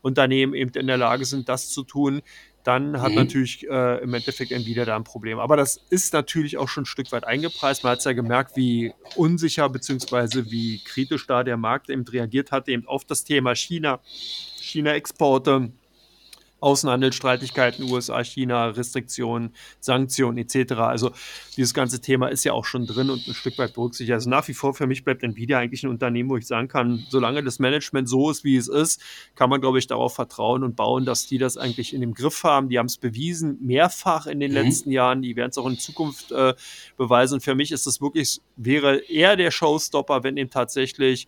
Unternehmen 0.03 0.55
eben 0.55 0.73
in 0.73 0.87
der 0.87 0.97
Lage 0.97 1.25
sind, 1.25 1.49
das 1.49 1.71
zu 1.71 1.85
tun, 1.85 2.23
dann 2.69 3.01
hat 3.01 3.13
mhm. 3.13 3.17
natürlich 3.17 3.67
äh, 3.67 4.03
im 4.03 4.13
Endeffekt 4.13 4.53
Nvidia 4.53 4.85
da 4.85 4.95
ein 4.95 5.03
Problem. 5.03 5.39
Aber 5.39 5.57
das 5.57 5.79
ist 5.89 6.13
natürlich 6.13 6.59
auch 6.59 6.69
schon 6.69 6.83
ein 6.83 6.87
Stück 6.87 7.11
weit 7.13 7.25
eingepreist. 7.25 7.83
Man 7.83 7.93
hat 7.93 8.01
es 8.01 8.05
ja 8.05 8.13
gemerkt, 8.13 8.57
wie 8.57 8.93
unsicher 9.17 9.71
bzw. 9.71 10.51
wie 10.51 10.79
kritisch 10.85 11.27
da 11.27 11.45
der 11.45 11.57
Markt 11.57 11.89
eben 11.89 12.07
reagiert 12.07 12.53
hat, 12.53 12.69
eben 12.69 12.87
auf 12.87 13.07
das 13.07 13.25
Thema 13.25 13.55
China, 13.55 14.01
China-Exporte. 14.61 15.73
Außenhandelsstreitigkeiten, 16.61 17.91
USA, 17.91 18.23
China, 18.25 18.67
Restriktionen, 18.69 19.55
Sanktionen 19.81 20.39
etc. 20.39 20.73
Also 20.75 21.13
dieses 21.57 21.75
ganze 21.75 22.01
Thema 22.01 22.29
ist 22.29 22.45
ja 22.45 22.53
auch 22.53 22.65
schon 22.65 22.87
drin 22.87 23.11
und 23.11 23.27
ein 23.27 23.35
Stück 23.35 23.59
weit 23.59 23.75
berücksichtigt. 23.75 24.15
Also 24.15 24.29
nach 24.31 24.47
wie 24.49 24.55
vor 24.55 24.75
für 24.75 24.87
mich 24.87 25.05
bleibt 25.05 25.23
Nvidia 25.23 25.59
eigentlich 25.59 25.85
ein 25.85 25.91
Unternehmen, 25.91 26.31
wo 26.31 26.37
ich 26.37 26.47
sagen 26.47 26.69
kann, 26.69 27.05
solange 27.09 27.43
das 27.45 27.59
Management 27.59 28.09
so 28.09 28.31
ist, 28.31 28.45
wie 28.45 28.57
es 28.57 28.69
ist, 28.69 29.01
kann 29.35 29.51
man, 29.51 29.61
glaube 29.61 29.79
ich, 29.79 29.87
darauf 29.87 30.15
vertrauen 30.15 30.65
und 30.65 30.77
bauen, 30.77 31.05
dass 31.05 31.27
die 31.27 31.39
das 31.39 31.57
eigentlich 31.57 31.95
in 31.95 32.01
dem 32.01 32.15
Griff 32.15 32.43
haben. 32.45 32.69
Die 32.69 32.79
haben 32.79 32.87
es 32.87 32.97
bewiesen, 32.97 33.59
mehrfach 33.61 34.27
in 34.27 34.41
den 34.41 34.51
mhm. 34.51 34.57
letzten 34.57 34.91
Jahren. 34.91 35.23
Die 35.23 35.37
werden 35.37 35.51
es 35.51 35.59
auch 35.59 35.67
in 35.67 35.79
Zukunft 35.79 36.33
äh, 36.33 36.55
beweisen. 36.97 37.35
Und 37.35 37.41
für 37.41 37.55
mich 37.55 37.73
ist 37.73 37.87
es 37.87 38.01
wirklich, 38.01 38.41
wäre 38.57 38.97
eher 38.97 39.37
der 39.37 39.51
Showstopper, 39.51 40.25
wenn 40.25 40.37
eben 40.37 40.51
tatsächlich 40.51 41.27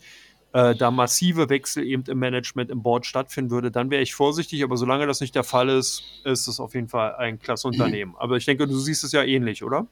äh, 0.53 0.75
da 0.75 0.91
massive 0.91 1.49
Wechsel 1.49 1.85
eben 1.85 2.05
im 2.09 2.19
Management, 2.19 2.71
im 2.71 2.83
Board 2.83 3.07
stattfinden 3.07 3.51
würde, 3.51 3.71
dann 3.71 3.91
wäre 3.91 4.03
ich 4.03 4.15
vorsichtig. 4.15 4.63
Aber 4.65 4.77
solange 4.77 5.07
das 5.07 5.21
nicht 5.21 5.35
der 5.35 5.45
Fall 5.45 5.69
ist, 5.69 6.03
ist 6.25 6.49
es 6.49 6.59
auf 6.61 6.75
jeden 6.75 6.89
Fall 6.89 7.15
ein 7.17 7.39
klasse 7.39 7.69
Unternehmen. 7.69 8.15
Aber 8.19 8.37
ich 8.37 8.45
denke, 8.45 8.67
du 8.67 8.79
siehst 8.79 9.05
es 9.05 9.13
ja 9.13 9.23
ähnlich, 9.23 9.63
oder? 9.63 9.87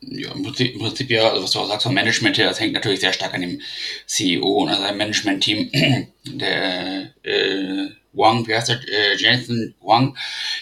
Ja, 0.00 0.32
im 0.32 0.42
Prinzip, 0.42 0.74
im 0.74 0.80
Prinzip 0.80 1.10
ja, 1.10 1.30
also 1.30 1.42
was 1.42 1.50
du 1.50 1.58
auch 1.58 1.68
sagst 1.68 1.84
vom 1.84 1.94
Management 1.94 2.38
her, 2.38 2.48
das 2.48 2.60
hängt 2.60 2.74
natürlich 2.74 3.00
sehr 3.00 3.12
stark 3.12 3.34
an 3.34 3.40
dem 3.40 3.60
CEO 4.06 4.62
und 4.62 4.68
an 4.68 4.80
seinem 4.80 4.98
Management-Team. 4.98 5.70
Der 6.38 7.10
äh, 7.22 7.88
Wang, 8.12 8.46
wie 8.46 8.54
heißt 8.54 8.68
der? 8.68 8.76
Äh, 8.76 9.16
Jensen 9.16 9.74
Wang 9.80 10.16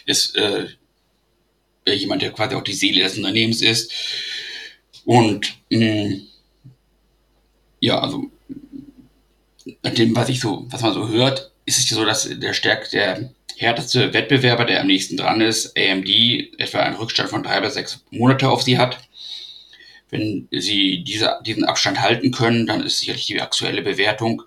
ist 0.07 0.37
äh, 0.37 0.67
jemand, 1.87 2.23
der 2.23 2.33
quasi 2.33 2.55
auch 2.55 2.65
die 2.65 2.73
Seele 2.73 3.03
des 3.03 3.17
Unternehmens 3.17 3.61
ist. 3.61 3.93
Und 5.05 5.55
mh, 5.71 6.21
ja, 7.81 8.01
also 8.01 8.31
dem, 9.65 10.17
was 10.17 10.29
ich 10.29 10.41
so, 10.41 10.67
was 10.71 10.83
man 10.83 10.95
so 10.95 11.09
hört, 11.09 11.53
ist 11.65 11.79
es 11.79 11.89
so, 11.89 12.05
dass 12.05 12.29
der 12.29 12.55
stärkt 12.55 12.93
der 12.93 13.31
härteste 13.57 14.13
Wettbewerber, 14.13 14.65
der 14.65 14.81
am 14.81 14.87
nächsten 14.87 15.17
dran 15.17 15.41
ist, 15.41 15.77
AMD, 15.77 16.09
etwa 16.59 16.81
einen 16.81 16.97
Rückstand 16.97 17.31
von 17.31 17.43
drei 17.43 17.61
bis 17.61 17.75
sechs 17.75 18.05
Monate 18.11 18.49
auf 18.49 18.63
sie 18.63 18.79
hat. 18.79 18.99
Wenn 20.11 20.49
sie 20.51 21.05
diese, 21.05 21.39
diesen 21.47 21.65
Abstand 21.65 22.01
halten 22.01 22.33
können, 22.33 22.67
dann 22.67 22.83
ist 22.83 22.99
sicherlich 22.99 23.27
die 23.27 23.41
aktuelle 23.41 23.83
Bewertung 23.83 24.43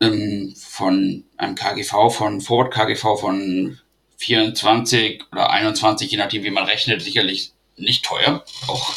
ähm, 0.00 0.54
von 0.56 1.24
einem 1.36 1.54
KGV, 1.54 2.10
von 2.10 2.40
Forward 2.40 2.72
KGV 2.72 3.18
von 3.18 3.78
24 4.16 5.22
oder 5.32 5.50
21, 5.50 6.10
je 6.10 6.18
nachdem 6.18 6.44
wie 6.44 6.50
man 6.50 6.64
rechnet, 6.64 7.00
sicherlich 7.00 7.52
nicht 7.76 8.04
teuer. 8.04 8.44
Auch 8.66 8.94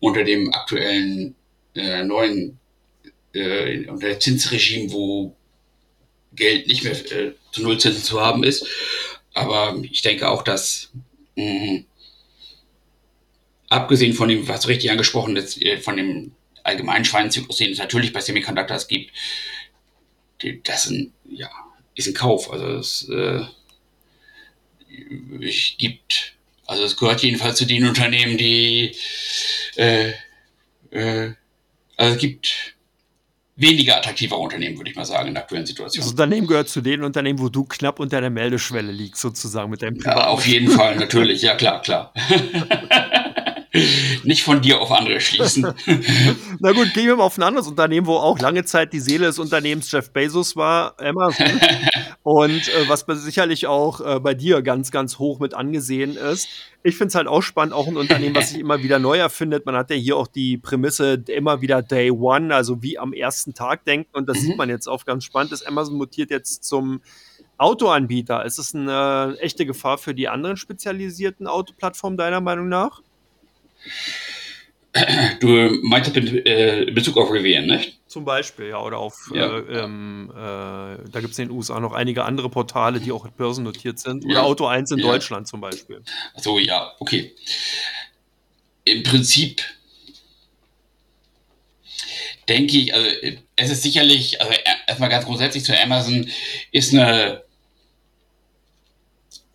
unter 0.00 0.24
dem 0.24 0.52
aktuellen 0.52 1.36
äh, 1.74 2.02
neuen 2.02 2.58
äh, 3.36 3.86
unter 3.88 4.18
Zinsregime, 4.18 4.92
wo 4.92 5.36
Geld 6.32 6.66
nicht 6.66 6.84
mehr 6.84 6.92
äh, 6.92 7.32
zu 7.52 7.62
Nullzinsen 7.62 8.02
zu 8.02 8.20
haben 8.20 8.44
ist. 8.44 8.66
Aber 9.34 9.76
ich 9.82 10.02
denke 10.02 10.28
auch, 10.28 10.42
dass 10.42 10.90
mh, 11.36 11.84
abgesehen 13.68 14.12
von 14.14 14.28
dem, 14.28 14.48
was 14.48 14.68
richtig 14.68 14.90
angesprochen 14.90 15.36
ist, 15.36 15.60
äh, 15.62 15.78
von 15.78 15.96
dem 15.96 16.32
allgemeinen 16.62 17.04
Schweinezyklus, 17.04 17.58
den 17.58 17.72
es 17.72 17.78
natürlich 17.78 18.12
bei 18.12 18.20
Semiconductors 18.20 18.88
gibt, 18.88 19.12
das 20.64 20.86
ein, 20.86 21.12
ja, 21.30 21.50
ist 21.94 22.08
ein 22.08 22.14
Kauf. 22.14 22.50
Also 22.50 22.66
es 22.66 23.08
äh, 23.08 23.44
gibt, 25.78 26.34
also 26.66 26.84
es 26.84 26.96
gehört 26.96 27.22
jedenfalls 27.22 27.58
zu 27.58 27.66
den 27.66 27.86
Unternehmen, 27.86 28.36
die 28.36 28.96
äh, 29.76 30.12
äh, 30.90 31.32
also 31.96 32.14
es 32.14 32.20
gibt 32.20 32.75
weniger 33.56 33.96
attraktiver 33.96 34.38
Unternehmen, 34.38 34.76
würde 34.76 34.90
ich 34.90 34.96
mal 34.96 35.04
sagen, 35.04 35.28
in 35.28 35.34
der 35.34 35.42
aktuellen 35.42 35.66
Situation. 35.66 36.02
Das 36.02 36.12
Unternehmen 36.12 36.46
gehört 36.46 36.68
zu 36.68 36.82
den 36.82 37.02
Unternehmen, 37.02 37.38
wo 37.38 37.48
du 37.48 37.64
knapp 37.64 37.98
unter 37.98 38.20
der 38.20 38.30
Meldeschwelle 38.30 38.92
liegst, 38.92 39.20
sozusagen 39.20 39.70
mit 39.70 39.82
deinem 39.82 39.98
Privat. 39.98 40.16
Ja, 40.16 40.26
auf 40.28 40.46
jeden 40.46 40.68
Fall, 40.68 40.96
natürlich, 40.96 41.42
ja 41.42 41.54
klar, 41.54 41.82
klar. 41.82 42.12
nicht 44.24 44.42
von 44.42 44.60
dir 44.60 44.80
auf 44.80 44.90
andere 44.90 45.20
schließen. 45.20 45.74
Na 46.60 46.72
gut, 46.72 46.92
gehen 46.94 47.06
wir 47.06 47.16
mal 47.16 47.24
auf 47.24 47.38
ein 47.38 47.42
anderes 47.42 47.68
Unternehmen, 47.68 48.06
wo 48.06 48.16
auch 48.16 48.38
lange 48.38 48.64
Zeit 48.64 48.92
die 48.92 49.00
Seele 49.00 49.26
des 49.26 49.38
Unternehmens 49.38 49.90
Jeff 49.90 50.10
Bezos 50.10 50.56
war, 50.56 50.94
Amazon. 51.00 51.46
Und 52.26 52.66
äh, 52.70 52.88
was 52.88 53.04
sicherlich 53.22 53.68
auch 53.68 54.00
äh, 54.00 54.18
bei 54.18 54.34
dir 54.34 54.60
ganz, 54.62 54.90
ganz 54.90 55.20
hoch 55.20 55.38
mit 55.38 55.54
angesehen 55.54 56.16
ist. 56.16 56.48
Ich 56.82 56.96
finde 56.96 57.10
es 57.10 57.14
halt 57.14 57.28
auch 57.28 57.40
spannend, 57.40 57.72
auch 57.72 57.86
ein 57.86 57.96
Unternehmen, 57.96 58.34
was 58.34 58.50
sich 58.50 58.58
immer 58.58 58.82
wieder 58.82 58.98
neu 58.98 59.16
erfindet. 59.16 59.64
Man 59.64 59.76
hat 59.76 59.90
ja 59.90 59.96
hier 59.96 60.16
auch 60.16 60.26
die 60.26 60.58
Prämisse 60.58 61.22
immer 61.28 61.60
wieder 61.60 61.82
Day 61.82 62.10
One, 62.10 62.52
also 62.52 62.82
wie 62.82 62.98
am 62.98 63.12
ersten 63.12 63.54
Tag 63.54 63.84
denken. 63.84 64.10
Und 64.12 64.28
das 64.28 64.38
mhm. 64.38 64.42
sieht 64.42 64.56
man 64.56 64.68
jetzt 64.68 64.88
auch 64.88 65.04
ganz 65.04 65.22
spannend. 65.22 65.52
Das 65.52 65.62
Amazon 65.62 65.98
mutiert 65.98 66.32
jetzt 66.32 66.64
zum 66.64 67.00
Autoanbieter. 67.58 68.44
Ist 68.44 68.58
es 68.58 68.74
eine 68.74 69.36
echte 69.38 69.64
Gefahr 69.64 69.96
für 69.96 70.12
die 70.12 70.26
anderen 70.26 70.56
spezialisierten 70.56 71.46
Autoplattformen 71.46 72.18
deiner 72.18 72.40
Meinung 72.40 72.68
nach? 72.68 73.02
Du 75.40 75.46
meinst 75.82 76.16
in 76.16 76.46
äh, 76.46 76.90
Bezug 76.92 77.16
auf 77.16 77.30
Rivian, 77.30 77.66
nicht? 77.66 77.98
Zum 78.06 78.24
Beispiel, 78.24 78.68
ja, 78.68 78.80
oder 78.80 78.98
auf, 78.98 79.30
ja. 79.34 79.58
Äh, 79.58 79.84
ähm, 79.84 80.30
äh, 80.30 80.36
da 80.36 81.20
gibt 81.20 81.32
es 81.32 81.38
in 81.38 81.48
den 81.48 81.56
USA 81.56 81.80
noch 81.80 81.92
einige 81.92 82.24
andere 82.24 82.48
Portale, 82.48 83.00
die 83.00 83.12
auch 83.12 83.28
börsennotiert 83.28 83.98
sind. 83.98 84.24
Oder 84.24 84.34
ja. 84.34 84.42
Auto 84.42 84.66
1 84.66 84.90
in 84.92 84.98
ja. 84.98 85.06
Deutschland 85.06 85.48
zum 85.48 85.60
Beispiel. 85.60 86.02
Achso, 86.34 86.58
ja, 86.58 86.92
okay. 86.98 87.34
Im 88.84 89.02
Prinzip 89.02 89.62
denke 92.48 92.78
ich, 92.78 92.94
also 92.94 93.08
es 93.56 93.70
ist 93.70 93.82
sicherlich, 93.82 94.40
also 94.40 94.52
erstmal 94.86 95.10
ganz 95.10 95.24
grundsätzlich 95.24 95.64
zu 95.64 95.78
Amazon, 95.78 96.28
ist 96.70 96.94
eine, 96.94 97.42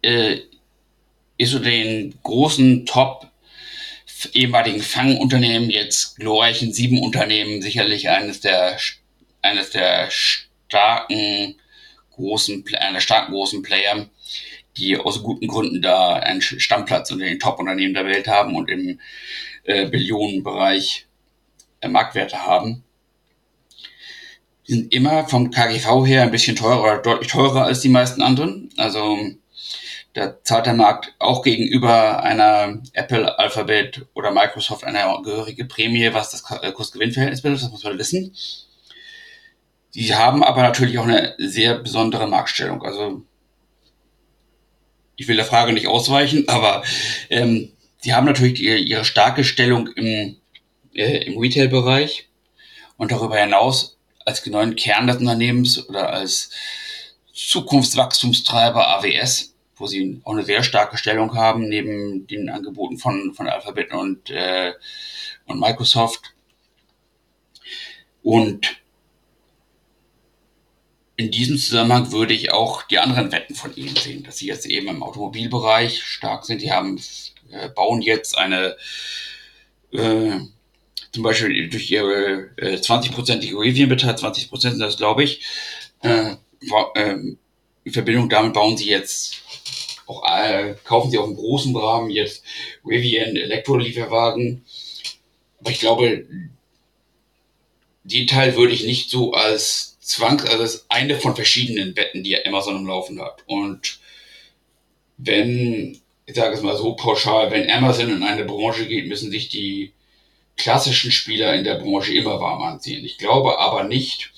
äh, 0.02 0.40
ist 1.38 1.52
so 1.52 1.60
den 1.60 2.14
großen 2.22 2.86
Top 2.86 3.31
ehemaligen 4.34 4.82
Fangunternehmen, 4.82 5.70
jetzt 5.70 6.18
glorreichen 6.18 6.74
sieben 6.74 7.02
Unternehmen, 7.02 7.62
sicherlich 7.62 8.10
eines 8.10 8.40
der, 8.42 8.78
eines 9.42 9.70
der 9.72 10.10
starken 10.12 11.56
großen, 12.12 12.64
einer 12.80 13.02
starken 13.02 13.34
großen 13.34 13.62
Player, 13.62 14.08
die 14.78 14.98
aus 14.98 15.24
guten 15.24 15.48
Gründen 15.48 15.82
da 15.82 16.14
einen 16.14 16.42
Stammplatz 16.42 17.12
unter 17.12 17.26
den 17.26 17.40
Top-Unternehmen 17.40 17.94
der 17.94 18.06
Welt 18.06 18.28
haben 18.28 18.56
und 18.56 18.70
im 18.70 19.00
äh, 19.64 19.88
Billionenbereich 19.88 21.08
äh, 21.82 21.88
Marktwerte 21.88 22.46
haben. 22.46 22.84
Die 24.68 24.74
sind 24.74 24.94
immer 24.94 25.28
vom 25.28 25.52
KGV 25.52 26.06
her 26.06 26.24
ein 26.24 26.32
bisschen 26.32 26.56
teurer, 26.56 27.02
deutlich 27.02 27.32
teurer 27.32 27.66
als 27.66 27.82
die 27.82 27.90
meisten 27.90 28.22
anderen. 28.22 28.70
Also 28.78 29.18
der 30.16 30.74
Markt 30.74 31.14
auch 31.20 31.42
gegenüber 31.42 32.22
einer 32.24 32.82
Apple, 32.94 33.40
Alphabet 33.40 34.06
oder 34.14 34.32
Microsoft 34.32 34.84
eine 34.84 35.22
gehörige 35.24 35.66
Prämie, 35.66 36.14
was 36.14 36.32
das 36.32 36.44
äh, 36.62 36.72
Kursgewinnverhältnis 36.72 37.42
betrifft, 37.42 37.64
das 37.64 37.72
muss 37.72 37.84
man 37.84 37.98
wissen. 37.98 38.36
Die 39.94 40.16
haben 40.16 40.44
aber 40.44 40.62
natürlich 40.62 40.98
auch 41.00 41.06
eine 41.06 41.36
sehr 41.38 41.76
besondere 41.76 42.28
Marktstellung. 42.28 42.84
Also 42.84 43.24
ich 45.16 45.28
will 45.28 45.36
der 45.36 45.46
Frage 45.46 45.74
nicht 45.74 45.88
ausweichen, 45.88 46.48
aber 46.48 46.84
ähm, 47.30 47.72
die 48.04 48.14
haben 48.14 48.26
natürlich 48.26 48.56
die, 48.56 48.68
ihre 48.68 49.06
starke 49.06 49.44
Stellung 49.44 49.88
im, 49.96 50.38
äh, 50.94 51.24
im 51.26 51.38
Retail-Bereich 51.38 52.30
und 52.98 53.12
darüber 53.12 53.38
hinaus 53.38 53.98
als 54.26 54.46
neuen 54.46 54.76
Kern 54.76 55.08
des 55.08 55.18
Unternehmens 55.18 55.88
oder 55.88 56.12
als 56.12 56.52
Zukunftswachstumstreiber 57.34 58.88
AWS 58.88 59.51
wo 59.82 59.88
sie 59.88 60.22
auch 60.24 60.34
eine 60.34 60.46
sehr 60.46 60.64
starke 60.64 60.98
Stellung 60.98 61.36
haben, 61.36 61.68
neben 61.68 62.28
den 62.28 62.50
Angeboten 62.50 62.98
von, 62.98 63.34
von 63.34 63.48
Alphabet 63.48 63.94
und, 63.94 64.30
äh, 64.30 64.74
und 65.46 65.60
Microsoft. 65.60 66.34
Und 68.24 68.82
in 71.18 71.32
diesem 71.32 71.58
Zusammenhang 71.58 72.12
würde 72.12 72.34
ich 72.34 72.52
auch 72.52 72.84
die 72.84 73.00
anderen 73.00 73.32
Wetten 73.32 73.56
von 73.56 73.76
ihnen 73.76 73.96
sehen, 73.96 74.24
dass 74.24 74.38
sie 74.38 74.48
jetzt 74.48 74.66
eben 74.66 74.88
im 74.88 75.04
Automobilbereich 75.04 76.02
stark 76.04 76.46
sind. 76.46 76.62
Die 76.62 76.72
haben, 76.72 77.00
äh, 77.52 77.70
bauen 77.70 78.02
jetzt 78.02 78.38
eine, 78.38 78.76
äh, 79.92 80.40
zum 81.12 81.24
Beispiel 81.24 81.70
durch 81.70 81.92
ihre 81.92 82.50
äh, 82.58 82.78
20-prozentige 82.78 83.60
Rivian-Beteiligung, 83.60 84.20
20 84.20 84.50
Prozent 84.50 84.74
sind 84.74 84.82
das, 84.82 84.98
glaube 84.98 85.24
ich, 85.24 85.46
äh, 86.02 86.36
äh, 86.96 87.18
in 87.84 87.94
Verbindung 87.94 88.30
damit 88.30 88.54
bauen 88.54 88.78
sie 88.78 88.90
jetzt 88.90 89.42
auch 90.12 90.24
äh, 90.26 90.76
kaufen 90.84 91.12
sie 91.12 91.18
auch 91.18 91.28
im 91.28 91.36
großen 91.36 91.76
Rahmen 91.76 92.10
jetzt 92.10 92.44
Rivian 92.86 93.36
Elektrolieferwagen. 93.36 94.66
Aber 95.60 95.72
ich 95.72 95.80
glaube, 95.80 96.26
den 98.04 98.28
Teil 98.28 98.56
würde 98.56 98.74
ich 98.74 98.84
nicht 98.84 99.10
so 99.10 99.34
als 99.34 100.00
Zwang, 100.00 100.42
also 100.42 100.64
ist 100.64 100.86
eine 100.90 101.18
von 101.18 101.36
verschiedenen 101.36 101.96
Wetten, 101.96 102.24
die 102.24 102.44
Amazon 102.46 102.78
im 102.78 102.88
Laufen 102.88 103.22
hat. 103.22 103.44
Und 103.46 104.00
wenn, 105.18 106.00
ich 106.26 106.36
sage 106.36 106.56
es 106.56 106.62
mal 106.62 106.76
so 106.76 106.96
pauschal, 106.96 107.52
wenn 107.52 107.70
Amazon 107.70 108.10
in 108.10 108.24
eine 108.24 108.46
Branche 108.46 108.88
geht, 108.88 109.08
müssen 109.08 109.32
sich 109.32 109.50
die 109.50 109.94
klassischen 110.58 111.12
Spieler 111.12 111.54
in 111.54 111.64
der 111.64 111.76
Branche 111.76 112.14
immer 112.14 112.40
warm 112.40 112.62
anziehen. 112.64 113.06
Ich 113.06 113.18
glaube 113.18 113.60
aber 113.60 113.84
nicht, 113.84 114.32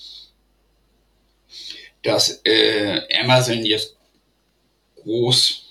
dass 2.02 2.42
äh, 2.44 3.00
Amazon 3.20 3.64
jetzt 3.64 3.96
groß 5.02 5.63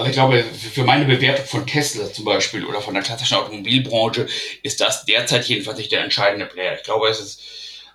Aber 0.00 0.08
ich 0.08 0.14
glaube, 0.14 0.42
für 0.42 0.84
meine 0.84 1.04
Bewertung 1.04 1.44
von 1.44 1.66
Tesla 1.66 2.10
zum 2.10 2.24
Beispiel 2.24 2.64
oder 2.64 2.80
von 2.80 2.94
der 2.94 3.02
klassischen 3.02 3.36
Automobilbranche 3.36 4.26
ist 4.62 4.80
das 4.80 5.04
derzeit 5.04 5.44
jedenfalls 5.44 5.76
nicht 5.76 5.92
der 5.92 6.02
entscheidende 6.02 6.46
Player. 6.46 6.74
Ich 6.74 6.84
glaube, 6.84 7.06
es 7.08 7.20
ist 7.20 7.42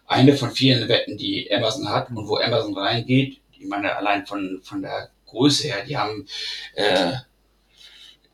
eine 0.05 0.37
von 0.37 0.51
vielen 0.51 0.87
Wetten, 0.87 1.17
die 1.17 1.51
Amazon 1.51 1.89
hat 1.89 2.11
und 2.11 2.27
wo 2.27 2.37
Amazon 2.37 2.77
reingeht. 2.77 3.41
Ich 3.59 3.65
meine, 3.65 3.95
allein 3.95 4.27
von, 4.27 4.61
von 4.61 4.83
der 4.83 5.09
Größe 5.25 5.67
her, 5.67 5.83
die 5.83 5.97
haben 5.97 6.27
äh, 6.75 7.13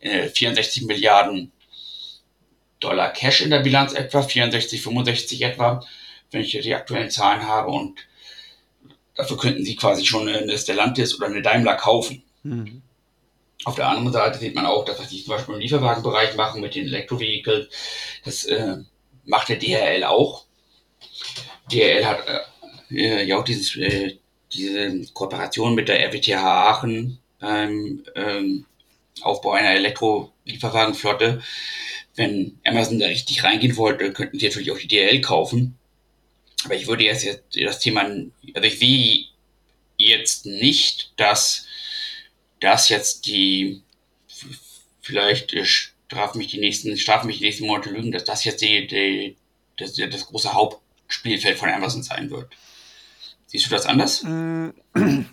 64 0.02 0.82
äh, 0.82 0.86
Milliarden 0.86 1.54
Dollar 2.82 3.14
Cash 3.14 3.40
in 3.40 3.52
der 3.52 3.60
Bilanz 3.60 3.94
etwa, 3.94 4.22
64, 4.22 4.82
65 4.82 5.44
etwa, 5.44 5.82
wenn 6.32 6.42
ich 6.42 6.52
die 6.52 6.76
aktuellen 6.76 7.10
Zahlen 7.10 7.48
habe 7.48 7.72
und 7.72 8.02
dafür 9.16 9.38
könnten 9.38 9.64
sie 9.64 9.78
quasi 9.78 10.06
schon 10.06 10.28
eine 10.28 10.58
Stellantis 10.58 11.16
oder 11.16 11.28
eine 11.28 11.42
Daimler 11.42 11.76
kaufen. 11.76 12.22
Mhm. 12.44 12.82
Auf 13.64 13.76
der 13.76 13.88
anderen 13.88 14.12
Seite 14.12 14.40
sieht 14.40 14.56
man 14.56 14.66
auch, 14.66 14.86
dass 14.86 15.00
was 15.00 15.10
die 15.10 15.24
zum 15.24 15.36
Beispiel 15.36 15.56
im 15.56 15.62
Lieferwagenbereich 15.62 16.36
machen 16.36 16.62
mit 16.62 16.76
den 16.76 16.88
Elektrovehicles, 16.88 17.68
das 18.26 18.46
äh, 18.46 18.78
macht 19.26 19.50
der 19.50 19.58
DHL 19.58 20.04
auch. 20.04 20.46
DHL 21.72 22.06
hat 22.06 22.24
äh, 22.90 23.24
ja 23.24 23.38
auch 23.38 23.44
dieses, 23.44 23.76
äh, 23.76 24.18
diese 24.52 25.06
Kooperation 25.14 25.76
mit 25.76 25.90
der 25.90 26.00
RWTH 26.08 26.44
Aachen 26.44 27.20
beim 27.40 28.04
ähm, 28.16 28.66
Aufbau 29.22 29.52
einer 29.52 29.76
Elektro-Lieferwagenflotte. 29.76 31.42
Wenn 32.16 32.60
Amazon 32.66 33.00
da 33.00 33.08
richtig 33.08 33.44
reingehen 33.44 33.78
wollte, 33.78 34.12
könnten 34.12 34.40
sie 34.40 34.48
natürlich 34.48 34.72
auch 34.72 34.80
die 34.80 34.88
DHL 34.88 35.22
kaufen. 35.22 35.78
Aber 36.66 36.76
ich 36.76 36.88
würde 36.88 37.04
jetzt, 37.04 37.24
jetzt 37.24 37.44
das 37.56 37.80
Thema, 37.80 38.02
also 38.04 38.68
ich 38.68 38.82
will 38.82 39.26
jetzt 39.98 40.46
nicht, 40.46 41.14
dass 41.18 41.68
das 42.62 42.90
jetzt 42.90 43.26
die 43.26 43.84
vielleicht 45.02 45.54
straf 46.12 46.36
mich 46.36 46.48
die 46.48 46.60
nächsten, 46.60 46.96
strafen 46.98 47.28
mich 47.28 47.40
die 47.40 47.46
nächsten 47.46 47.66
Monate 47.66 47.90
lügen, 47.90 48.12
dass 48.12 48.24
das 48.24 48.44
jetzt 48.46 48.62
die, 48.62 48.88
die, 48.88 49.36
das, 49.78 49.96
das 49.96 50.26
große 50.28 50.54
Hauptspielfeld 50.54 51.58
von 51.58 51.70
Amazon 51.70 52.04
sein 52.04 52.30
wird. 52.30 52.54
Siehst 53.48 53.66
du 53.66 53.70
das 53.72 53.86
anders? 53.86 54.24
Mm. 54.24 54.70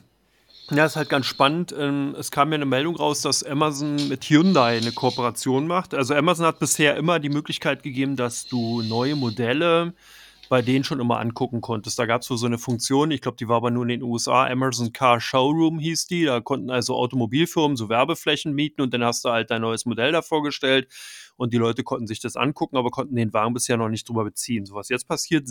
Ja, 0.70 0.85
ist 0.85 0.97
halt 0.97 1.09
ganz 1.09 1.24
spannend. 1.24 1.74
Ähm, 1.76 2.14
es 2.18 2.31
kam 2.31 2.51
ja 2.51 2.57
eine 2.57 2.66
Meldung 2.66 2.95
raus, 2.95 3.22
dass 3.22 3.43
Amazon 3.43 4.07
mit 4.09 4.24
Hyundai 4.24 4.76
eine 4.76 4.93
Kooperation 4.93 5.66
macht. 5.66 5.95
Also 5.95 6.14
Amazon 6.14 6.45
hat 6.45 6.59
bisher 6.59 6.95
immer 6.97 7.20
die 7.20 7.31
Möglichkeit 7.31 7.83
gegeben, 7.83 8.16
dass 8.16 8.45
du 8.45 8.83
neue 8.83 9.16
Modelle 9.16 9.95
bei 10.49 10.62
denen 10.62 10.84
schon 10.84 11.01
immer 11.01 11.18
angucken 11.18 11.61
konntest. 11.61 11.99
Da 11.99 12.07
gab 12.07 12.22
es 12.22 12.28
so 12.28 12.46
eine 12.46 12.59
Funktion, 12.59 13.11
ich 13.11 13.20
glaube, 13.20 13.36
die 13.36 13.49
war 13.49 13.57
aber 13.57 13.70
nur 13.70 13.82
in 13.82 13.88
den 13.88 14.03
USA, 14.03 14.46
Amazon 14.46 14.92
Car 14.92 15.20
Showroom 15.20 15.78
hieß 15.78 16.07
die. 16.07 16.24
Da 16.24 16.40
konnten 16.40 16.70
also 16.70 16.94
Automobilfirmen 16.94 17.76
so 17.76 17.88
Werbeflächen 17.88 18.55
mieten 18.55 18.80
und 18.80 18.94
dann 18.94 19.05
hast 19.05 19.24
du 19.24 19.30
halt 19.30 19.51
dein 19.51 19.62
neues 19.62 19.86
Modell 19.86 20.12
da 20.12 20.22
vorgestellt 20.22 20.88
und 21.36 21.53
die 21.53 21.59
Leute 21.59 21.84
konnten 21.84 22.07
sich 22.07 22.20
das 22.20 22.36
angucken, 22.36 22.76
aber 22.76 22.90
konnten 22.90 23.16
den 23.16 23.32
Wagen 23.32 23.55
bisher 23.55 23.76
noch 23.76 23.88
nicht 23.88 24.09
drüber 24.09 24.24
beziehen. 24.24 24.66
So 24.66 24.74
was 24.74 24.88
jetzt 24.88 25.07
passiert 25.07 25.49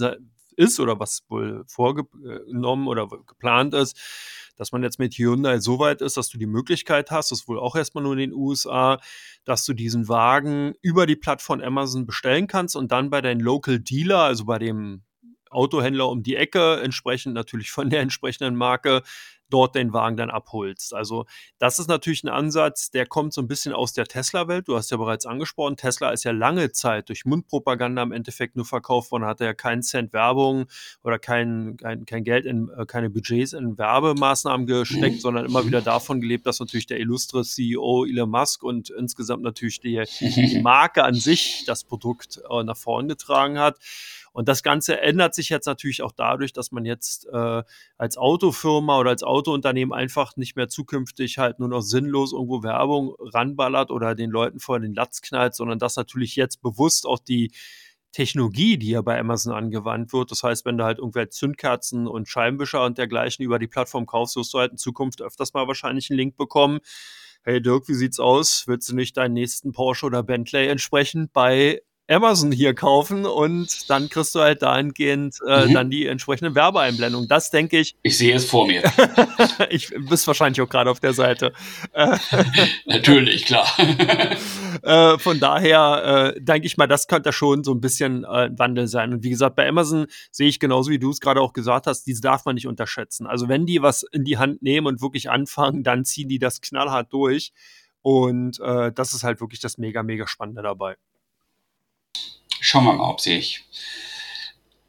ist 0.55 0.79
oder 0.79 0.99
was 0.99 1.23
wohl 1.29 1.63
vorgenommen 1.67 2.87
oder 2.87 3.07
geplant 3.25 3.73
ist, 3.73 3.97
dass 4.58 4.72
man 4.72 4.84
jetzt 4.84 4.99
mit 4.99 5.14
Hyundai 5.14 5.60
so 5.60 5.80
weit 5.80 6.01
ist, 6.01 6.18
dass 6.18 6.30
du 6.30 6.38
die 6.38 6.45
Möglichkeit 6.45 7.12
hast, 7.12 7.32
das 7.32 7.41
ist 7.41 7.47
wohl 7.47 7.60
auch 7.60 7.76
erstmal 7.76 8.03
nur 8.03 8.14
in 8.14 8.20
den 8.20 8.34
USA, 8.34 8.99
dass 9.45 9.66
du 9.66 9.74
diesen 9.74 10.08
Wagen 10.10 10.74
über 10.82 11.05
die 11.05 11.16
Plattform 11.16 11.62
Amazon 11.62 12.05
bestellen 12.05 12.47
kannst 12.47 12.76
und 12.76 12.91
dann 12.91 13.10
bei 13.10 13.22
deinem 13.22 13.41
Local 13.41 13.80
Dealer, 13.80 14.20
also 14.20 14.45
bei 14.45 14.60
dem 14.60 15.03
Autohändler 15.51 16.09
um 16.09 16.23
die 16.23 16.35
Ecke, 16.35 16.81
entsprechend 16.81 17.33
natürlich 17.33 17.71
von 17.71 17.89
der 17.89 18.01
entsprechenden 18.07 18.55
Marke, 18.55 19.03
dort 19.49 19.75
den 19.75 19.93
Wagen 19.93 20.17
dann 20.17 20.29
abholst. 20.29 20.93
Also 20.93 21.25
das 21.59 21.79
ist 21.79 21.87
natürlich 21.87 22.23
ein 22.23 22.29
Ansatz, 22.29 22.91
der 22.91 23.05
kommt 23.05 23.33
so 23.33 23.41
ein 23.41 23.47
bisschen 23.47 23.73
aus 23.73 23.93
der 23.93 24.05
Tesla-Welt. 24.05 24.67
Du 24.67 24.75
hast 24.75 24.91
ja 24.91 24.97
bereits 24.97 25.25
angesprochen, 25.25 25.77
Tesla 25.77 26.11
ist 26.11 26.23
ja 26.23 26.31
lange 26.31 26.71
Zeit 26.71 27.09
durch 27.09 27.25
Mundpropaganda 27.25 28.03
im 28.03 28.11
Endeffekt 28.11 28.55
nur 28.55 28.65
verkauft 28.65 29.11
worden, 29.11 29.25
hatte 29.25 29.45
ja 29.45 29.53
keinen 29.53 29.83
Cent 29.83 30.13
Werbung 30.13 30.65
oder 31.03 31.19
kein, 31.19 31.77
kein, 31.77 32.05
kein 32.05 32.23
Geld 32.23 32.45
in, 32.45 32.69
äh, 32.77 32.85
keine 32.85 33.09
Budgets 33.09 33.53
in 33.53 33.77
Werbemaßnahmen 33.77 34.67
gesteckt, 34.67 35.21
sondern 35.21 35.45
immer 35.45 35.65
wieder 35.65 35.81
davon 35.81 36.21
gelebt, 36.21 36.45
dass 36.45 36.59
natürlich 36.59 36.87
der 36.87 36.99
illustre 36.99 37.43
CEO 37.43 38.05
Elon 38.05 38.29
Musk 38.29 38.63
und 38.63 38.89
insgesamt 38.89 39.43
natürlich 39.43 39.79
die, 39.79 40.01
die 40.19 40.61
Marke 40.61 41.03
an 41.03 41.13
sich 41.13 41.63
das 41.65 41.83
Produkt 41.83 42.41
äh, 42.49 42.63
nach 42.63 42.77
vorn 42.77 43.07
getragen 43.07 43.59
hat. 43.59 43.77
Und 44.38 44.47
das 44.47 44.61
Ganze 44.61 45.01
ändert 45.01 45.33
sich 45.33 45.49
jetzt 45.49 45.65
natürlich 45.65 46.03
auch 46.03 46.11
dadurch, 46.11 46.53
dass 46.53 46.71
man 46.71 46.85
jetzt 46.85 47.25
äh, 47.25 47.63
als 47.97 48.17
Autofirma 48.19 48.99
oder 48.99 49.09
als 49.09 49.23
Autounternehmen 49.23 49.97
einfach 49.97 50.38
nicht 50.38 50.55
mehr 50.55 50.67
zukünftig 50.67 51.39
halt 51.39 51.57
nur 51.57 51.69
noch 51.69 51.81
sinnlos 51.81 52.33
irgendwo 52.33 52.61
Werbung 52.61 53.15
ranballert 53.19 53.89
oder 53.89 54.13
den 54.13 54.29
Leuten 54.29 54.59
vor 54.59 54.79
den 54.79 54.93
Latz 54.93 55.23
knallt, 55.23 55.55
sondern 55.55 55.79
dass 55.79 55.95
natürlich 55.95 56.35
jetzt 56.35 56.61
bewusst 56.61 57.07
auch 57.07 57.17
die 57.17 57.51
Technologie, 58.11 58.77
die 58.77 58.91
ja 58.91 59.01
bei 59.01 59.17
Amazon 59.17 59.53
angewandt 59.53 60.13
wird. 60.13 60.29
Das 60.29 60.43
heißt, 60.43 60.65
wenn 60.65 60.77
du 60.77 60.83
halt 60.83 60.99
irgendwelche 60.99 61.29
Zündkerzen 61.29 62.05
und 62.05 62.29
Scheibenwischer 62.29 62.85
und 62.85 62.99
dergleichen 62.99 63.43
über 63.43 63.57
die 63.57 63.65
Plattform 63.65 64.05
kaufst, 64.05 64.35
wirst 64.35 64.53
du 64.53 64.59
halt 64.59 64.71
in 64.71 64.77
Zukunft 64.77 65.19
öfters 65.19 65.55
mal 65.55 65.67
wahrscheinlich 65.67 66.11
einen 66.11 66.19
Link 66.19 66.38
bekommen. 66.38 66.77
Hey 67.41 67.59
Dirk, 67.59 67.88
wie 67.88 67.95
sieht's 67.95 68.19
aus? 68.19 68.65
Willst 68.67 68.88
du 68.88 68.95
nicht 68.95 69.17
deinen 69.17 69.33
nächsten 69.33 69.71
Porsche 69.71 70.05
oder 70.05 70.21
Bentley 70.21 70.67
entsprechend 70.67 71.33
bei 71.33 71.81
Amazon 72.10 72.51
hier 72.51 72.74
kaufen 72.74 73.26
und 73.26 73.89
dann 73.89 74.10
kriegst 74.10 74.34
du 74.34 74.39
halt 74.39 74.62
dahingehend 74.62 75.39
äh, 75.45 75.66
mhm. 75.66 75.74
dann 75.74 75.89
die 75.89 76.05
entsprechende 76.08 76.55
Werbeeinblendung. 76.55 77.28
Das 77.28 77.51
denke 77.51 77.80
ich. 77.80 77.95
Ich 78.03 78.18
sehe 78.18 78.36
es 78.36 78.45
vor 78.45 78.68
mir. 78.68 78.84
ich 79.70 79.93
bist 80.10 80.26
wahrscheinlich 80.28 80.62
auch 80.62 80.70
gerade 80.70 80.89
auf 80.89 80.99
der 80.99 81.14
Seite. 81.14 81.53
Natürlich, 82.86 83.45
klar. 83.45 83.68
äh, 84.84 85.18
von 85.18 85.39
daher 85.39 86.34
äh, 86.36 86.41
denke 86.41 86.66
ich 86.66 86.78
mal, 86.78 86.88
das 86.88 87.08
könnte 87.08 87.34
schon 87.34 87.64
so 87.64 87.74
ein 87.74 87.82
bisschen 87.82 88.24
äh, 88.24 88.47
ein 88.47 88.60
Wandel 88.60 88.88
sein. 88.88 89.14
Und 89.14 89.24
wie 89.24 89.30
gesagt, 89.30 89.55
bei 89.55 89.68
Amazon 89.68 90.08
sehe 90.32 90.47
ich 90.47 90.60
genauso 90.60 90.89
wie 90.91 90.99
du 90.99 91.10
es 91.10 91.20
gerade 91.20 91.41
auch 91.41 91.53
gesagt 91.53 91.88
hast, 91.88 92.03
diese 92.03 92.22
darf 92.22 92.45
man 92.45 92.55
nicht 92.55 92.68
unterschätzen. 92.68 93.28
Also 93.28 93.49
wenn 93.49 93.66
die 93.66 93.82
was 93.82 94.03
in 94.03 94.24
die 94.24 94.38
Hand 94.38 94.62
nehmen 94.62 94.88
und 94.88 95.01
wirklich 95.01 95.30
anfangen, 95.30 95.84
dann 95.84 96.05
ziehen 96.05 96.30
die 96.30 96.39
das 96.39 96.62
knallhart 96.62 97.12
durch. 97.12 97.51
Und 98.01 98.60
äh, 98.62 98.93
das 98.93 99.14
ist 99.14 99.24
halt 99.24 99.41
wirklich 99.41 99.60
das 99.60 99.78
mega, 99.78 100.03
mega 100.03 100.28
Spannende 100.28 100.62
dabei. 100.62 100.95
Schauen 102.68 102.84
wir 102.84 102.91
mal, 102.91 103.09
ob 103.09 103.22
sich 103.22 103.63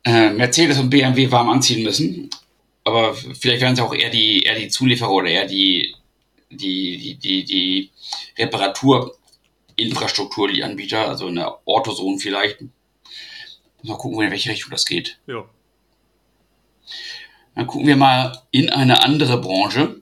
äh, 0.03 0.31
Mercedes 0.31 0.81
und 0.81 0.91
BMW 0.91 1.31
warm 1.31 1.49
anziehen 1.49 1.85
müssen. 1.85 2.29
Aber 2.83 3.14
vielleicht 3.14 3.61
werden 3.61 3.76
sie 3.76 3.85
auch 3.85 3.95
eher 3.95 4.11
die, 4.11 4.43
eher 4.43 4.59
die 4.59 4.66
Zulieferer 4.66 5.12
oder 5.12 5.29
eher 5.29 5.47
die, 5.47 5.95
die, 6.51 6.99
die, 6.99 7.14
die, 7.14 7.45
die 7.45 7.93
Reparaturinfrastruktur, 8.37 10.49
die 10.49 10.64
Anbieter, 10.64 11.07
also 11.07 11.29
eine 11.29 11.55
Autozone 11.68 12.18
vielleicht. 12.18 12.64
Mal 13.85 13.97
gucken, 13.97 14.20
in 14.22 14.33
welche 14.33 14.51
Richtung 14.51 14.72
das 14.72 14.85
geht. 14.85 15.20
Ja. 15.29 15.45
Dann 17.55 17.68
gucken 17.68 17.87
wir 17.87 17.95
mal 17.95 18.43
in 18.51 18.70
eine 18.70 19.05
andere 19.05 19.41
Branche. 19.41 20.01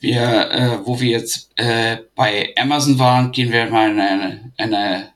Wir, 0.00 0.50
äh, 0.50 0.84
wo 0.84 0.98
wir 0.98 1.10
jetzt 1.10 1.52
äh, 1.54 1.98
bei 2.16 2.52
Amazon 2.58 2.98
waren, 2.98 3.30
gehen 3.30 3.52
wir 3.52 3.70
mal 3.70 3.92
in 3.92 4.00
eine, 4.00 4.52
eine 4.56 5.11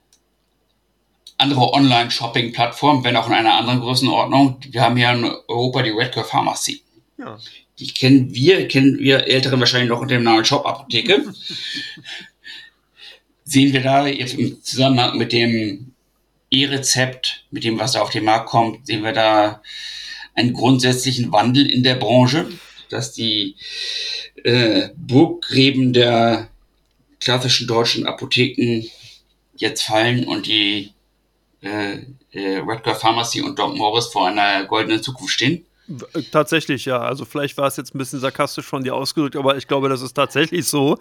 andere 1.39 1.73
Online-Shopping-Plattform, 1.73 3.05
wenn 3.05 3.17
auch 3.17 3.27
in 3.27 3.35
einer 3.35 3.55
anderen 3.55 3.81
Größenordnung. 3.81 4.59
Wir 4.71 4.83
haben 4.83 4.97
ja 4.97 5.13
in 5.13 5.25
Europa 5.49 5.83
die 5.83 5.91
Redcare 5.91 6.27
Pharmacy. 6.27 6.83
Ja. 7.19 7.39
Die 7.79 7.89
kennen 7.89 8.35
wir, 8.35 8.67
kennen 8.69 8.99
wir 8.99 9.27
Älteren 9.27 9.61
wahrscheinlich 9.61 9.91
noch 9.91 10.01
unter 10.01 10.15
dem 10.15 10.25
Namen 10.25 10.45
Shop 10.45 10.65
Apotheke. 10.67 11.25
Sehen 13.45 13.73
wir 13.73 13.83
da 13.83 14.07
jetzt 14.07 14.35
im 14.35 14.63
Zusammenhang 14.63 15.19
mit 15.19 15.33
dem 15.33 15.93
E-Rezept, 16.51 17.45
mit 17.51 17.65
dem, 17.65 17.79
was 17.79 17.93
da 17.93 18.03
auf 18.03 18.11
den 18.11 18.25
Markt 18.25 18.49
kommt, 18.49 18.87
sehen 18.87 19.05
wir 19.05 19.13
da 19.13 19.63
einen 20.35 20.53
grundsätzlichen 20.53 21.33
Wandel 21.33 21.71
in 21.71 21.83
der 21.83 21.97
Branche, 21.97 22.49
dass 22.89 23.13
die 23.13 23.57
äh, 24.45 24.89
Burggräben 24.97 25.93
der 25.93 26.49
klassischen 27.21 27.67
deutschen 27.67 28.07
Apotheken 28.07 28.85
jetzt 29.57 29.83
fallen 29.83 30.25
und 30.25 30.47
die 30.47 30.93
äh, 31.67 32.07
äh, 32.33 32.59
Redcar 32.59 32.95
Pharmacy 32.95 33.43
und 33.43 33.59
Doc 33.59 33.77
Morris 33.77 34.07
vor 34.07 34.29
einer 34.29 34.65
goldenen 34.65 35.03
Zukunft 35.03 35.35
stehen? 35.35 35.67
Äh, 36.15 36.23
tatsächlich, 36.31 36.85
ja. 36.85 37.01
Also 37.01 37.25
vielleicht 37.25 37.57
war 37.57 37.67
es 37.67 37.77
jetzt 37.77 37.95
ein 37.95 37.99
bisschen 37.99 38.21
sarkastisch 38.21 38.67
von 38.67 38.83
dir 38.83 38.95
ausgedrückt, 38.95 39.37
aber 39.37 39.57
ich 39.57 39.69
glaube, 39.69 39.89
das 39.89 40.03
ist 40.03 40.15
tatsächlich 40.15 40.67
so. 40.67 40.99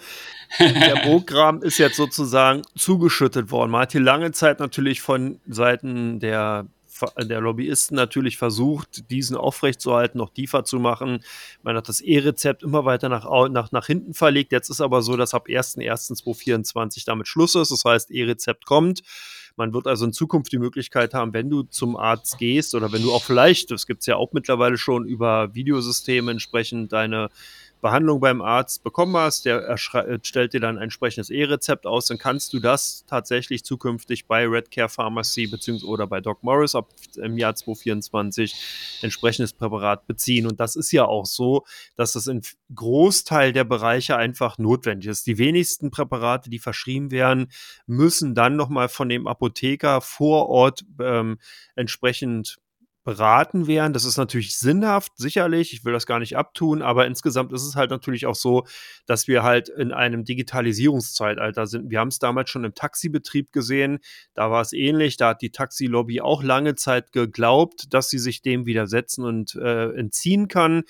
Der 0.59 0.95
Burggraben 1.05 1.61
ist 1.61 1.77
jetzt 1.77 1.97
sozusagen 1.97 2.61
zugeschüttet 2.77 3.51
worden. 3.51 3.71
Man 3.71 3.81
hat 3.81 3.91
hier 3.91 4.01
lange 4.01 4.31
Zeit 4.31 4.59
natürlich 4.59 5.01
von 5.01 5.39
Seiten 5.47 6.19
der, 6.19 6.67
der 7.17 7.41
Lobbyisten 7.41 7.95
natürlich 7.95 8.37
versucht, 8.37 9.09
diesen 9.09 9.35
aufrechtzuerhalten, 9.35 10.19
noch 10.19 10.31
tiefer 10.31 10.63
zu 10.63 10.79
machen. 10.79 11.23
Man 11.63 11.75
hat 11.75 11.89
das 11.89 11.99
E-Rezept 11.99 12.63
immer 12.63 12.85
weiter 12.85 13.09
nach, 13.09 13.25
nach, 13.49 13.71
nach 13.71 13.87
hinten 13.87 14.13
verlegt. 14.13 14.51
Jetzt 14.51 14.69
ist 14.69 14.81
aber 14.81 15.01
so, 15.01 15.17
dass 15.17 15.33
ab 15.33 15.47
1.1.2024 15.47 17.03
damit 17.05 17.27
Schluss 17.27 17.55
ist. 17.55 17.71
Das 17.71 17.83
heißt, 17.85 18.11
E-Rezept 18.11 18.65
kommt. 18.65 19.01
Man 19.57 19.73
wird 19.73 19.87
also 19.87 20.05
in 20.05 20.13
Zukunft 20.13 20.51
die 20.51 20.59
Möglichkeit 20.59 21.13
haben, 21.13 21.33
wenn 21.33 21.49
du 21.49 21.63
zum 21.63 21.95
Arzt 21.95 22.37
gehst 22.37 22.75
oder 22.75 22.91
wenn 22.91 23.01
du 23.01 23.13
auch 23.13 23.23
vielleicht, 23.23 23.71
das 23.71 23.87
gibt 23.87 24.01
es 24.01 24.05
ja 24.05 24.17
auch 24.17 24.33
mittlerweile 24.33 24.77
schon 24.77 25.05
über 25.05 25.55
Videosysteme 25.55 26.31
entsprechend 26.31 26.91
deine 26.91 27.29
Behandlung 27.81 28.19
beim 28.19 28.41
Arzt 28.41 28.83
bekommen 28.83 29.15
hast, 29.15 29.45
der 29.45 29.69
äh, 29.69 29.77
stellt 29.77 30.53
dir 30.53 30.59
dann 30.59 30.77
ein 30.77 30.83
entsprechendes 30.83 31.29
E-Rezept 31.29 31.85
aus, 31.85 32.07
dann 32.07 32.17
kannst 32.17 32.53
du 32.53 32.59
das 32.59 33.05
tatsächlich 33.07 33.63
zukünftig 33.63 34.25
bei 34.25 34.47
Redcare 34.47 34.89
Pharmacy 34.89 35.47
bzw. 35.47 35.85
oder 35.85 36.07
bei 36.07 36.21
Doc 36.21 36.43
Morris 36.43 36.75
ab 36.75 36.89
im 37.15 37.37
Jahr 37.37 37.55
2024 37.55 38.55
entsprechendes 39.01 39.53
Präparat 39.53 40.07
beziehen. 40.07 40.47
Und 40.47 40.59
das 40.59 40.75
ist 40.75 40.91
ja 40.91 41.05
auch 41.05 41.25
so, 41.25 41.65
dass 41.95 42.13
das 42.13 42.27
in 42.27 42.41
Großteil 42.73 43.53
der 43.53 43.63
Bereiche 43.63 44.17
einfach 44.17 44.57
notwendig 44.57 45.09
ist. 45.09 45.27
Die 45.27 45.37
wenigsten 45.37 45.91
Präparate, 45.91 46.49
die 46.49 46.59
verschrieben 46.59 47.11
werden, 47.11 47.51
müssen 47.85 48.35
dann 48.35 48.55
nochmal 48.55 48.89
von 48.89 49.09
dem 49.09 49.27
Apotheker 49.27 50.01
vor 50.01 50.49
Ort 50.49 50.85
ähm, 50.99 51.37
entsprechend 51.75 52.57
beraten 53.05 53.67
werden. 53.67 53.93
Das 53.93 54.03
ist 54.03 54.17
natürlich 54.17 54.57
sinnhaft, 54.57 55.13
sicherlich. 55.15 55.71
Ich 55.71 55.85
will 55.85 55.93
das 55.93 56.07
gar 56.07 56.19
nicht 56.19 56.35
abtun, 56.35 56.81
aber 56.81 57.05
insgesamt 57.05 57.53
ist 57.53 57.63
es 57.63 57.75
halt 57.75 57.91
natürlich 57.91 58.25
auch 58.25 58.35
so, 58.35 58.65
dass 59.05 59.27
wir 59.27 59.43
halt 59.43 59.69
in 59.69 59.93
einem 59.93 60.25
Digitalisierungszeitalter 60.25 61.67
sind. 61.67 61.91
Wir 61.91 61.99
haben 61.99 62.09
es 62.09 62.19
damals 62.19 62.49
schon 62.49 62.65
im 62.65 62.73
Taxibetrieb 62.73 63.53
gesehen. 63.53 63.99
Da 64.33 64.49
war 64.49 64.61
es 64.61 64.73
ähnlich. 64.73 65.17
Da 65.17 65.29
hat 65.29 65.41
die 65.41 65.51
Taxilobby 65.51 66.19
auch 66.19 66.43
lange 66.43 66.75
Zeit 66.75 67.11
geglaubt, 67.13 67.93
dass 67.93 68.09
sie 68.09 68.19
sich 68.19 68.41
dem 68.41 68.65
widersetzen 68.65 69.23
und 69.23 69.55
äh, 69.55 69.91
entziehen 69.91 70.47
kann. 70.47 70.83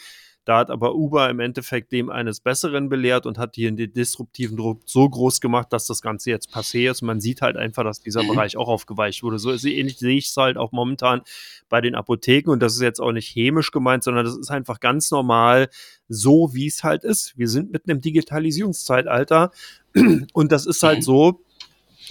Da 0.45 0.59
hat 0.59 0.69
aber 0.69 0.95
Uber 0.95 1.29
im 1.29 1.39
Endeffekt 1.39 1.91
dem 1.91 2.11
eines 2.11 2.39
Besseren 2.39 2.87
belehrt 2.87 3.25
und 3.25 3.39
hat 3.39 3.55
hier 3.55 3.71
den 3.71 3.91
disruptiven 3.93 4.55
Druck 4.55 4.83
so 4.85 5.09
groß 5.09 5.41
gemacht, 5.41 5.73
dass 5.73 5.87
das 5.87 6.03
Ganze 6.03 6.29
jetzt 6.29 6.53
passé 6.53 6.89
ist. 6.89 7.01
Man 7.01 7.19
sieht 7.19 7.41
halt 7.41 7.57
einfach, 7.57 7.83
dass 7.83 7.99
dieser 7.99 8.23
mhm. 8.23 8.29
Bereich 8.29 8.55
auch 8.55 8.67
aufgeweicht 8.67 9.23
wurde. 9.23 9.39
So 9.39 9.51
ähnlich 9.51 9.97
sehe 9.97 10.17
ich 10.17 10.27
es 10.27 10.37
halt 10.37 10.57
auch 10.57 10.71
momentan 10.71 11.21
bei 11.67 11.81
den 11.81 11.95
Apotheken 11.95 12.51
und 12.51 12.61
das 12.61 12.75
ist 12.75 12.81
jetzt 12.81 13.01
auch 13.01 13.11
nicht 13.11 13.27
chemisch 13.27 13.71
gemeint, 13.71 14.03
sondern 14.03 14.23
das 14.23 14.37
ist 14.37 14.51
einfach 14.51 14.79
ganz 14.79 15.09
normal 15.09 15.67
so, 16.07 16.51
wie 16.53 16.67
es 16.67 16.83
halt 16.83 17.03
ist. 17.03 17.37
Wir 17.37 17.49
sind 17.49 17.71
mitten 17.71 17.89
im 17.89 18.01
Digitalisierungszeitalter 18.01 19.51
und 20.33 20.51
das 20.51 20.67
ist 20.67 20.83
halt 20.83 21.03
so, 21.03 21.41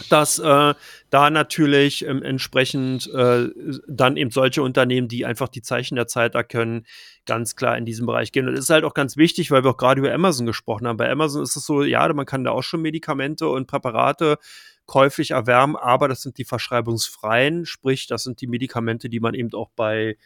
dass 0.09 0.39
äh, 0.39 0.75
da 1.11 1.31
natürlich 1.31 2.05
ähm, 2.05 2.23
entsprechend 2.23 3.13
äh, 3.13 3.49
dann 3.87 4.17
eben 4.17 4.31
solche 4.31 4.63
Unternehmen, 4.63 5.09
die 5.09 5.25
einfach 5.25 5.49
die 5.49 5.63
Zeichen 5.63 5.97
der 5.97 6.07
Zeit 6.07 6.35
erkennen, 6.35 6.87
ganz 7.27 7.57
klar 7.57 7.77
in 7.79 7.85
diesem 7.87 8.07
Bereich 8.07 8.33
gehen. 8.33 8.49
Und 8.49 8.55
das 8.55 8.65
ist 8.65 8.71
halt 8.71 8.85
auch 8.85 8.95
ganz 8.95 9.17
wichtig, 9.17 9.51
weil 9.51 9.65
wir 9.65 9.71
auch 9.71 9.77
gerade 9.77 10.01
über 10.01 10.13
Amazon 10.13 10.47
gesprochen 10.47 10.87
haben. 10.87 10.97
Bei 10.97 11.11
Amazon 11.11 11.43
ist 11.43 11.57
es 11.57 11.65
so, 11.65 11.83
ja, 11.83 12.13
man 12.13 12.27
kann 12.27 12.45
da 12.45 12.51
auch 12.51 12.63
schon 12.63 12.83
Medikamente 12.83 13.49
und 13.49 13.67
Präparate 13.67 14.39
käuflich 14.87 15.31
erwärmen, 15.31 15.77
aber 15.77 16.09
das 16.09 16.23
sind 16.23 16.37
die 16.37 16.45
verschreibungsfreien, 16.45 17.65
sprich, 17.65 18.07
das 18.07 18.23
sind 18.23 18.41
die 18.41 18.47
Medikamente, 18.47 19.09
die 19.09 19.21
man 19.21 19.35
eben 19.35 19.53
auch 19.55 19.71
bei 19.75 20.17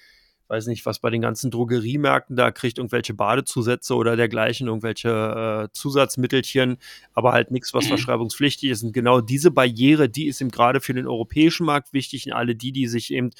weiß 0.49 0.67
nicht, 0.67 0.87
was 0.87 0.99
bei 0.99 1.11
den 1.11 1.21
ganzen 1.21 1.51
Drogeriemärkten 1.51 2.35
da 2.35 2.51
kriegt, 2.51 2.79
irgendwelche 2.79 3.15
Badezusätze 3.15 3.95
oder 3.95 4.17
dergleichen, 4.17 4.67
irgendwelche 4.67 5.69
äh, 5.69 5.73
Zusatzmittelchen, 5.73 6.79
aber 7.13 7.33
halt 7.33 7.51
nichts, 7.51 7.75
was 7.75 7.87
verschreibungspflichtig 7.87 8.71
ist. 8.71 8.83
Und 8.83 8.93
genau 8.93 9.21
diese 9.21 9.51
Barriere, 9.51 10.09
die 10.09 10.27
ist 10.27 10.41
eben 10.41 10.51
gerade 10.51 10.81
für 10.81 10.95
den 10.95 11.07
europäischen 11.07 11.67
Markt 11.67 11.93
wichtig 11.93 12.27
und 12.27 12.33
alle 12.33 12.55
die, 12.55 12.73
die 12.73 12.89
sich 12.89 13.13
eben 13.13 13.31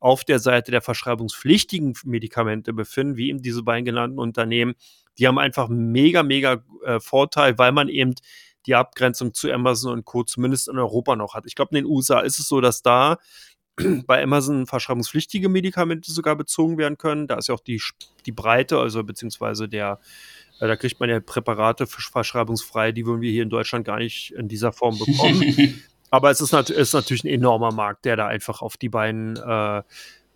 auf 0.00 0.24
der 0.24 0.38
Seite 0.38 0.70
der 0.70 0.82
verschreibungspflichtigen 0.82 1.94
Medikamente 2.04 2.72
befinden, 2.72 3.16
wie 3.16 3.30
eben 3.30 3.42
diese 3.42 3.62
beiden 3.62 3.84
genannten 3.84 4.18
Unternehmen, 4.18 4.74
die 5.18 5.26
haben 5.26 5.38
einfach 5.38 5.68
mega, 5.68 6.22
mega 6.22 6.62
äh, 6.84 7.00
Vorteil, 7.00 7.58
weil 7.58 7.72
man 7.72 7.88
eben 7.88 8.14
die 8.66 8.74
Abgrenzung 8.74 9.34
zu 9.34 9.50
Amazon 9.50 9.94
und 9.94 10.04
Co. 10.04 10.22
zumindest 10.22 10.68
in 10.68 10.78
Europa 10.78 11.16
noch 11.16 11.34
hat. 11.34 11.44
Ich 11.46 11.54
glaube, 11.54 11.76
in 11.76 11.84
den 11.84 11.90
USA 11.90 12.20
ist 12.20 12.38
es 12.38 12.48
so, 12.48 12.60
dass 12.60 12.82
da 12.82 13.16
bei 14.06 14.22
Amazon 14.22 14.66
verschreibungspflichtige 14.66 15.48
Medikamente 15.48 16.12
sogar 16.12 16.36
bezogen 16.36 16.78
werden 16.78 16.98
können. 16.98 17.26
Da 17.26 17.36
ist 17.36 17.48
ja 17.48 17.54
auch 17.54 17.60
die, 17.60 17.80
die 18.26 18.32
Breite, 18.32 18.78
also 18.78 19.04
beziehungsweise 19.04 19.68
der, 19.68 19.98
äh, 20.60 20.66
da 20.66 20.76
kriegt 20.76 21.00
man 21.00 21.08
ja 21.08 21.20
Präparate 21.20 21.86
verschreibungsfrei, 21.86 22.92
die 22.92 23.06
würden 23.06 23.20
wir 23.20 23.30
hier 23.30 23.42
in 23.42 23.50
Deutschland 23.50 23.84
gar 23.84 23.98
nicht 23.98 24.32
in 24.32 24.48
dieser 24.48 24.72
Form 24.72 24.98
bekommen. 24.98 25.82
Aber 26.10 26.30
es 26.30 26.40
ist, 26.40 26.52
nat 26.52 26.70
ist, 26.70 26.94
natürlich 26.94 27.24
ein 27.24 27.28
enormer 27.28 27.72
Markt, 27.72 28.06
der 28.06 28.16
da 28.16 28.26
einfach 28.26 28.62
auf 28.62 28.78
die 28.78 28.88
beiden 28.88 29.36
äh, 29.36 29.82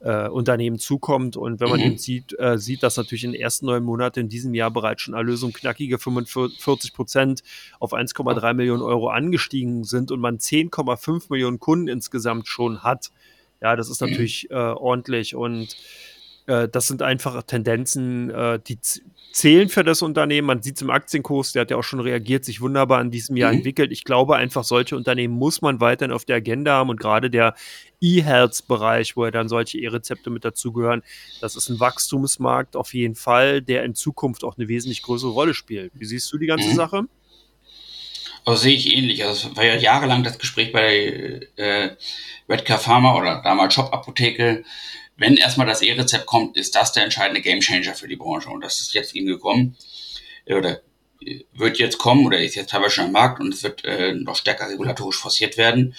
äh, 0.02 0.28
Unternehmen 0.28 0.78
zukommt. 0.78 1.36
Und 1.36 1.60
wenn 1.60 1.68
man 1.68 1.80
mhm. 1.80 1.86
eben 1.86 1.98
sieht, 1.98 2.38
äh, 2.38 2.58
sieht, 2.58 2.82
dass 2.82 2.96
natürlich 2.96 3.24
in 3.24 3.32
den 3.32 3.40
ersten 3.40 3.66
neun 3.66 3.84
Monaten 3.84 4.20
in 4.20 4.28
diesem 4.28 4.54
Jahr 4.54 4.70
bereits 4.70 5.02
schon 5.02 5.14
Erlösungen 5.14 5.52
knackige 5.52 5.98
45 5.98 6.92
Prozent 6.92 7.42
auf 7.78 7.92
1,3 7.92 8.54
Millionen 8.54 8.82
Euro 8.82 9.08
angestiegen 9.08 9.84
sind 9.84 10.10
und 10.10 10.20
man 10.20 10.38
10,5 10.38 11.26
Millionen 11.30 11.60
Kunden 11.60 11.88
insgesamt 11.88 12.48
schon 12.48 12.82
hat, 12.82 13.10
ja, 13.60 13.76
das 13.76 13.88
ist 13.88 14.00
natürlich 14.00 14.50
äh, 14.50 14.54
ordentlich 14.54 15.36
und 15.36 15.76
äh, 16.46 16.68
das 16.68 16.88
sind 16.88 17.02
einfach 17.02 17.42
Tendenzen, 17.44 18.30
äh, 18.30 18.58
die 18.66 18.78
zählen 19.32 19.68
für 19.68 19.84
das 19.84 20.02
Unternehmen. 20.02 20.46
Man 20.46 20.62
sieht 20.62 20.76
es 20.76 20.82
im 20.82 20.90
Aktienkurs, 20.90 21.52
der 21.52 21.62
hat 21.62 21.70
ja 21.70 21.76
auch 21.76 21.84
schon 21.84 22.00
reagiert, 22.00 22.44
sich 22.44 22.60
wunderbar 22.60 23.00
in 23.00 23.10
diesem 23.10 23.36
Jahr 23.36 23.52
mhm. 23.52 23.58
entwickelt. 23.58 23.92
Ich 23.92 24.04
glaube 24.04 24.36
einfach, 24.36 24.64
solche 24.64 24.96
Unternehmen 24.96 25.34
muss 25.34 25.62
man 25.62 25.80
weiterhin 25.80 26.12
auf 26.12 26.24
der 26.24 26.36
Agenda 26.36 26.72
haben 26.72 26.90
und 26.90 27.00
gerade 27.00 27.30
der 27.30 27.54
E-Health-Bereich, 28.00 29.16
wo 29.16 29.24
ja 29.24 29.30
dann 29.30 29.48
solche 29.48 29.78
E-Rezepte 29.78 30.30
mit 30.30 30.44
dazugehören, 30.44 31.02
das 31.40 31.56
ist 31.56 31.68
ein 31.68 31.80
Wachstumsmarkt 31.80 32.76
auf 32.76 32.92
jeden 32.94 33.14
Fall, 33.14 33.62
der 33.62 33.84
in 33.84 33.94
Zukunft 33.94 34.44
auch 34.44 34.58
eine 34.58 34.68
wesentlich 34.68 35.02
größere 35.02 35.30
Rolle 35.30 35.54
spielt. 35.54 35.92
Wie 35.94 36.04
siehst 36.04 36.32
du 36.32 36.38
die 36.38 36.46
ganze 36.46 36.68
mhm. 36.68 36.74
Sache? 36.74 37.02
Also 38.44 38.62
sehe 38.62 38.74
ich 38.74 38.92
ähnlich. 38.96 39.24
Also 39.24 39.50
es 39.50 39.56
war 39.56 39.64
ja 39.64 39.76
jahrelang 39.76 40.24
das 40.24 40.38
Gespräch 40.38 40.72
bei 40.72 41.40
äh, 41.56 41.90
Redcar 42.48 42.78
Pharma 42.78 43.14
oder 43.14 43.40
damals 43.42 43.74
Shop 43.74 43.92
Apotheke. 43.92 44.64
Wenn 45.22 45.36
erstmal 45.36 45.68
das 45.68 45.82
E-Rezept 45.82 46.26
kommt, 46.26 46.56
ist 46.56 46.74
das 46.74 46.92
der 46.92 47.04
entscheidende 47.04 47.40
Gamechanger 47.40 47.94
für 47.94 48.08
die 48.08 48.16
Branche. 48.16 48.50
Und 48.50 48.60
das 48.60 48.80
ist 48.80 48.92
jetzt 48.92 49.14
eben 49.14 49.26
gekommen. 49.26 49.76
Oder 50.46 50.82
wird 51.54 51.78
jetzt 51.78 51.98
kommen 51.98 52.26
oder 52.26 52.40
ist 52.40 52.56
jetzt 52.56 52.70
teilweise 52.70 52.96
schon 52.96 53.04
am 53.04 53.12
Markt 53.12 53.40
und 53.40 53.54
es 53.54 53.62
wird 53.62 53.84
äh, 53.84 54.14
noch 54.14 54.34
stärker 54.34 54.68
regulatorisch 54.68 55.18
forciert 55.18 55.56
werden. 55.56 55.94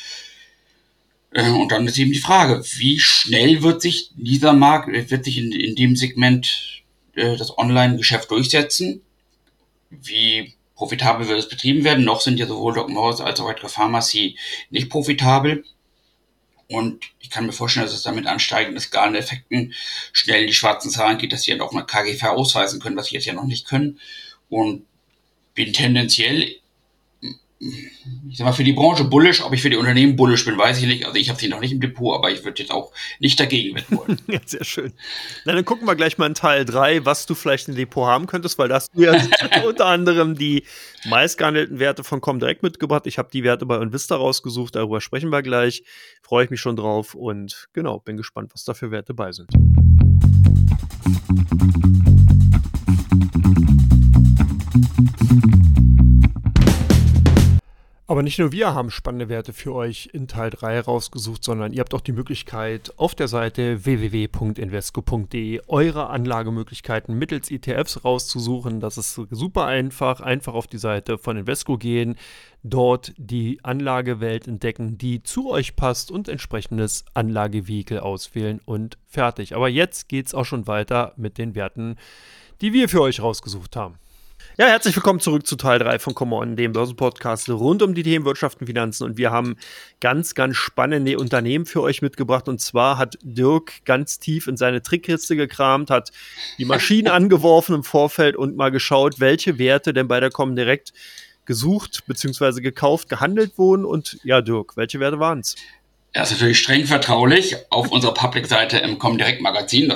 Äh, 1.31 1.49
und 1.51 1.71
dann 1.71 1.87
ist 1.87 1.97
eben 1.97 2.11
die 2.11 2.19
Frage, 2.19 2.61
wie 2.75 2.99
schnell 2.99 3.63
wird 3.63 3.81
sich 3.81 4.11
dieser 4.17 4.51
Markt, 4.51 4.89
wird 4.91 5.23
sich 5.23 5.37
in, 5.37 5.53
in 5.53 5.75
dem 5.75 5.95
Segment 5.95 6.83
äh, 7.15 7.37
das 7.37 7.57
Online-Geschäft 7.57 8.29
durchsetzen? 8.29 9.01
Wie 9.89 10.53
profitabel 10.75 11.29
wird 11.29 11.39
es 11.39 11.47
betrieben 11.47 11.85
werden. 11.85 12.03
Noch 12.03 12.19
sind 12.19 12.39
ja 12.39 12.45
sowohl 12.45 12.73
Doc 12.73 12.89
Morris 12.89 13.21
als 13.21 13.39
auch 13.39 13.53
Pharmacy 13.69 14.37
nicht 14.69 14.89
profitabel. 14.89 15.63
Und 16.73 17.11
ich 17.19 17.29
kann 17.29 17.45
mir 17.45 17.51
vorstellen, 17.51 17.85
dass 17.85 17.93
es 17.93 18.01
damit 18.01 18.25
ansteigenden 18.25 18.81
Skaleneffekten 18.81 19.75
schnell 20.11 20.41
in 20.41 20.47
die 20.47 20.53
schwarzen 20.53 20.89
Zahlen 20.89 21.19
geht, 21.19 21.31
dass 21.31 21.43
sie 21.43 21.51
dann 21.51 21.61
auch 21.61 21.71
mal 21.71 21.83
KGV 21.83 22.23
ausweisen 22.23 22.81
können, 22.81 22.97
was 22.97 23.07
sie 23.07 23.15
jetzt 23.15 23.25
ja 23.25 23.33
noch 23.33 23.43
nicht 23.43 23.67
können. 23.67 23.99
Und 24.49 24.83
bin 25.53 25.71
tendenziell 25.71 26.55
ich 28.29 28.37
sag 28.37 28.45
mal, 28.45 28.53
für 28.53 28.63
die 28.63 28.73
Branche 28.73 29.03
bullish, 29.05 29.41
ob 29.43 29.53
ich 29.53 29.61
für 29.61 29.69
die 29.69 29.77
Unternehmen 29.77 30.15
bullish 30.15 30.45
bin, 30.45 30.57
weiß 30.57 30.79
ich 30.79 30.87
nicht. 30.87 31.05
Also 31.05 31.17
ich 31.17 31.29
habe 31.29 31.39
sie 31.39 31.47
noch 31.47 31.59
nicht 31.59 31.71
im 31.71 31.79
Depot, 31.79 32.15
aber 32.15 32.31
ich 32.31 32.43
würde 32.43 32.61
jetzt 32.61 32.71
auch 32.71 32.91
nicht 33.19 33.39
dagegen 33.39 33.75
wetten 33.75 33.97
wollen. 33.97 34.19
ja, 34.27 34.39
sehr 34.45 34.63
schön. 34.63 34.93
Na, 35.45 35.53
dann 35.53 35.65
gucken 35.65 35.87
wir 35.87 35.95
gleich 35.95 36.17
mal 36.17 36.25
in 36.25 36.33
Teil 36.33 36.65
3, 36.65 37.05
was 37.05 37.25
du 37.25 37.35
vielleicht 37.35 37.67
im 37.67 37.75
Depot 37.75 38.05
haben 38.05 38.25
könntest, 38.27 38.57
weil 38.57 38.69
da 38.69 38.75
hast 38.75 38.91
du 38.95 39.03
ja 39.03 39.15
unter 39.65 39.85
anderem 39.85 40.35
die 40.35 40.63
meistgehandelten 41.05 41.79
Werte 41.79 42.03
von 42.03 42.21
Comdirect 42.21 42.63
mitgebracht. 42.63 43.07
Ich 43.07 43.17
habe 43.17 43.29
die 43.31 43.43
Werte 43.43 43.65
bei 43.65 43.77
Invista 43.77 44.15
rausgesucht, 44.15 44.75
darüber 44.75 45.01
sprechen 45.01 45.29
wir 45.29 45.41
gleich. 45.41 45.83
Freue 46.21 46.45
ich 46.45 46.49
mich 46.49 46.61
schon 46.61 46.75
drauf 46.75 47.15
und 47.15 47.67
genau, 47.73 47.99
bin 47.99 48.17
gespannt, 48.17 48.51
was 48.53 48.63
da 48.63 48.73
für 48.73 48.91
Werte 48.91 49.13
bei 49.13 49.31
sind. 49.31 49.49
Aber 58.13 58.21
nicht 58.21 58.37
nur 58.37 58.51
wir 58.51 58.75
haben 58.75 58.91
spannende 58.91 59.27
Werte 59.27 59.53
für 59.53 59.73
euch 59.73 60.11
in 60.13 60.27
Teil 60.27 60.51
3 60.51 60.81
rausgesucht, 60.81 61.43
sondern 61.43 61.73
ihr 61.73 61.79
habt 61.79 61.95
auch 61.95 62.01
die 62.01 62.11
Möglichkeit, 62.11 62.93
auf 62.97 63.15
der 63.15 63.27
Seite 63.27 63.85
www.invesco.de 63.85 65.61
eure 65.65 66.11
Anlagemöglichkeiten 66.11 67.17
mittels 67.17 67.49
ETFs 67.49 68.05
rauszusuchen. 68.05 68.81
Das 68.81 68.99
ist 68.99 69.19
super 69.31 69.65
einfach. 69.65 70.21
Einfach 70.21 70.53
auf 70.53 70.67
die 70.67 70.77
Seite 70.77 71.17
von 71.17 71.37
Invesco 71.37 71.79
gehen, 71.79 72.13
dort 72.61 73.13
die 73.17 73.59
Anlagewelt 73.63 74.47
entdecken, 74.47 74.99
die 74.99 75.23
zu 75.23 75.49
euch 75.49 75.75
passt 75.75 76.11
und 76.11 76.27
entsprechendes 76.27 77.05
Anlagevehikel 77.15 77.97
auswählen 77.97 78.61
und 78.63 78.99
fertig. 79.07 79.55
Aber 79.55 79.69
jetzt 79.69 80.07
geht 80.07 80.27
es 80.27 80.35
auch 80.35 80.45
schon 80.45 80.67
weiter 80.67 81.13
mit 81.17 81.39
den 81.39 81.55
Werten, 81.55 81.95
die 82.61 82.73
wir 82.73 82.89
für 82.89 83.01
euch 83.01 83.23
rausgesucht 83.23 83.75
haben. 83.75 83.97
Ja, 84.55 84.67
herzlich 84.67 84.95
willkommen 84.95 85.19
zurück 85.19 85.47
zu 85.47 85.55
Teil 85.55 85.79
3 85.79 85.97
von 85.97 86.13
Come 86.13 86.35
On, 86.35 86.55
dem 86.55 86.73
Börsenpodcast 86.73 87.49
rund 87.49 87.81
um 87.81 87.95
die 87.95 88.03
Themen 88.03 88.23
Wirtschaft 88.23 88.61
und 88.61 88.67
Finanzen. 88.67 89.03
Und 89.03 89.17
wir 89.17 89.31
haben 89.31 89.55
ganz, 89.99 90.35
ganz 90.35 90.57
spannende 90.57 91.17
Unternehmen 91.17 91.65
für 91.65 91.81
euch 91.81 92.03
mitgebracht. 92.03 92.47
Und 92.47 92.61
zwar 92.61 92.99
hat 92.99 93.17
Dirk 93.23 93.83
ganz 93.83 94.19
tief 94.19 94.45
in 94.45 94.55
seine 94.55 94.83
Trickkiste 94.83 95.35
gekramt, 95.35 95.89
hat 95.89 96.11
die 96.59 96.65
Maschinen 96.65 97.07
angeworfen 97.11 97.73
im 97.73 97.83
Vorfeld 97.83 98.35
und 98.35 98.55
mal 98.55 98.69
geschaut, 98.69 99.19
welche 99.19 99.57
Werte 99.57 99.91
denn 99.91 100.07
bei 100.07 100.19
der 100.19 100.29
Comdirect 100.29 100.93
gesucht 101.45 102.03
bzw. 102.05 102.61
gekauft, 102.61 103.09
gehandelt 103.09 103.57
wurden. 103.57 103.85
Und 103.85 104.19
ja, 104.23 104.41
Dirk, 104.41 104.77
welche 104.77 104.99
Werte 104.99 105.17
waren 105.17 105.39
es? 105.39 105.55
Er 106.15 106.23
ist 106.23 106.31
natürlich 106.31 106.59
streng 106.59 106.85
vertraulich 106.85 107.55
auf 107.71 107.91
unserer 107.91 108.13
Public-Seite 108.13 108.77
im 108.77 108.99
Comdirect-Magazin, 108.99 109.93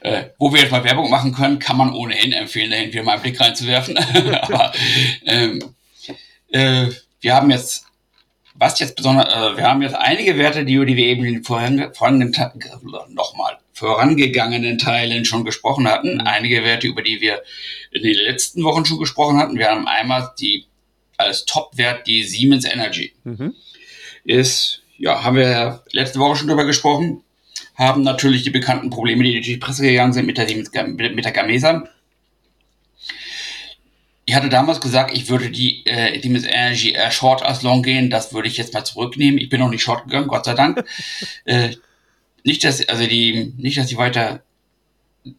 äh, 0.00 0.24
wo 0.38 0.52
wir 0.52 0.60
jetzt 0.60 0.72
mal 0.72 0.82
Werbung 0.82 1.08
machen 1.08 1.32
können, 1.32 1.60
kann 1.60 1.76
man 1.76 1.92
ohnehin 1.92 2.32
empfehlen, 2.32 2.72
da 2.72 2.76
irgendwie 2.76 3.00
mal 3.02 3.12
einen 3.12 3.22
Blick 3.22 3.40
reinzuwerfen. 3.40 3.96
Aber 4.42 4.72
ähm, 5.24 5.62
äh, 6.50 6.88
wir 7.20 7.34
haben 7.34 7.48
jetzt, 7.52 7.84
was 8.54 8.80
jetzt 8.80 8.96
besonders, 8.96 9.32
äh, 9.32 9.56
wir 9.56 9.70
haben 9.70 9.82
jetzt 9.82 9.94
einige 9.94 10.36
Werte, 10.36 10.64
die, 10.64 10.84
die 10.84 10.96
wir 10.96 11.06
eben 11.06 11.24
in 11.24 11.34
den 11.34 11.44
vorangegangenen, 11.44 12.34
nochmal, 13.10 13.58
vorangegangenen 13.72 14.78
Teilen 14.78 15.24
schon 15.24 15.44
gesprochen 15.44 15.86
hatten. 15.86 16.14
Mhm. 16.14 16.20
Einige 16.22 16.64
Werte, 16.64 16.88
über 16.88 17.02
die 17.02 17.20
wir 17.20 17.40
in 17.92 18.02
den 18.02 18.16
letzten 18.16 18.64
Wochen 18.64 18.84
schon 18.84 18.98
gesprochen 18.98 19.38
hatten. 19.38 19.56
Wir 19.56 19.68
haben 19.68 19.86
einmal 19.86 20.32
die 20.40 20.66
als 21.18 21.44
Top-Wert 21.44 22.08
die 22.08 22.24
Siemens 22.24 22.64
Energy. 22.64 23.12
Mhm. 23.22 23.54
Ist 24.24 24.82
ja, 25.00 25.24
haben 25.24 25.36
wir 25.36 25.82
letzte 25.92 26.18
Woche 26.18 26.36
schon 26.36 26.48
drüber 26.48 26.66
gesprochen, 26.66 27.22
haben 27.74 28.02
natürlich 28.02 28.42
die 28.42 28.50
bekannten 28.50 28.90
Probleme, 28.90 29.24
die 29.24 29.32
durch 29.32 29.46
die 29.46 29.56
Presse 29.56 29.82
gegangen 29.82 30.12
sind 30.12 30.26
mit 30.26 30.36
der, 30.36 30.46
mit 30.86 31.24
der 31.24 31.32
Gamesa. 31.32 31.88
Ich 34.26 34.34
hatte 34.34 34.50
damals 34.50 34.80
gesagt, 34.80 35.12
ich 35.16 35.28
würde 35.28 35.50
die 35.50 35.84
äh, 35.86 36.20
Siemens 36.20 36.44
Energy 36.44 36.92
eher 36.92 37.10
short 37.10 37.42
als 37.42 37.62
long 37.62 37.82
gehen. 37.82 38.10
Das 38.10 38.32
würde 38.34 38.46
ich 38.46 38.58
jetzt 38.58 38.74
mal 38.74 38.84
zurücknehmen. 38.84 39.40
Ich 39.40 39.48
bin 39.48 39.58
noch 39.58 39.70
nicht 39.70 39.82
short 39.82 40.04
gegangen, 40.04 40.28
Gott 40.28 40.44
sei 40.44 40.54
Dank. 40.54 40.84
äh, 41.46 41.70
nicht, 42.44 42.62
dass, 42.62 42.86
also 42.86 43.06
die, 43.06 43.54
nicht, 43.56 43.78
dass 43.78 43.88
sie 43.88 43.96
weiter 43.96 44.42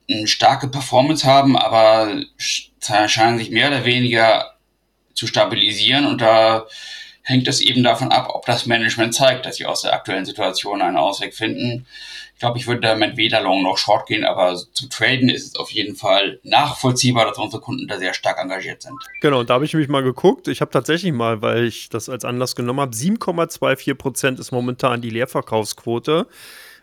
eine 0.09 0.27
starke 0.27 0.67
Performance 0.67 1.25
haben, 1.25 1.55
aber 1.55 2.23
scheinen 2.37 3.37
sich 3.37 3.51
mehr 3.51 3.67
oder 3.67 3.85
weniger 3.85 4.55
zu 5.13 5.27
stabilisieren 5.27 6.07
und 6.07 6.19
da 6.19 6.65
hängt 7.23 7.47
es 7.47 7.61
eben 7.61 7.83
davon 7.83 8.11
ab, 8.11 8.29
ob 8.33 8.45
das 8.45 8.65
Management 8.65 9.13
zeigt, 9.13 9.45
dass 9.45 9.57
sie 9.57 9.65
aus 9.65 9.81
der 9.81 9.93
aktuellen 9.93 10.25
Situation 10.25 10.81
einen 10.81 10.97
Ausweg 10.97 11.33
finden. 11.33 11.85
Ich 12.33 12.39
glaube, 12.39 12.57
ich 12.57 12.65
würde 12.65 12.81
damit 12.81 13.17
weder 13.17 13.41
Long 13.41 13.61
noch 13.61 13.77
Short 13.77 14.07
gehen, 14.07 14.25
aber 14.25 14.59
zum 14.73 14.89
Traden 14.89 15.29
ist 15.29 15.45
es 15.45 15.55
auf 15.55 15.69
jeden 15.69 15.95
Fall 15.95 16.39
nachvollziehbar, 16.43 17.25
dass 17.25 17.37
unsere 17.37 17.61
Kunden 17.61 17.87
da 17.87 17.99
sehr 17.99 18.15
stark 18.15 18.39
engagiert 18.39 18.81
sind. 18.81 18.95
Genau, 19.21 19.43
da 19.43 19.55
habe 19.55 19.65
ich 19.65 19.75
mich 19.75 19.87
mal 19.87 20.01
geguckt. 20.01 20.47
Ich 20.47 20.61
habe 20.61 20.71
tatsächlich 20.71 21.13
mal, 21.13 21.43
weil 21.43 21.65
ich 21.65 21.89
das 21.89 22.09
als 22.09 22.25
Anlass 22.25 22.55
genommen 22.55 22.79
habe, 22.79 22.95
7,24 22.95 23.93
Prozent 23.93 24.39
ist 24.39 24.51
momentan 24.51 25.01
die 25.01 25.11
Leerverkaufsquote 25.11 26.27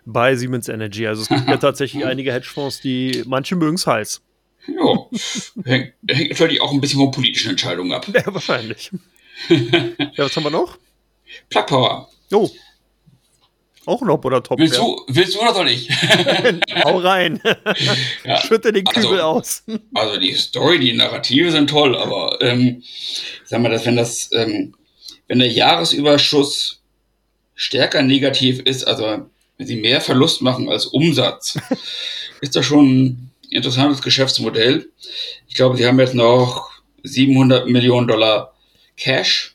bei 0.05 0.36
Siemens 0.36 0.68
Energy. 0.68 1.07
Also 1.09 1.22
es 1.22 1.28
gibt 1.28 1.49
ja 1.49 1.57
tatsächlich 1.59 2.07
einige 2.07 2.32
Hedgefonds, 2.32 2.80
die 2.80 3.24
manche 3.26 3.57
mögen 3.57 3.74
es 3.74 3.86
heiß. 3.86 4.22
Ja, 4.68 5.07
hängt, 5.64 5.95
hängt 6.09 6.30
natürlich 6.30 6.61
auch 6.61 6.72
ein 6.72 6.80
bisschen 6.80 7.01
von 7.01 7.11
politischen 7.11 7.51
Entscheidungen 7.51 7.93
ab. 7.93 8.07
Ja, 8.14 8.22
wahrscheinlich. 8.32 8.93
ja, 9.49 10.24
was 10.24 10.36
haben 10.36 10.45
wir 10.45 10.51
noch? 10.51 10.78
Plug 11.49 11.66
Power. 11.66 12.09
Oh. 12.32 12.51
Auch 13.86 14.03
noch 14.03 14.22
oder 14.22 14.43
Top. 14.43 14.59
Willst 14.59 14.76
du, 14.76 15.01
willst 15.09 15.34
du 15.34 15.41
oder 15.41 15.55
soll 15.55 15.68
ich? 15.70 15.89
Hau 16.84 16.99
rein. 16.99 17.41
ja, 18.24 18.39
Schütte 18.43 18.70
den 18.70 18.84
Kübel 18.84 19.12
also, 19.12 19.22
aus. 19.22 19.62
Also 19.95 20.20
die 20.20 20.34
Story, 20.34 20.78
die 20.78 20.93
Narrative 20.93 21.51
sind 21.51 21.70
toll, 21.70 21.97
aber 21.97 22.36
ähm, 22.43 22.82
sag 23.45 23.62
mal, 23.62 23.70
dass 23.70 23.86
wenn 23.86 23.97
das, 23.97 24.30
ähm, 24.32 24.74
wenn 25.26 25.39
der 25.39 25.49
Jahresüberschuss 25.49 26.82
stärker 27.55 28.03
negativ 28.03 28.61
ist, 28.61 28.84
also 28.84 29.22
wenn 29.57 29.66
sie 29.66 29.76
mehr 29.76 30.03
Verlust 30.03 30.43
machen 30.43 30.68
als 30.68 30.84
Umsatz, 30.84 31.59
ist 32.43 32.57
das 32.57 32.66
schon 32.66 33.05
ein 33.05 33.30
interessantes 33.51 34.03
Geschäftsmodell. 34.03 34.91
Ich 35.49 35.55
glaube, 35.55 35.78
sie 35.78 35.86
haben 35.86 35.99
jetzt 35.99 36.14
noch 36.14 36.70
700 37.05 37.66
Millionen 37.68 38.07
Dollar 38.07 38.55
Cash. 38.99 39.55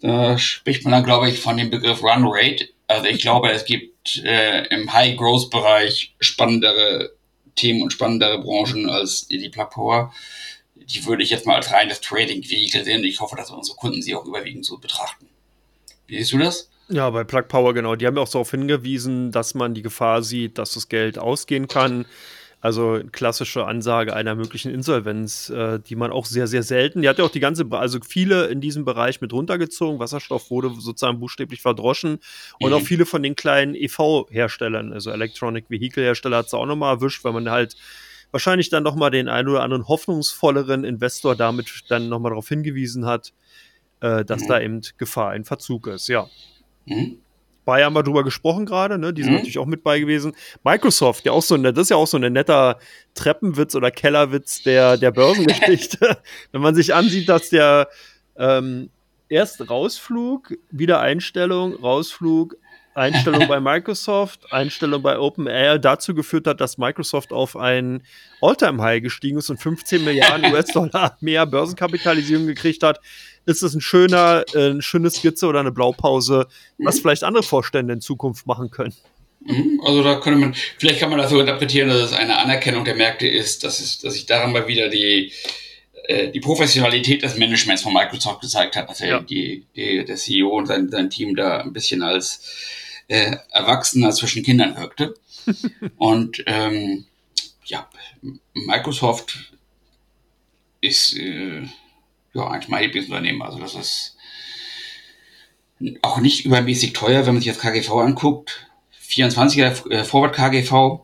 Da 0.00 0.38
spricht 0.38 0.84
man 0.84 0.92
dann, 0.92 1.04
glaube 1.04 1.28
ich, 1.28 1.40
von 1.40 1.56
dem 1.56 1.70
Begriff 1.70 2.02
Run 2.02 2.24
Rate. 2.26 2.68
Also 2.86 3.06
ich 3.06 3.20
glaube, 3.20 3.50
es 3.50 3.64
gibt 3.64 4.18
äh, 4.24 4.66
im 4.68 4.92
High-Growth-Bereich 4.92 6.14
spannendere 6.20 7.12
Themen 7.54 7.82
und 7.82 7.92
spannendere 7.92 8.40
Branchen 8.40 8.88
als 8.88 9.26
die 9.28 9.48
Plug 9.48 9.70
Power. 9.70 10.14
Die 10.74 11.04
würde 11.06 11.22
ich 11.22 11.30
jetzt 11.30 11.46
mal 11.46 11.56
als 11.56 11.72
reines 11.72 12.00
Trading-Vehikel 12.00 12.84
sehen. 12.84 13.02
Ich 13.02 13.20
hoffe, 13.20 13.36
dass 13.36 13.50
unsere 13.50 13.76
Kunden 13.76 14.02
sie 14.02 14.14
auch 14.14 14.24
überwiegend 14.24 14.64
so 14.64 14.78
betrachten. 14.78 15.26
Wie 16.06 16.18
siehst 16.18 16.32
du 16.32 16.38
das? 16.38 16.70
Ja, 16.88 17.10
bei 17.10 17.24
Plug 17.24 17.48
Power, 17.48 17.74
genau. 17.74 17.96
Die 17.96 18.06
haben 18.06 18.18
auch 18.18 18.28
darauf 18.28 18.52
hingewiesen, 18.52 19.32
dass 19.32 19.54
man 19.54 19.74
die 19.74 19.82
Gefahr 19.82 20.22
sieht, 20.22 20.58
dass 20.58 20.74
das 20.74 20.88
Geld 20.88 21.18
ausgehen 21.18 21.66
kann. 21.66 22.06
Also 22.66 23.00
klassische 23.12 23.64
Ansage 23.64 24.12
einer 24.12 24.34
möglichen 24.34 24.74
Insolvenz, 24.74 25.50
äh, 25.50 25.78
die 25.78 25.94
man 25.94 26.10
auch 26.10 26.26
sehr, 26.26 26.48
sehr 26.48 26.64
selten. 26.64 27.00
Die 27.00 27.08
hat 27.08 27.16
ja 27.16 27.24
auch 27.24 27.30
die 27.30 27.38
ganze, 27.38 27.64
also 27.70 28.00
viele 28.04 28.46
in 28.46 28.60
diesem 28.60 28.84
Bereich 28.84 29.20
mit 29.20 29.32
runtergezogen. 29.32 30.00
Wasserstoff 30.00 30.50
wurde 30.50 30.70
sozusagen 30.76 31.20
buchstäblich 31.20 31.62
verdroschen. 31.62 32.18
Und 32.58 32.70
mhm. 32.70 32.76
auch 32.76 32.80
viele 32.82 33.06
von 33.06 33.22
den 33.22 33.36
kleinen 33.36 33.76
EV-Herstellern, 33.76 34.92
also 34.92 35.12
Electronic 35.12 35.66
Vehicle-Hersteller, 35.70 36.38
hat 36.38 36.46
es 36.46 36.54
auch 36.54 36.66
nochmal 36.66 36.96
erwischt, 36.96 37.22
weil 37.22 37.34
man 37.34 37.48
halt 37.48 37.76
wahrscheinlich 38.32 38.68
dann 38.68 38.82
nochmal 38.82 39.12
den 39.12 39.28
einen 39.28 39.46
oder 39.46 39.62
anderen 39.62 39.86
hoffnungsvolleren 39.86 40.82
Investor 40.82 41.36
damit 41.36 41.84
dann 41.88 42.08
nochmal 42.08 42.30
darauf 42.30 42.48
hingewiesen 42.48 43.06
hat, 43.06 43.32
äh, 44.00 44.24
dass 44.24 44.42
mhm. 44.42 44.48
da 44.48 44.60
eben 44.60 44.80
Gefahr 44.98 45.36
in 45.36 45.44
Verzug 45.44 45.86
ist, 45.86 46.08
ja. 46.08 46.26
Mhm. 46.86 47.20
Bayer 47.66 47.86
haben 47.86 47.94
wir 47.94 48.02
drüber 48.02 48.24
gesprochen 48.24 48.64
gerade, 48.64 48.96
ne? 48.96 49.12
Die 49.12 49.22
sind 49.22 49.32
mhm. 49.32 49.38
natürlich 49.38 49.58
auch 49.58 49.66
mit 49.66 49.82
bei 49.82 49.98
gewesen. 50.00 50.32
Microsoft, 50.64 51.26
ja 51.26 51.32
auch 51.32 51.42
so 51.42 51.58
das 51.58 51.76
ist 51.76 51.90
ja 51.90 51.96
auch 51.96 52.06
so 52.06 52.16
ein 52.16 52.32
netter 52.32 52.78
Treppenwitz 53.14 53.74
oder 53.74 53.90
Kellerwitz 53.90 54.62
der, 54.62 54.96
der 54.96 55.10
Börsengeschichte. 55.10 56.16
Wenn 56.52 56.62
man 56.62 56.74
sich 56.74 56.94
ansieht, 56.94 57.28
dass 57.28 57.50
der 57.50 57.88
ähm, 58.38 58.88
erst 59.28 59.68
Rausflug, 59.68 60.54
Wiedereinstellung, 60.70 61.74
Rausflug, 61.74 62.56
Einstellung 62.94 63.46
bei 63.48 63.60
Microsoft, 63.60 64.52
Einstellung 64.52 65.02
bei 65.02 65.18
OpenAI 65.18 65.78
dazu 65.78 66.14
geführt 66.14 66.46
hat, 66.46 66.60
dass 66.60 66.78
Microsoft 66.78 67.32
auf 67.32 67.56
ein 67.56 68.02
All-Time-High 68.40 69.02
gestiegen 69.02 69.38
ist 69.38 69.50
und 69.50 69.60
15 69.60 70.04
Milliarden 70.04 70.52
US-Dollar 70.52 71.16
mehr 71.20 71.46
Börsenkapitalisierung 71.46 72.46
gekriegt 72.46 72.82
hat, 72.82 73.00
ist 73.46 73.62
es 73.62 73.74
ein 73.74 73.80
schöner, 73.80 74.44
äh, 74.54 74.70
eine 74.70 74.82
schöne 74.82 75.10
Skizze 75.10 75.46
oder 75.46 75.60
eine 75.60 75.72
Blaupause, 75.72 76.48
was 76.78 76.96
mhm. 76.96 77.00
vielleicht 77.00 77.24
andere 77.24 77.42
Vorstände 77.42 77.94
in 77.94 78.00
Zukunft 78.00 78.46
machen 78.46 78.70
können. 78.70 78.94
Mhm. 79.40 79.80
Also 79.84 80.02
da 80.02 80.16
könnte 80.16 80.40
man, 80.40 80.54
vielleicht 80.78 81.00
kann 81.00 81.10
man 81.10 81.18
das 81.18 81.30
so 81.30 81.40
interpretieren, 81.40 81.88
dass 81.88 82.10
es 82.10 82.12
eine 82.12 82.38
Anerkennung 82.38 82.84
der 82.84 82.96
Märkte 82.96 83.28
ist, 83.28 83.64
dass, 83.64 83.78
es, 83.78 83.98
dass 83.98 84.14
sich 84.14 84.26
daran 84.26 84.52
mal 84.52 84.66
wieder 84.66 84.88
die, 84.88 85.32
äh, 86.08 86.30
die 86.30 86.40
Professionalität 86.40 87.22
des 87.22 87.38
Managements 87.38 87.82
von 87.82 87.92
Microsoft 87.92 88.40
gezeigt 88.40 88.76
hat, 88.76 88.90
dass 88.90 88.98
ja. 88.98 89.20
die, 89.20 89.64
die, 89.76 90.04
der 90.04 90.16
CEO 90.16 90.48
und 90.48 90.66
sein, 90.66 90.88
sein 90.90 91.10
Team 91.10 91.36
da 91.36 91.58
ein 91.58 91.72
bisschen 91.72 92.02
als 92.02 92.42
äh, 93.08 93.36
Erwachsener 93.52 94.10
zwischen 94.10 94.42
Kindern 94.42 94.76
wirkte. 94.76 95.14
und 95.96 96.42
ähm, 96.46 97.06
ja, 97.64 97.88
Microsoft 98.54 99.52
ist 100.80 101.16
äh, 101.16 101.62
ja, 102.36 102.48
eigentlich 102.48 102.68
mein 102.68 102.82
Lieblingsunternehmen. 102.82 103.42
Also 103.42 103.58
das 103.58 103.74
ist 103.74 104.16
auch 106.02 106.18
nicht 106.18 106.44
übermäßig 106.44 106.92
teuer, 106.92 107.26
wenn 107.26 107.34
man 107.34 107.42
sich 107.42 107.52
das 107.52 107.62
KGV 107.62 107.90
anguckt. 107.92 108.66
24er 109.08 109.90
äh, 109.90 110.04
Forward 110.04 110.34
KGV. 110.34 111.00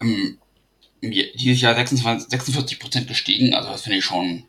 Ähm, 0.00 0.38
dieses 1.02 1.60
Jahr 1.60 1.74
26, 1.74 2.30
46 2.30 2.78
Prozent 2.78 3.08
gestiegen. 3.08 3.54
Also 3.54 3.70
das 3.70 3.82
finde 3.82 3.98
ich 3.98 4.04
schon 4.04 4.44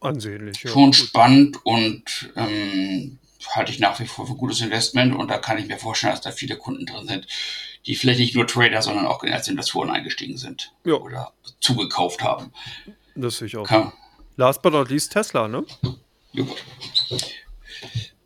ansehnlich. 0.00 0.62
Ja, 0.62 0.70
schon 0.70 0.86
gut. 0.86 0.96
spannend 0.96 1.64
und 1.64 2.32
ähm, 2.36 3.18
halte 3.48 3.72
ich 3.72 3.78
nach 3.78 3.98
wie 4.00 4.06
vor 4.06 4.26
für 4.26 4.32
ein 4.32 4.38
gutes 4.38 4.60
Investment. 4.60 5.14
Und 5.14 5.28
da 5.28 5.38
kann 5.38 5.58
ich 5.58 5.66
mir 5.66 5.78
vorstellen, 5.78 6.12
dass 6.12 6.22
da 6.22 6.32
viele 6.32 6.56
Kunden 6.56 6.86
drin 6.86 7.06
sind, 7.06 7.26
die 7.86 7.94
vielleicht 7.94 8.20
nicht 8.20 8.34
nur 8.34 8.46
Trader, 8.46 8.82
sondern 8.82 9.06
auch 9.06 9.22
als 9.22 9.48
Investoren 9.48 9.90
eingestiegen 9.90 10.36
sind 10.36 10.72
ja. 10.84 10.94
oder 10.94 11.32
zugekauft 11.60 12.22
haben. 12.22 12.52
Das 13.14 13.38
sehe 13.38 13.46
ich 13.46 13.56
auch. 13.56 13.66
Kann. 13.66 13.92
Last 14.36 14.62
but 14.62 14.72
not 14.72 14.90
least 14.90 15.12
Tesla, 15.12 15.48
ne? 15.48 15.64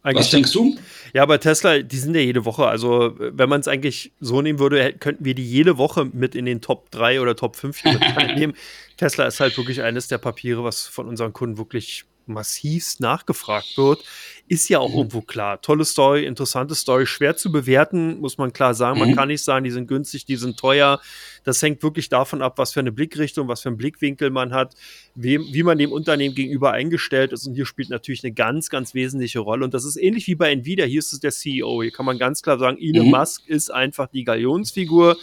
Was 0.02 0.30
denkst 0.30 0.52
du? 0.52 0.76
Ja, 1.14 1.24
bei 1.26 1.38
Tesla, 1.38 1.78
die 1.78 1.96
sind 1.96 2.14
ja 2.14 2.20
jede 2.20 2.44
Woche. 2.44 2.66
Also, 2.66 3.14
wenn 3.18 3.48
man 3.48 3.60
es 3.60 3.68
eigentlich 3.68 4.12
so 4.20 4.42
nehmen 4.42 4.58
würde, 4.58 4.92
könnten 4.92 5.24
wir 5.24 5.34
die 5.34 5.48
jede 5.48 5.78
Woche 5.78 6.04
mit 6.04 6.34
in 6.34 6.44
den 6.44 6.60
Top 6.60 6.90
3 6.90 7.20
oder 7.20 7.36
Top 7.36 7.56
5 7.56 7.84
nehmen. 8.36 8.54
Tesla 8.96 9.26
ist 9.26 9.40
halt 9.40 9.56
wirklich 9.56 9.82
eines 9.82 10.08
der 10.08 10.18
Papiere, 10.18 10.64
was 10.64 10.86
von 10.86 11.08
unseren 11.08 11.32
Kunden 11.32 11.56
wirklich 11.56 12.04
massivst 12.26 13.00
nachgefragt 13.00 13.76
wird, 13.76 14.04
ist 14.46 14.68
ja 14.68 14.78
auch 14.78 14.90
mhm. 14.90 14.98
irgendwo 14.98 15.20
klar. 15.22 15.60
Tolle 15.60 15.84
Story, 15.84 16.24
interessante 16.24 16.74
Story, 16.74 17.06
schwer 17.06 17.36
zu 17.36 17.50
bewerten, 17.50 18.20
muss 18.20 18.38
man 18.38 18.52
klar 18.52 18.74
sagen. 18.74 18.98
Man 18.98 19.10
mhm. 19.10 19.16
kann 19.16 19.28
nicht 19.28 19.42
sagen, 19.42 19.64
die 19.64 19.70
sind 19.70 19.86
günstig, 19.86 20.24
die 20.24 20.36
sind 20.36 20.58
teuer. 20.58 21.00
Das 21.44 21.62
hängt 21.62 21.82
wirklich 21.82 22.08
davon 22.08 22.42
ab, 22.42 22.58
was 22.58 22.72
für 22.72 22.80
eine 22.80 22.92
Blickrichtung, 22.92 23.48
was 23.48 23.62
für 23.62 23.68
einen 23.68 23.78
Blickwinkel 23.78 24.30
man 24.30 24.52
hat, 24.52 24.74
wie, 25.14 25.38
wie 25.38 25.62
man 25.62 25.78
dem 25.78 25.92
Unternehmen 25.92 26.34
gegenüber 26.34 26.72
eingestellt 26.72 27.32
ist. 27.32 27.46
Und 27.46 27.54
hier 27.54 27.66
spielt 27.66 27.90
natürlich 27.90 28.24
eine 28.24 28.32
ganz, 28.32 28.68
ganz 28.70 28.94
wesentliche 28.94 29.40
Rolle. 29.40 29.64
Und 29.64 29.74
das 29.74 29.84
ist 29.84 29.96
ähnlich 29.96 30.26
wie 30.26 30.34
bei 30.34 30.52
Nvidia. 30.52 30.84
Hier 30.84 30.98
ist 30.98 31.12
es 31.12 31.20
der 31.20 31.32
CEO. 31.32 31.82
Hier 31.82 31.92
kann 31.92 32.06
man 32.06 32.18
ganz 32.18 32.42
klar 32.42 32.58
sagen, 32.58 32.78
Elon 32.80 33.06
mhm. 33.06 33.12
Musk 33.12 33.46
ist 33.46 33.70
einfach 33.70 34.08
die 34.08 34.24
Galionsfigur. 34.24 35.16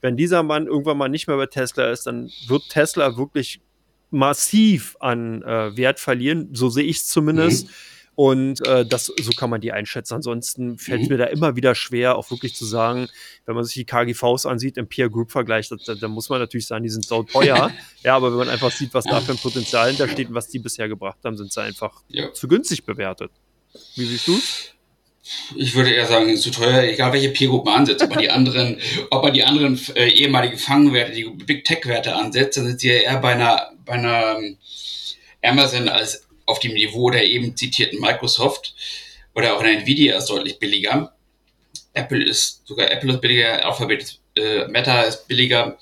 Wenn 0.00 0.18
dieser 0.18 0.42
Mann 0.42 0.66
irgendwann 0.66 0.98
mal 0.98 1.08
nicht 1.08 1.28
mehr 1.28 1.36
bei 1.38 1.46
Tesla 1.46 1.90
ist, 1.90 2.06
dann 2.06 2.30
wird 2.46 2.68
Tesla 2.68 3.16
wirklich 3.16 3.60
massiv 4.14 4.96
an 5.00 5.42
äh, 5.42 5.76
Wert 5.76 6.00
verlieren. 6.00 6.50
So 6.52 6.70
sehe 6.70 6.84
ich 6.84 6.98
es 6.98 7.06
zumindest. 7.08 7.66
Mhm. 7.66 7.72
Und 8.16 8.64
äh, 8.66 8.86
das, 8.86 9.06
so 9.06 9.32
kann 9.32 9.50
man 9.50 9.60
die 9.60 9.72
einschätzen. 9.72 10.14
Ansonsten 10.14 10.78
fällt 10.78 11.02
es 11.02 11.08
mhm. 11.08 11.14
mir 11.14 11.18
da 11.18 11.24
immer 11.26 11.56
wieder 11.56 11.74
schwer, 11.74 12.16
auch 12.16 12.30
wirklich 12.30 12.54
zu 12.54 12.64
sagen, 12.64 13.08
wenn 13.44 13.56
man 13.56 13.64
sich 13.64 13.74
die 13.74 13.84
KGVs 13.84 14.46
ansieht, 14.46 14.76
im 14.76 14.86
Peer 14.86 15.10
Group 15.10 15.32
Vergleich, 15.32 15.68
da, 15.68 15.94
da, 15.94 16.08
muss 16.08 16.28
man 16.28 16.38
natürlich 16.38 16.66
sagen, 16.66 16.84
die 16.84 16.90
sind 16.90 17.04
sau 17.04 17.24
teuer. 17.24 17.72
ja, 18.04 18.14
aber 18.14 18.30
wenn 18.30 18.38
man 18.38 18.48
einfach 18.48 18.70
sieht, 18.70 18.94
was 18.94 19.04
da 19.04 19.20
für 19.20 19.32
ein 19.32 19.38
Potenzial 19.38 19.88
hintersteht 19.88 20.28
und 20.28 20.34
was 20.34 20.48
die 20.48 20.60
bisher 20.60 20.88
gebracht 20.88 21.18
haben, 21.24 21.36
sind 21.36 21.52
sie 21.52 21.60
einfach 21.60 22.02
ja. 22.08 22.32
zu 22.32 22.46
günstig 22.46 22.84
bewertet. 22.84 23.32
Wie 23.96 24.04
siehst 24.04 24.28
du 24.28 24.38
ich 25.56 25.74
würde 25.74 25.92
eher 25.92 26.06
sagen, 26.06 26.36
zu 26.36 26.50
teuer, 26.50 26.82
egal 26.82 27.12
welche 27.12 27.30
Peer 27.30 27.48
Group 27.48 27.64
man 27.64 27.80
ansetzt, 27.80 28.02
ob 28.02 28.10
man 28.10 28.18
die 28.18 28.30
anderen, 28.30 28.78
ob 29.10 29.22
man 29.22 29.32
die 29.32 29.44
anderen 29.44 29.80
äh, 29.94 30.08
ehemaligen 30.08 30.58
Fangwerte, 30.58 31.12
die 31.12 31.24
Big 31.24 31.64
Tech 31.64 31.86
Werte 31.86 32.14
ansetzt, 32.14 32.56
dann 32.56 32.66
sind 32.66 32.80
sie 32.80 32.88
ja 32.88 32.94
eher 32.94 33.18
bei 33.18 33.32
einer, 33.32 33.72
bei 33.84 33.94
einer 33.94 34.36
ähm, 34.38 34.58
Amazon 35.42 35.88
als 35.88 36.26
auf 36.46 36.58
dem 36.58 36.74
Niveau 36.74 37.10
der 37.10 37.26
eben 37.26 37.56
zitierten 37.56 38.00
Microsoft 38.00 38.74
oder 39.34 39.54
auch 39.54 39.60
einer 39.60 39.80
Nvidia 39.80 40.18
ist 40.18 40.26
deutlich 40.26 40.58
billiger. 40.58 41.14
Apple 41.94 42.22
ist, 42.22 42.66
sogar 42.66 42.90
Apple 42.90 43.12
ist 43.12 43.20
billiger, 43.20 43.64
Alphabet 43.64 44.18
äh, 44.36 44.66
Meta 44.68 45.02
ist 45.02 45.26
billiger. 45.26 45.78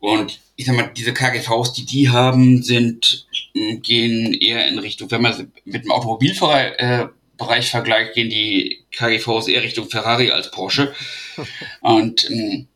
Und 0.00 0.40
ich 0.56 0.66
sag 0.66 0.76
mal, 0.76 0.90
diese 0.96 1.12
KGVs, 1.12 1.72
die 1.72 1.84
die 1.84 2.08
haben, 2.08 2.62
sind, 2.62 3.26
gehen 3.82 4.34
eher 4.34 4.66
in 4.68 4.78
Richtung, 4.78 5.10
wenn 5.10 5.22
man 5.22 5.52
mit 5.64 5.84
dem 5.84 5.90
Automobilbereich 5.90 6.72
äh, 6.78 7.06
vergleicht, 7.38 8.14
gehen 8.14 8.30
die 8.30 8.84
KGVs 8.92 9.48
eher 9.48 9.62
Richtung 9.62 9.88
Ferrari 9.88 10.30
als 10.30 10.50
Porsche. 10.50 10.94
Und 11.80 12.30
ähm, 12.30 12.68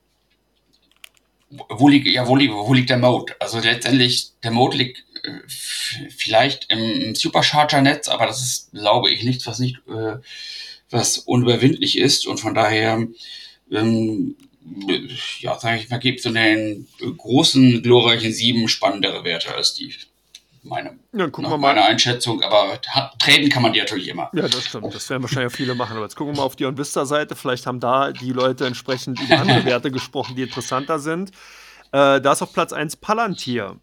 wo 1.68 1.88
liegt, 1.88 2.06
ja, 2.06 2.26
wo 2.26 2.36
liegt, 2.36 2.52
wo 2.52 2.72
liegt 2.72 2.90
der 2.90 2.98
Mode? 2.98 3.34
Also 3.40 3.58
letztendlich, 3.58 4.32
der 4.42 4.52
Mode 4.52 4.76
liegt 4.76 5.04
äh, 5.24 5.40
vielleicht 6.16 6.70
im 6.70 7.14
Supercharger-Netz, 7.14 8.08
aber 8.08 8.26
das 8.26 8.40
ist, 8.40 8.70
glaube 8.72 9.11
ich, 9.11 9.24
nichts, 9.24 9.46
was 9.46 9.58
nicht, 9.58 9.78
äh, 9.88 10.16
was 10.90 11.18
unüberwindlich 11.18 11.98
ist 11.98 12.26
und 12.26 12.38
von 12.38 12.54
daher, 12.54 13.06
ähm, 13.72 14.36
ja, 15.40 15.58
sage 15.58 15.80
ich 15.80 15.88
mal, 15.88 15.98
gibt 15.98 16.20
es 16.20 16.26
in 16.26 16.34
den 16.34 16.88
großen, 17.16 17.82
glorreichen 17.82 18.32
Sieben 18.32 18.68
spannendere 18.68 19.24
Werte 19.24 19.54
als 19.54 19.74
die 19.74 19.94
meine, 20.62 20.98
ja, 21.12 21.28
gucken 21.28 21.50
wir 21.50 21.58
mal. 21.58 21.74
meine 21.74 21.86
Einschätzung, 21.86 22.42
aber 22.42 22.80
treten 23.18 23.48
kann 23.48 23.62
man 23.62 23.72
die 23.72 23.80
natürlich 23.80 24.08
immer. 24.08 24.30
Ja, 24.34 24.42
das 24.42 24.64
stimmt. 24.64 24.94
Das 24.94 25.08
werden 25.08 25.22
wahrscheinlich 25.22 25.52
viele 25.52 25.74
machen. 25.74 25.96
Aber 25.96 26.04
jetzt 26.04 26.16
gucken 26.16 26.34
wir 26.34 26.38
mal 26.38 26.46
auf 26.46 26.56
die 26.56 26.66
OnVista-Seite. 26.66 27.34
Vielleicht 27.36 27.66
haben 27.66 27.80
da 27.80 28.12
die 28.12 28.32
Leute 28.32 28.66
entsprechend 28.66 29.20
über 29.20 29.38
andere 29.38 29.64
Werte 29.64 29.90
gesprochen, 29.92 30.36
die 30.36 30.42
interessanter 30.42 30.98
sind. 30.98 31.30
Äh, 31.92 32.20
da 32.20 32.32
ist 32.32 32.42
auf 32.42 32.52
Platz 32.52 32.72
1 32.72 32.96
Palantir. 32.96 33.76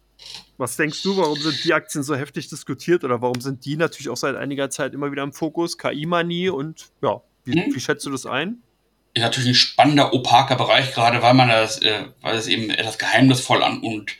Was 0.56 0.76
denkst 0.76 1.02
du, 1.02 1.16
warum 1.16 1.38
sind 1.38 1.64
die 1.64 1.72
Aktien 1.72 2.02
so 2.02 2.16
heftig 2.16 2.48
diskutiert 2.48 3.04
oder 3.04 3.22
warum 3.22 3.40
sind 3.40 3.64
die 3.64 3.76
natürlich 3.76 4.08
auch 4.08 4.16
seit 4.16 4.34
einiger 4.34 4.70
Zeit 4.70 4.92
immer 4.92 5.12
wieder 5.12 5.22
im 5.22 5.32
Fokus? 5.32 5.78
KI-Manie 5.78 6.48
und 6.48 6.86
ja, 7.02 7.20
wie, 7.44 7.52
hm. 7.52 7.74
wie 7.74 7.80
schätzt 7.80 8.04
du 8.06 8.10
das 8.10 8.26
ein? 8.26 8.62
Ist 9.14 9.22
natürlich 9.22 9.50
ein 9.50 9.54
spannender, 9.54 10.12
opaker 10.12 10.56
Bereich, 10.56 10.92
gerade 10.92 11.22
weil 11.22 11.34
man 11.34 11.48
das, 11.48 11.80
äh, 11.82 12.04
weil 12.20 12.36
es 12.36 12.46
eben 12.48 12.70
etwas 12.70 12.98
geheimnisvoll 12.98 13.62
an 13.62 13.80
und 13.80 14.12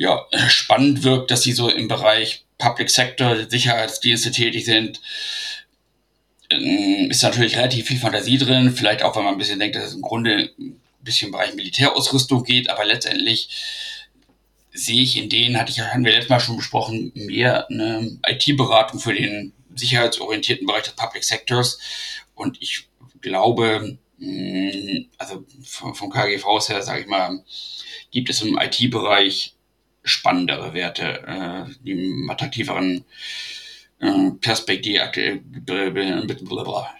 ja, 0.00 0.26
spannend 0.48 1.04
wirkt, 1.04 1.30
dass 1.30 1.42
sie 1.42 1.52
so 1.52 1.68
im 1.68 1.86
Bereich 1.86 2.44
Public 2.56 2.90
Sector, 2.90 3.48
Sicherheitsdienste 3.48 4.32
tätig 4.32 4.64
sind. 4.64 5.00
Ähm, 6.48 7.10
ist 7.10 7.22
natürlich 7.22 7.56
relativ 7.56 7.86
viel 7.86 7.98
Fantasie 7.98 8.38
drin, 8.38 8.72
vielleicht 8.74 9.02
auch, 9.02 9.14
wenn 9.14 9.24
man 9.24 9.34
ein 9.34 9.38
bisschen 9.38 9.60
denkt, 9.60 9.76
dass 9.76 9.84
es 9.84 9.94
im 9.94 10.00
Grunde 10.00 10.50
ein 10.58 10.80
bisschen 11.02 11.26
im 11.26 11.32
Bereich 11.32 11.54
Militärausrüstung 11.54 12.44
geht, 12.44 12.70
aber 12.70 12.86
letztendlich 12.86 13.50
sehe 14.72 15.02
ich 15.02 15.18
in 15.18 15.28
denen, 15.28 15.58
hatte 15.58 15.70
ich, 15.70 15.80
hatten 15.80 16.04
wir 16.04 16.12
letztes 16.12 16.30
Mal 16.30 16.40
schon 16.40 16.56
besprochen, 16.56 17.12
mehr 17.14 17.68
eine 17.68 18.18
IT-Beratung 18.26 19.00
für 19.00 19.12
den 19.12 19.52
sicherheitsorientierten 19.74 20.66
Bereich 20.66 20.84
des 20.84 20.94
Public 20.94 21.24
Sectors. 21.24 21.78
Und 22.34 22.56
ich 22.62 22.88
glaube, 23.20 23.98
mm, 24.16 25.08
also 25.18 25.44
vom 25.62 26.10
KGV 26.10 26.68
her, 26.68 26.82
sage 26.82 27.02
ich 27.02 27.06
mal, 27.06 27.44
gibt 28.10 28.30
es 28.30 28.40
im 28.40 28.58
IT-Bereich 28.58 29.54
spannendere 30.02 30.74
Werte, 30.74 31.22
äh, 31.26 31.64
die 31.84 32.26
attraktiveren 32.28 33.04
äh, 34.00 34.30
Perspektive, 34.40 35.12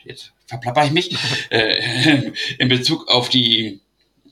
jetzt 0.04 0.32
verplapper 0.46 0.84
ich 0.84 0.92
mich, 0.92 1.16
äh, 1.50 2.32
in 2.58 2.68
Bezug 2.68 3.08
auf 3.08 3.28
die, 3.28 3.80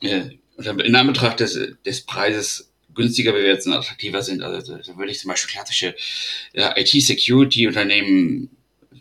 äh, 0.00 0.30
in 0.58 0.96
Anbetracht 0.96 1.40
des, 1.40 1.58
des 1.84 2.00
Preises 2.02 2.70
günstiger 2.94 3.32
bewertet 3.32 3.66
und 3.66 3.74
attraktiver 3.74 4.22
sind. 4.22 4.42
Also 4.42 4.76
da 4.76 4.96
würde 4.96 5.12
ich 5.12 5.20
zum 5.20 5.30
Beispiel 5.30 5.54
klassische 5.54 5.94
äh, 6.52 6.82
IT-Security-Unternehmen 6.82 8.50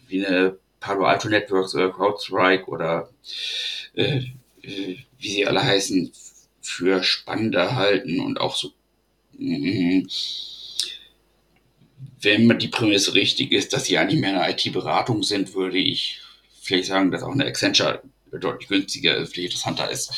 wie 0.07 0.25
eine 0.25 0.57
Palo 0.79 1.05
Alto 1.05 1.27
Networks 1.27 1.73
oder 1.75 1.91
CrowdStrike 1.91 2.67
oder 2.67 3.09
äh, 3.95 4.21
äh, 4.61 4.97
wie 5.17 5.29
sie 5.29 5.47
alle 5.47 5.63
heißen, 5.63 6.11
für 6.61 7.03
spannender 7.03 7.75
halten 7.75 8.19
und 8.19 8.39
auch 8.39 8.55
so. 8.55 8.71
Wenn 12.21 12.45
man 12.45 12.59
die 12.59 12.67
Prämisse 12.67 13.13
richtig 13.13 13.51
ist, 13.51 13.73
dass 13.73 13.85
sie 13.85 13.97
eigentlich 13.97 14.19
mehr 14.19 14.41
eine 14.41 14.51
IT-Beratung 14.51 15.23
sind, 15.23 15.53
würde 15.53 15.77
ich 15.77 16.19
vielleicht 16.61 16.87
sagen, 16.87 17.11
dass 17.11 17.23
auch 17.23 17.31
eine 17.31 17.45
Accenture 17.45 18.01
deutlich 18.31 18.67
günstiger, 18.67 19.25
vielleicht 19.25 19.53
interessanter 19.53 19.89
ist. 19.89 20.11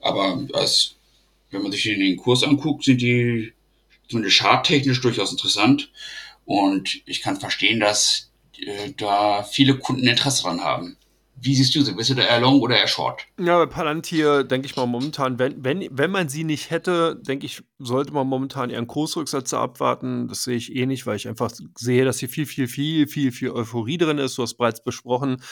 Aber 0.00 0.46
als, 0.52 0.96
wenn 1.50 1.62
man 1.62 1.72
sich 1.72 1.82
den 1.82 2.16
Kurs 2.16 2.42
anguckt, 2.42 2.84
sind 2.84 3.00
die 3.00 3.52
zumindest 4.08 4.38
charttechnisch 4.38 5.00
durchaus 5.00 5.32
interessant. 5.32 5.90
Und 6.44 7.02
ich 7.06 7.22
kann 7.22 7.40
verstehen, 7.40 7.80
dass 7.80 8.30
äh, 8.58 8.92
da 8.96 9.42
viele 9.42 9.78
Kunden 9.78 10.06
Interesse 10.06 10.42
dran 10.42 10.62
haben. 10.62 10.96
Wie 11.44 11.56
siehst 11.56 11.74
du 11.74 11.82
sie? 11.82 11.92
Bist 11.92 12.08
du 12.08 12.14
da 12.14 12.22
eher 12.22 12.40
long 12.40 12.60
oder 12.60 12.76
eher 12.76 12.86
short? 12.86 13.26
Ja, 13.36 13.58
bei 13.58 13.66
Palantir 13.66 14.44
denke 14.44 14.66
ich 14.66 14.76
mal 14.76 14.86
momentan, 14.86 15.40
wenn, 15.40 15.64
wenn, 15.64 15.88
wenn 15.90 16.12
man 16.12 16.28
sie 16.28 16.44
nicht 16.44 16.70
hätte, 16.70 17.20
denke 17.20 17.46
ich, 17.46 17.64
sollte 17.80 18.12
man 18.12 18.28
momentan 18.28 18.70
eher 18.70 18.78
einen 18.78 18.86
Kursrücksetzer 18.86 19.58
abwarten. 19.58 20.28
Das 20.28 20.44
sehe 20.44 20.56
ich 20.56 20.76
eh 20.76 20.86
nicht, 20.86 21.04
weil 21.04 21.16
ich 21.16 21.26
einfach 21.26 21.50
sehe, 21.76 22.04
dass 22.04 22.20
hier 22.20 22.28
viel, 22.28 22.46
viel, 22.46 22.68
viel, 22.68 23.08
viel, 23.08 23.32
viel 23.32 23.50
Euphorie 23.50 23.98
drin 23.98 24.18
ist. 24.18 24.38
Du 24.38 24.42
hast 24.42 24.54
bereits 24.54 24.84
besprochen, 24.84 25.42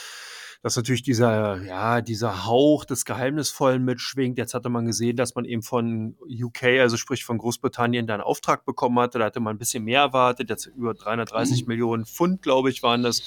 dass 0.62 0.76
natürlich 0.76 1.03
dieser, 1.03 1.61
ja, 1.64 2.01
dieser 2.03 2.47
Hauch 2.47 2.84
des 2.84 3.05
Geheimnisvollen 3.05 3.84
mitschwingt. 3.84 4.38
Jetzt 4.38 4.55
hatte 4.55 4.68
man 4.68 4.84
gesehen, 4.84 5.16
dass 5.16 5.34
man 5.34 5.45
eben 5.45 5.62
von 5.62 6.14
UK, 6.24 6.64
also 6.80 6.97
sprich 6.99 7.24
von 7.24 7.38
Großbritannien, 7.38 8.07
da 8.07 8.14
einen 8.14 8.22
Auftrag 8.22 8.64
bekommen 8.64 9.01
hatte. 9.01 9.18
Da 9.18 9.24
hatte 9.24 9.41
man 9.41 9.57
ein 9.57 9.59
bisschen 9.59 9.82
mehr 9.82 10.03
erwartet. 10.03 10.51
Jetzt 10.51 10.66
über 10.66 10.95
330 10.95 11.62
mhm. 11.62 11.68
Millionen 11.68 12.07
Pfund, 12.07 12.43
glaube 12.43 12.70
ich, 12.70 12.84
waren 12.84 13.03
das 13.03 13.22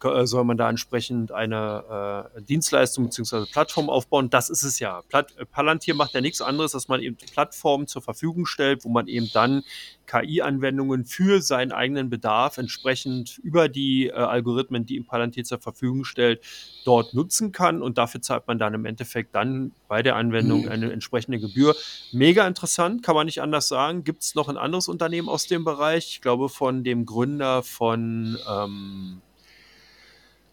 soll 0.00 0.44
man 0.44 0.56
da 0.56 0.68
entsprechend 0.70 1.32
eine 1.32 2.30
äh, 2.36 2.42
Dienstleistung 2.42 3.06
bzw. 3.06 3.46
Plattform 3.50 3.90
aufbauen. 3.90 4.30
Das 4.30 4.48
ist 4.48 4.62
es 4.62 4.78
ja. 4.78 5.02
Plat 5.08 5.36
äh, 5.36 5.44
Palantir 5.44 5.94
macht 5.94 6.14
ja 6.14 6.20
nichts 6.20 6.40
anderes, 6.40 6.72
dass 6.72 6.88
man 6.88 7.00
eben 7.00 7.16
Plattformen 7.16 7.86
zur 7.86 8.02
Verfügung 8.02 8.46
stellt, 8.46 8.84
wo 8.84 8.88
man 8.88 9.08
eben 9.08 9.30
dann 9.32 9.62
KI-Anwendungen 10.06 11.04
für 11.04 11.42
seinen 11.42 11.72
eigenen 11.72 12.10
Bedarf 12.10 12.58
entsprechend 12.58 13.38
über 13.38 13.68
die 13.68 14.06
äh, 14.06 14.12
Algorithmen, 14.12 14.86
die 14.86 14.96
im 14.96 15.04
Palantir 15.04 15.44
zur 15.44 15.58
Verfügung 15.58 16.04
stellt, 16.04 16.42
dort 16.84 17.14
nutzen 17.14 17.52
kann. 17.52 17.82
Und 17.82 17.98
dafür 17.98 18.22
zahlt 18.22 18.46
man 18.46 18.58
dann 18.58 18.74
im 18.74 18.84
Endeffekt 18.84 19.34
dann 19.34 19.72
bei 19.86 20.02
der 20.02 20.16
Anwendung 20.16 20.62
mhm. 20.62 20.68
eine 20.68 20.92
entsprechende 20.92 21.38
Gebühr. 21.38 21.76
Mega 22.12 22.46
interessant, 22.46 23.02
kann 23.02 23.14
man 23.14 23.26
nicht 23.26 23.42
anders 23.42 23.68
sagen. 23.68 24.04
Gibt 24.04 24.22
es 24.22 24.34
noch 24.34 24.48
ein 24.48 24.56
anderes 24.56 24.88
Unternehmen 24.88 25.28
aus 25.28 25.46
dem 25.46 25.64
Bereich? 25.64 26.08
Ich 26.08 26.20
glaube, 26.20 26.48
von 26.48 26.84
dem 26.84 27.04
Gründer 27.04 27.62
von 27.62 28.38
ähm, 28.48 29.20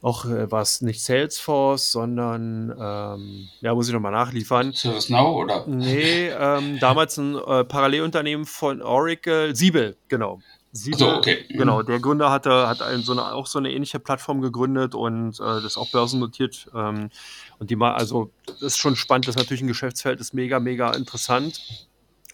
auch 0.06 0.26
äh, 0.26 0.52
war 0.52 0.62
es 0.62 0.82
nicht 0.82 1.04
Salesforce, 1.04 1.92
sondern, 1.92 2.70
ähm, 2.80 3.50
ja, 3.62 3.74
muss 3.74 3.88
ich 3.88 3.94
nochmal 3.94 4.12
nachliefern. 4.12 4.72
ServiceNow 4.72 5.36
oder? 5.36 5.66
Nee, 5.66 6.28
ähm, 6.30 6.78
damals 6.80 7.18
ein 7.18 7.36
äh, 7.36 7.64
Parallelunternehmen 7.64 8.46
von 8.46 8.84
Oracle, 8.84 9.56
Siebel, 9.56 9.98
genau. 10.08 10.42
Siebel, 10.72 11.00
so, 11.00 11.10
okay. 11.10 11.46
Mhm. 11.50 11.58
Genau, 11.58 11.82
der 11.82 12.00
Gründer 12.00 12.30
hatte, 12.30 12.68
hat 12.68 12.84
ein, 12.84 13.02
so 13.02 13.14
eine, 13.14 13.34
auch 13.34 13.48
so 13.48 13.58
eine 13.58 13.72
ähnliche 13.72 14.00
Plattform 14.00 14.42
gegründet 14.42 14.94
und 14.94 15.40
äh, 15.40 15.62
das 15.64 15.76
auch 15.76 15.90
börsennotiert. 15.90 16.68
Ähm, 16.76 17.10
und 17.58 17.72
die 17.72 17.76
mal, 17.76 17.96
also, 17.96 18.30
das 18.46 18.62
ist 18.62 18.78
schon 18.78 18.96
spannend, 18.96 19.28
das 19.28 19.36
ist 19.36 19.42
natürlich 19.42 19.64
ein 19.64 19.68
Geschäftsfeld, 19.68 20.20
ist 20.20 20.36
mega, 20.36 20.60
mega 20.60 20.92
interessant. 20.92 21.88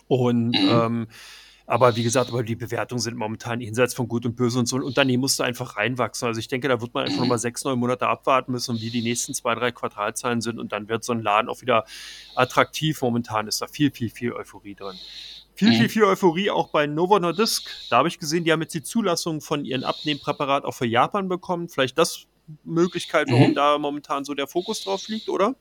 Und 0.10 0.50
mhm. 0.50 0.70
ähm, 0.70 1.08
aber 1.72 1.96
wie 1.96 2.04
gesagt, 2.04 2.32
aber 2.32 2.44
die 2.44 2.58
Bewertungen 2.58 3.00
sind 3.00 3.16
momentan 3.16 3.62
jenseits 3.62 3.94
von 3.94 4.10
Gut 4.10 4.26
und 4.26 4.36
Böse 4.36 4.60
und 4.60 4.66
so 4.66 4.76
ein 4.76 4.84
Unternehmen 4.84 5.22
musste 5.22 5.46
einfach 5.46 5.78
reinwachsen. 5.78 6.28
Also 6.28 6.38
ich 6.38 6.50
denke, 6.50 6.68
da 6.68 6.82
wird 6.82 6.94
man 6.94 7.06
einfach 7.06 7.22
nochmal 7.22 7.38
sechs, 7.38 7.64
neun 7.64 7.80
Monate 7.80 8.08
abwarten 8.08 8.52
müssen, 8.52 8.82
wie 8.82 8.90
die 8.90 9.02
nächsten 9.02 9.34
zwei, 9.34 9.56
drei 9.56 9.72
Quartalzahlen 9.72 10.42
sind 10.42 10.60
und 10.60 10.74
dann 10.74 10.90
wird 10.90 11.06
so 11.06 11.14
ein 11.14 11.22
Laden 11.22 11.48
auch 11.48 11.62
wieder 11.62 11.86
attraktiv. 12.36 13.02
Momentan 13.02 13.48
ist 13.48 13.62
da 13.62 13.68
viel, 13.68 13.90
viel, 13.90 14.10
viel 14.10 14.34
Euphorie 14.34 14.76
drin. 14.76 14.98
Viel, 15.56 15.72
viel, 15.72 15.84
mhm. 15.84 15.90
viel 15.90 16.04
Euphorie 16.04 16.52
auch 16.52 16.72
bei 16.72 16.88
Novo 16.88 17.18
Nordisk. 17.18 17.70
Da 17.90 18.00
habe 18.00 18.10
ich 18.10 18.20
gesehen, 18.20 18.44
die 18.44 18.52
haben 18.52 18.62
jetzt 18.62 18.74
die 18.74 18.84
Zulassung 18.84 19.40
von 19.40 19.64
ihren 19.64 19.86
Abnehmpräparat 19.86 20.66
auch 20.66 20.74
für 20.74 20.88
Japan 20.88 21.30
bekommen. 21.30 21.70
Vielleicht 21.70 21.98
das 21.98 22.26
Möglichkeit, 22.66 23.32
warum 23.32 23.52
mhm. 23.52 23.56
da 23.56 23.78
momentan 23.78 24.26
so 24.26 24.34
der 24.34 24.48
Fokus 24.48 24.84
drauf 24.84 25.08
liegt, 25.08 25.30
oder? 25.30 25.56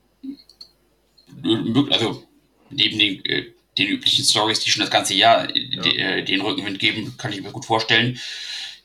Also 1.89 2.23
neben 2.69 2.99
den 2.99 3.23
äh, 3.23 3.53
den 3.77 3.87
üblichen 3.87 4.25
Stories, 4.25 4.59
die 4.59 4.69
schon 4.69 4.81
das 4.81 4.91
ganze 4.91 5.13
Jahr 5.13 5.47
ja. 5.55 5.83
Äh, 5.83 6.23
den 6.23 6.41
Rückenwind 6.41 6.79
geben, 6.79 7.15
kann 7.17 7.31
ich 7.31 7.41
mir 7.41 7.51
gut 7.51 7.65
vorstellen. 7.65 8.19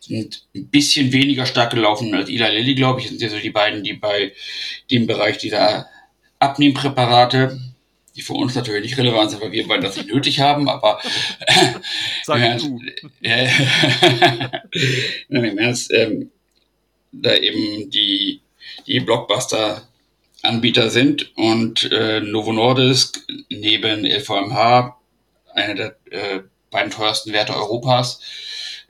Sind 0.00 0.44
ein 0.54 0.68
bisschen 0.68 1.12
weniger 1.12 1.46
stark 1.46 1.72
gelaufen 1.72 2.14
als 2.14 2.28
Ila 2.28 2.48
Lilly, 2.48 2.74
glaube 2.74 3.00
ich. 3.00 3.06
Das 3.06 3.18
sind 3.18 3.22
ja 3.22 3.28
so 3.28 3.38
die 3.38 3.50
beiden, 3.50 3.82
die 3.82 3.94
bei 3.94 4.32
dem 4.90 5.06
Bereich 5.06 5.38
dieser 5.38 5.88
Abnehmpräparate, 6.38 7.60
die 8.14 8.22
für 8.22 8.34
uns 8.34 8.54
natürlich 8.54 8.82
nicht 8.82 8.98
relevant 8.98 9.30
sind, 9.30 9.42
weil 9.42 9.52
wir 9.52 9.66
beide 9.66 9.82
das 9.82 9.96
nicht 9.96 10.08
nötig 10.08 10.40
haben, 10.40 10.68
aber 10.68 11.00
Sag 12.24 12.40
äh, 12.40 12.56
du. 12.56 12.80
Äh, 13.22 13.48
im 15.28 15.58
Ernst, 15.58 15.92
ähm, 15.92 16.30
da 17.12 17.34
eben 17.34 17.90
die, 17.90 18.40
die 18.86 19.00
Blockbuster 19.00 19.86
Anbieter 20.42 20.90
sind 20.90 21.36
und 21.36 21.90
äh, 21.90 22.20
Novo 22.20 22.52
Nordisk 22.52 23.20
neben 23.48 24.04
LVMH 24.04 24.96
einer 25.54 25.74
der 25.74 25.96
äh, 26.10 26.40
beiden 26.70 26.90
teuersten 26.90 27.32
Werte 27.32 27.54
Europas. 27.54 28.20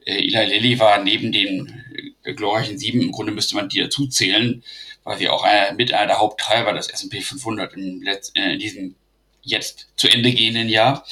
Äh, 0.04 0.18
Eli 0.18 0.46
Lilly 0.46 0.78
war 0.78 1.02
neben 1.02 1.32
den 1.32 1.84
äh, 2.24 2.34
glorreichen 2.34 2.78
sieben, 2.78 3.00
im 3.00 3.12
Grunde 3.12 3.32
müsste 3.32 3.54
man 3.54 3.68
die 3.68 3.80
dazu 3.80 4.06
zählen, 4.06 4.62
weil 5.04 5.18
sie 5.18 5.28
auch 5.28 5.44
einer, 5.44 5.72
mit 5.74 5.92
einer 5.92 6.06
der 6.08 6.18
Haupttreiber 6.18 6.72
des 6.72 6.88
S&P 6.88 7.20
500 7.20 7.74
im 7.74 8.02
Letz-, 8.02 8.32
äh, 8.34 8.54
in 8.54 8.58
diesem 8.58 8.94
jetzt 9.42 9.88
zu 9.96 10.08
Ende 10.08 10.32
gehenden 10.32 10.68
Jahr. 10.68 11.06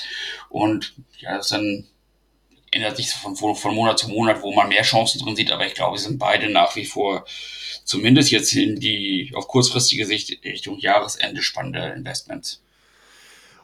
Und 0.49 0.95
ja, 1.19 1.37
das 1.37 1.49
dann 1.49 1.87
ändert 2.75 2.97
sich 2.97 3.11
von, 3.11 3.37
von 3.37 3.75
Monat 3.75 3.99
zu 3.99 4.09
Monat, 4.09 4.43
wo 4.43 4.53
man 4.53 4.69
mehr 4.69 4.83
Chancen 4.83 5.21
drin 5.21 5.37
sieht, 5.37 5.53
aber 5.53 5.67
ich 5.67 5.75
glaube, 5.75 5.99
sie 5.99 6.05
sind 6.05 6.19
beide 6.19 6.51
nach 6.51 6.77
wie 6.77 6.85
vor 6.85 7.25
zumindest 7.85 8.31
jetzt 8.31 8.55
in 8.55 8.81
die 8.81 9.31
auf 9.35 9.49
kurzfristige 9.49 10.07
Sicht 10.07 10.45
Richtung 10.45 10.79
Jahresende 10.79 11.43
spannende 11.43 11.95
Investments. 11.97 12.61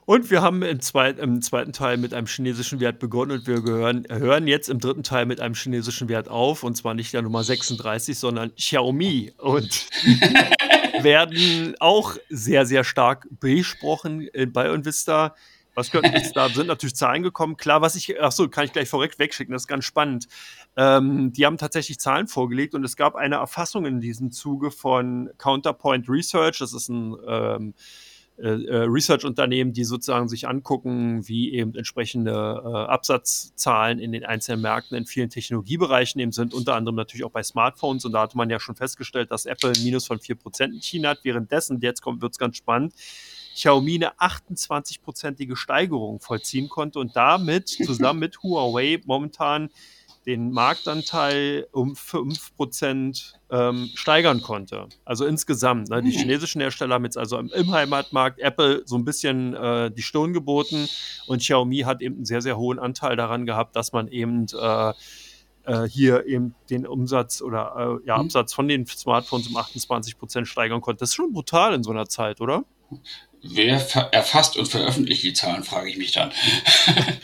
Und 0.07 0.31
wir 0.31 0.43
haben 0.43 0.63
im, 0.63 0.81
zweit, 0.81 1.19
im, 1.21 1.41
zweiten 1.41 1.73
Teil 1.73 1.97
mit 1.97 2.13
einem 2.15 2.27
chinesischen 2.27 2.81
Wert 2.81 2.99
begonnen 2.99 3.31
und 3.31 3.47
wir 3.47 3.61
gehören, 3.61 4.07
hören 4.11 4.49
jetzt 4.49 4.69
im 4.69 4.81
dritten 4.81 5.05
Teil 5.05 5.25
mit 5.25 5.41
einem 5.41 5.55
chinesischen 5.55 6.09
Wert 6.09 6.29
auf. 6.29 6.65
Und 6.65 6.77
zwar 6.77 6.95
nicht 6.95 7.13
der 7.13 7.23
Nummer 7.23 7.45
36, 7.45 8.19
sondern 8.19 8.53
Xiaomi. 8.57 9.33
Und 9.39 9.87
werden 11.03 11.77
auch 11.79 12.17
sehr, 12.29 12.67
sehr 12.67 12.83
stark 12.83 13.29
besprochen 13.39 14.29
bei 14.49 14.67
Invista. 14.67 15.37
Was 15.75 15.91
könnten 15.91 16.13
jetzt 16.13 16.37
da 16.37 16.49
sind 16.49 16.67
natürlich 16.67 16.95
Zahlen 16.95 17.23
gekommen. 17.23 17.57
Klar, 17.57 17.81
was 17.81 17.95
ich, 17.95 18.21
ach 18.21 18.33
so, 18.33 18.49
kann 18.49 18.65
ich 18.65 18.73
gleich 18.73 18.89
vorweg 18.89 19.19
wegschicken, 19.19 19.53
das 19.53 19.63
ist 19.63 19.69
ganz 19.69 19.85
spannend. 19.85 20.27
Ähm, 20.77 21.33
die 21.33 21.47
haben 21.47 21.59
tatsächlich 21.59 21.99
Zahlen 21.99 22.27
vorgelegt 22.27 22.75
und 22.75 22.85
es 22.85 22.97
gab 22.97 23.15
eine 23.15 23.37
Erfassung 23.37 23.87
in 23.87 24.01
diesem 24.01 24.31
Zuge 24.31 24.71
von 24.71 25.31
Counterpoint 25.39 26.09
Research. 26.09 26.59
Das 26.59 26.73
ist 26.73 26.89
ein 26.89 27.17
ähm, 27.27 27.75
äh, 28.43 28.65
äh, 28.65 28.85
Research-Unternehmen, 28.85 29.75
die 29.75 29.85
sozusagen 29.85 30.29
sich 30.29 30.49
angucken, 30.49 31.29
wie 31.29 31.53
eben 31.53 31.75
entsprechende 31.75 32.31
äh, 32.31 32.91
Absatzzahlen 32.91 33.99
in 33.99 34.13
den 34.13 34.25
einzelnen 34.25 34.63
Märkten 34.63 34.97
in 34.97 35.05
vielen 35.05 35.29
Technologiebereichen 35.29 36.21
eben 36.21 36.33
sind, 36.33 36.55
unter 36.55 36.75
anderem 36.75 36.97
natürlich 36.97 37.25
auch 37.25 37.31
bei 37.31 37.43
Smartphones. 37.43 38.05
Und 38.07 38.13
da 38.13 38.23
hatte 38.23 38.39
man 38.39 38.49
ja 38.49 38.59
schon 38.59 38.77
festgestellt, 38.77 39.31
dass 39.31 39.45
Apple 39.45 39.73
ein 39.73 39.83
Minus 39.83 40.07
von 40.07 40.19
4% 40.19 40.65
in 40.65 40.81
China 40.81 41.11
hat. 41.11 41.21
Währenddessen, 41.23 41.81
jetzt 41.81 42.03
wird 42.07 42.33
es 42.33 42.39
ganz 42.39 42.57
spannend, 42.57 42.95
Xiaomi 43.55 43.97
eine 43.97 44.19
28-prozentige 44.19 45.57
Steigerung 45.57 46.21
vollziehen 46.21 46.69
konnte 46.69 46.99
und 46.99 47.17
damit 47.17 47.69
zusammen 47.69 48.21
mit 48.21 48.43
Huawei 48.43 49.01
momentan 49.05 49.71
den 50.27 50.51
Marktanteil 50.51 51.67
um 51.73 51.95
5% 51.95 53.33
ähm, 53.51 53.91
steigern 53.95 54.43
konnte. 54.43 54.89
Also 55.05 55.25
insgesamt. 55.25 55.89
Ne? 55.89 56.03
Die 56.03 56.13
hm. 56.13 56.19
chinesischen 56.19 56.61
Hersteller 56.61 56.97
haben 56.97 57.05
jetzt 57.05 57.17
also 57.17 57.39
im, 57.39 57.49
im 57.49 57.71
Heimatmarkt 57.73 58.39
Apple 58.39 58.83
so 58.85 58.97
ein 58.97 59.05
bisschen 59.05 59.55
äh, 59.55 59.91
die 59.91 60.03
Stirn 60.03 60.33
geboten 60.33 60.89
und 61.27 61.41
Xiaomi 61.41 61.81
hat 61.81 62.03
eben 62.03 62.17
einen 62.17 62.25
sehr, 62.27 62.43
sehr 62.43 62.59
hohen 62.59 62.79
Anteil 62.79 63.17
daran 63.17 63.47
gehabt, 63.47 63.77
dass 63.77 63.93
man 63.93 64.09
eben 64.09 64.47
äh, 64.61 64.93
äh, 65.65 65.89
hier 65.89 66.27
eben 66.27 66.55
den 66.69 66.87
Umsatz 66.87 67.41
oder 67.41 68.01
äh, 68.03 68.07
ja, 68.07 68.19
mhm. 68.19 68.25
Absatz 68.25 68.53
von 68.53 68.69
den 68.69 68.87
Smartphones 68.87 69.49
um 69.49 69.57
28% 69.57 70.45
steigern 70.45 70.81
konnte. 70.81 71.01
Das 71.01 71.11
ist 71.11 71.15
schon 71.15 71.33
brutal 71.33 71.75
in 71.75 71.83
so 71.83 71.91
einer 71.91 72.09
Zeit, 72.09 72.41
oder? 72.41 72.65
Wer 73.43 73.81
erfasst 74.13 74.57
und 74.57 74.67
veröffentlicht 74.67 75.23
die 75.23 75.33
Zahlen, 75.33 75.65
frage 75.65 75.89
ich 75.89 75.97
mich 75.97 76.13
dann. 76.13 76.31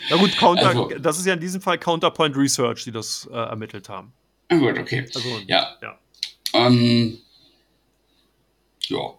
Na 0.09 0.17
gut, 0.17 0.35
Counter, 0.37 0.67
also, 0.69 0.89
das 0.99 1.19
ist 1.19 1.25
ja 1.25 1.33
in 1.33 1.39
diesem 1.39 1.61
Fall 1.61 1.77
Counterpoint 1.77 2.35
Research, 2.35 2.83
die 2.85 2.91
das 2.91 3.29
äh, 3.31 3.35
ermittelt 3.35 3.87
haben. 3.87 4.13
Na 4.49 4.57
gut, 4.57 4.77
okay. 4.79 5.05
Also, 5.13 5.29
ja. 5.45 5.77
Ja. 5.81 5.99
Ähm, 6.53 7.19
ja. 8.87 9.13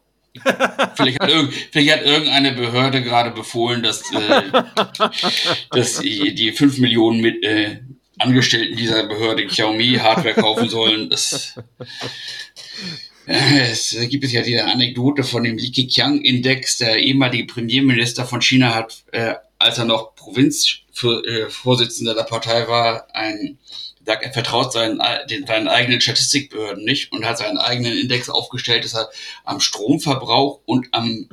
vielleicht, 0.94 1.20
hat 1.20 1.30
vielleicht, 1.70 1.90
hat 1.90 2.02
irgendeine 2.02 2.52
Behörde 2.52 3.02
gerade 3.02 3.30
befohlen, 3.30 3.82
dass, 3.82 4.02
äh, 4.12 4.42
dass 5.70 6.00
die, 6.00 6.34
die 6.34 6.52
5 6.52 6.78
Millionen 6.78 7.20
mit, 7.20 7.44
äh, 7.44 7.80
Angestellten 8.18 8.76
dieser 8.76 9.06
Behörde 9.06 9.46
Xiaomi 9.46 9.94
Hardware 9.94 10.34
kaufen 10.34 10.68
sollen. 10.68 11.08
Das, 11.08 11.54
es 13.28 13.94
gibt 14.08 14.24
ja 14.24 14.40
diese 14.40 14.64
Anekdote 14.64 15.22
von 15.22 15.44
dem 15.44 15.58
Li 15.58 15.70
Keqiang-Index. 15.70 16.78
Der 16.78 16.96
ehemalige 16.96 17.44
Premierminister 17.52 18.24
von 18.24 18.40
China 18.40 18.74
hat, 18.74 19.04
äh, 19.12 19.34
als 19.58 19.76
er 19.76 19.84
noch 19.84 20.14
Provinzvorsitzender 20.14 22.12
äh, 22.12 22.16
der 22.16 22.22
Partei 22.22 22.66
war, 22.68 23.06
ein 23.14 23.58
sagt, 24.06 24.24
er 24.24 24.32
vertraut 24.32 24.72
seinen, 24.72 25.02
den, 25.28 25.46
seinen 25.46 25.68
eigenen 25.68 26.00
Statistikbehörden 26.00 26.82
nicht 26.84 27.12
und 27.12 27.26
hat 27.26 27.36
seinen 27.36 27.58
eigenen 27.58 27.98
Index 27.98 28.30
aufgestellt, 28.30 28.84
dass 28.84 28.94
er 28.94 29.10
am 29.44 29.60
Stromverbrauch 29.60 30.60
und 30.64 30.88
am 30.92 31.28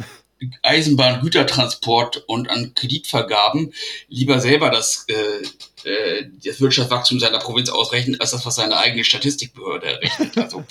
Eisenbahngütertransport 0.62 2.24
und 2.28 2.50
an 2.50 2.74
Kreditvergaben 2.76 3.74
lieber 4.10 4.40
selber 4.40 4.70
das, 4.70 5.06
äh, 5.08 5.90
äh, 5.90 6.30
das 6.44 6.60
Wirtschaftswachstum 6.60 7.20
seiner 7.20 7.40
Provinz 7.40 7.70
ausrechnet, 7.70 8.20
als 8.20 8.32
das, 8.32 8.46
was 8.46 8.56
seine 8.56 8.78
eigene 8.78 9.04
Statistikbehörde 9.04 9.88
errechnet. 9.88 10.36
Also, 10.46 10.66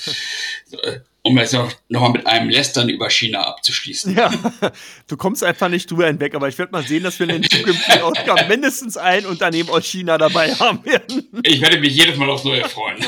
äh, 0.82 1.00
um 1.26 1.38
jetzt 1.38 1.54
noch, 1.54 1.72
noch 1.88 2.02
mal 2.02 2.10
mit 2.10 2.26
einem 2.26 2.50
Lästern 2.50 2.90
über 2.90 3.08
China 3.08 3.40
abzuschließen. 3.44 4.14
Ja, 4.14 4.30
du 5.08 5.16
kommst 5.16 5.42
einfach 5.42 5.70
nicht 5.70 5.90
drüber 5.90 6.06
hinweg, 6.06 6.34
aber 6.34 6.48
ich 6.48 6.58
werde 6.58 6.72
mal 6.72 6.82
sehen, 6.82 7.02
dass 7.02 7.18
wir 7.18 7.28
in 7.28 7.40
den 7.40 7.50
zukünftigen 7.50 8.02
Ausgaben 8.02 8.46
mindestens 8.48 8.98
ein 8.98 9.24
Unternehmen 9.24 9.70
aus 9.70 9.86
China 9.86 10.18
dabei 10.18 10.54
haben 10.54 10.84
werden. 10.84 11.26
Ich 11.42 11.62
werde 11.62 11.80
mich 11.80 11.96
jedes 11.96 12.18
Mal 12.18 12.28
aufs 12.28 12.44
Neue 12.44 12.68
freuen. 12.68 12.98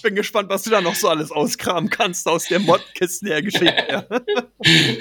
Ich 0.00 0.02
bin 0.02 0.14
gespannt, 0.14 0.48
was 0.48 0.62
du 0.62 0.70
da 0.70 0.80
noch 0.80 0.94
so 0.94 1.10
alles 1.10 1.30
auskramen 1.30 1.90
kannst 1.90 2.26
aus 2.26 2.44
der 2.48 2.58
Modkiste 2.58 3.26
der 3.26 3.42
Geschichte. 3.42 4.08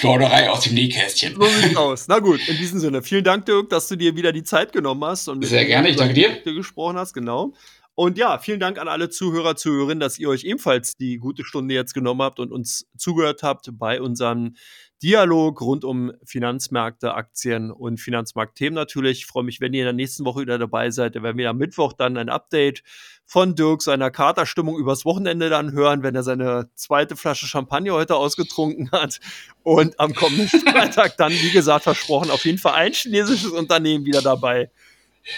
Plauderei 0.00 0.48
aus 0.50 0.64
dem 0.64 0.72
Nähkästchen. 0.72 1.34
So 1.34 1.44
sieht's 1.44 1.76
aus. 1.76 2.08
Na 2.08 2.20
gut, 2.20 2.40
in 2.48 2.56
diesem 2.56 2.80
Sinne, 2.80 3.02
vielen 3.02 3.22
Dank, 3.22 3.44
Dirk, 3.44 3.68
dass 3.68 3.88
du 3.88 3.96
dir 3.96 4.16
wieder 4.16 4.32
die 4.32 4.44
Zeit 4.44 4.72
genommen 4.72 5.04
hast 5.04 5.28
und 5.28 5.44
Sehr 5.44 5.66
gerne, 5.66 5.90
ich 5.90 5.96
danke 5.96 6.14
dir. 6.14 6.40
gesprochen 6.42 6.96
hast, 6.96 7.12
genau. 7.12 7.52
Und 7.94 8.16
ja, 8.16 8.38
vielen 8.38 8.60
Dank 8.60 8.78
an 8.78 8.88
alle 8.88 9.10
Zuhörer, 9.10 9.56
Zuhörerinnen, 9.56 10.00
dass 10.00 10.18
ihr 10.18 10.30
euch 10.30 10.44
ebenfalls 10.44 10.96
die 10.96 11.18
gute 11.18 11.44
Stunde 11.44 11.74
jetzt 11.74 11.92
genommen 11.92 12.22
habt 12.22 12.40
und 12.40 12.50
uns 12.50 12.86
zugehört 12.96 13.42
habt 13.42 13.68
bei 13.72 14.00
unserem 14.00 14.56
Dialog 15.04 15.60
rund 15.60 15.84
um 15.84 16.12
Finanzmärkte, 16.24 17.12
Aktien 17.12 17.70
und 17.70 18.00
Finanzmarktthemen 18.00 18.72
natürlich. 18.72 19.18
Ich 19.18 19.26
freue 19.26 19.44
mich, 19.44 19.60
wenn 19.60 19.74
ihr 19.74 19.80
in 19.80 19.84
der 19.84 19.92
nächsten 19.92 20.24
Woche 20.24 20.40
wieder 20.40 20.56
dabei 20.56 20.88
seid. 20.88 21.14
Da 21.14 21.22
werden 21.22 21.36
wir 21.36 21.50
am 21.50 21.58
Mittwoch 21.58 21.92
dann 21.92 22.16
ein 22.16 22.30
Update 22.30 22.82
von 23.26 23.54
Dirk 23.54 23.82
seiner 23.82 24.10
Katerstimmung 24.10 24.78
übers 24.78 25.04
Wochenende 25.04 25.50
dann 25.50 25.72
hören, 25.72 26.02
wenn 26.02 26.14
er 26.14 26.22
seine 26.22 26.70
zweite 26.74 27.16
Flasche 27.16 27.46
Champagner 27.46 27.92
heute 27.92 28.16
ausgetrunken 28.16 28.90
hat. 28.92 29.20
Und 29.62 30.00
am 30.00 30.14
kommenden 30.14 30.48
Freitag 30.72 31.18
dann, 31.18 31.32
wie 31.32 31.50
gesagt, 31.50 31.84
versprochen, 31.84 32.30
auf 32.30 32.46
jeden 32.46 32.56
Fall 32.56 32.72
ein 32.72 32.94
chinesisches 32.94 33.50
Unternehmen 33.50 34.06
wieder 34.06 34.22
dabei. 34.22 34.70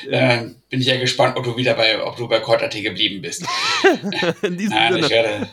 Äh, 0.08 0.44
bin 0.70 0.80
ich 0.80 0.86
ja 0.86 0.96
gespannt, 0.96 1.36
ob 1.36 1.42
du 1.42 1.56
wieder 1.56 1.74
bei, 1.74 2.00
ob 2.04 2.16
du 2.16 2.28
bei 2.28 2.38
Kortate 2.38 2.82
geblieben 2.82 3.20
bist. 3.20 3.44
In 4.42 4.56
diesem 4.56 4.76
Nein, 4.76 4.92
Sinne. 4.92 5.06
Ich 5.06 5.10
werde, 5.10 5.48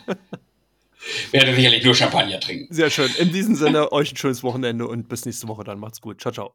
werde 1.30 1.54
sicherlich 1.54 1.84
nur 1.84 1.94
Champagner 1.94 2.40
trinken. 2.40 2.72
Sehr 2.72 2.90
schön. 2.90 3.10
In 3.18 3.32
diesem 3.32 3.54
Sinne, 3.54 3.92
euch 3.92 4.12
ein 4.12 4.16
schönes 4.16 4.42
Wochenende 4.42 4.86
und 4.86 5.08
bis 5.08 5.24
nächste 5.24 5.48
Woche 5.48 5.64
dann. 5.64 5.78
Macht's 5.78 6.00
gut. 6.00 6.20
Ciao, 6.20 6.32
ciao. 6.32 6.52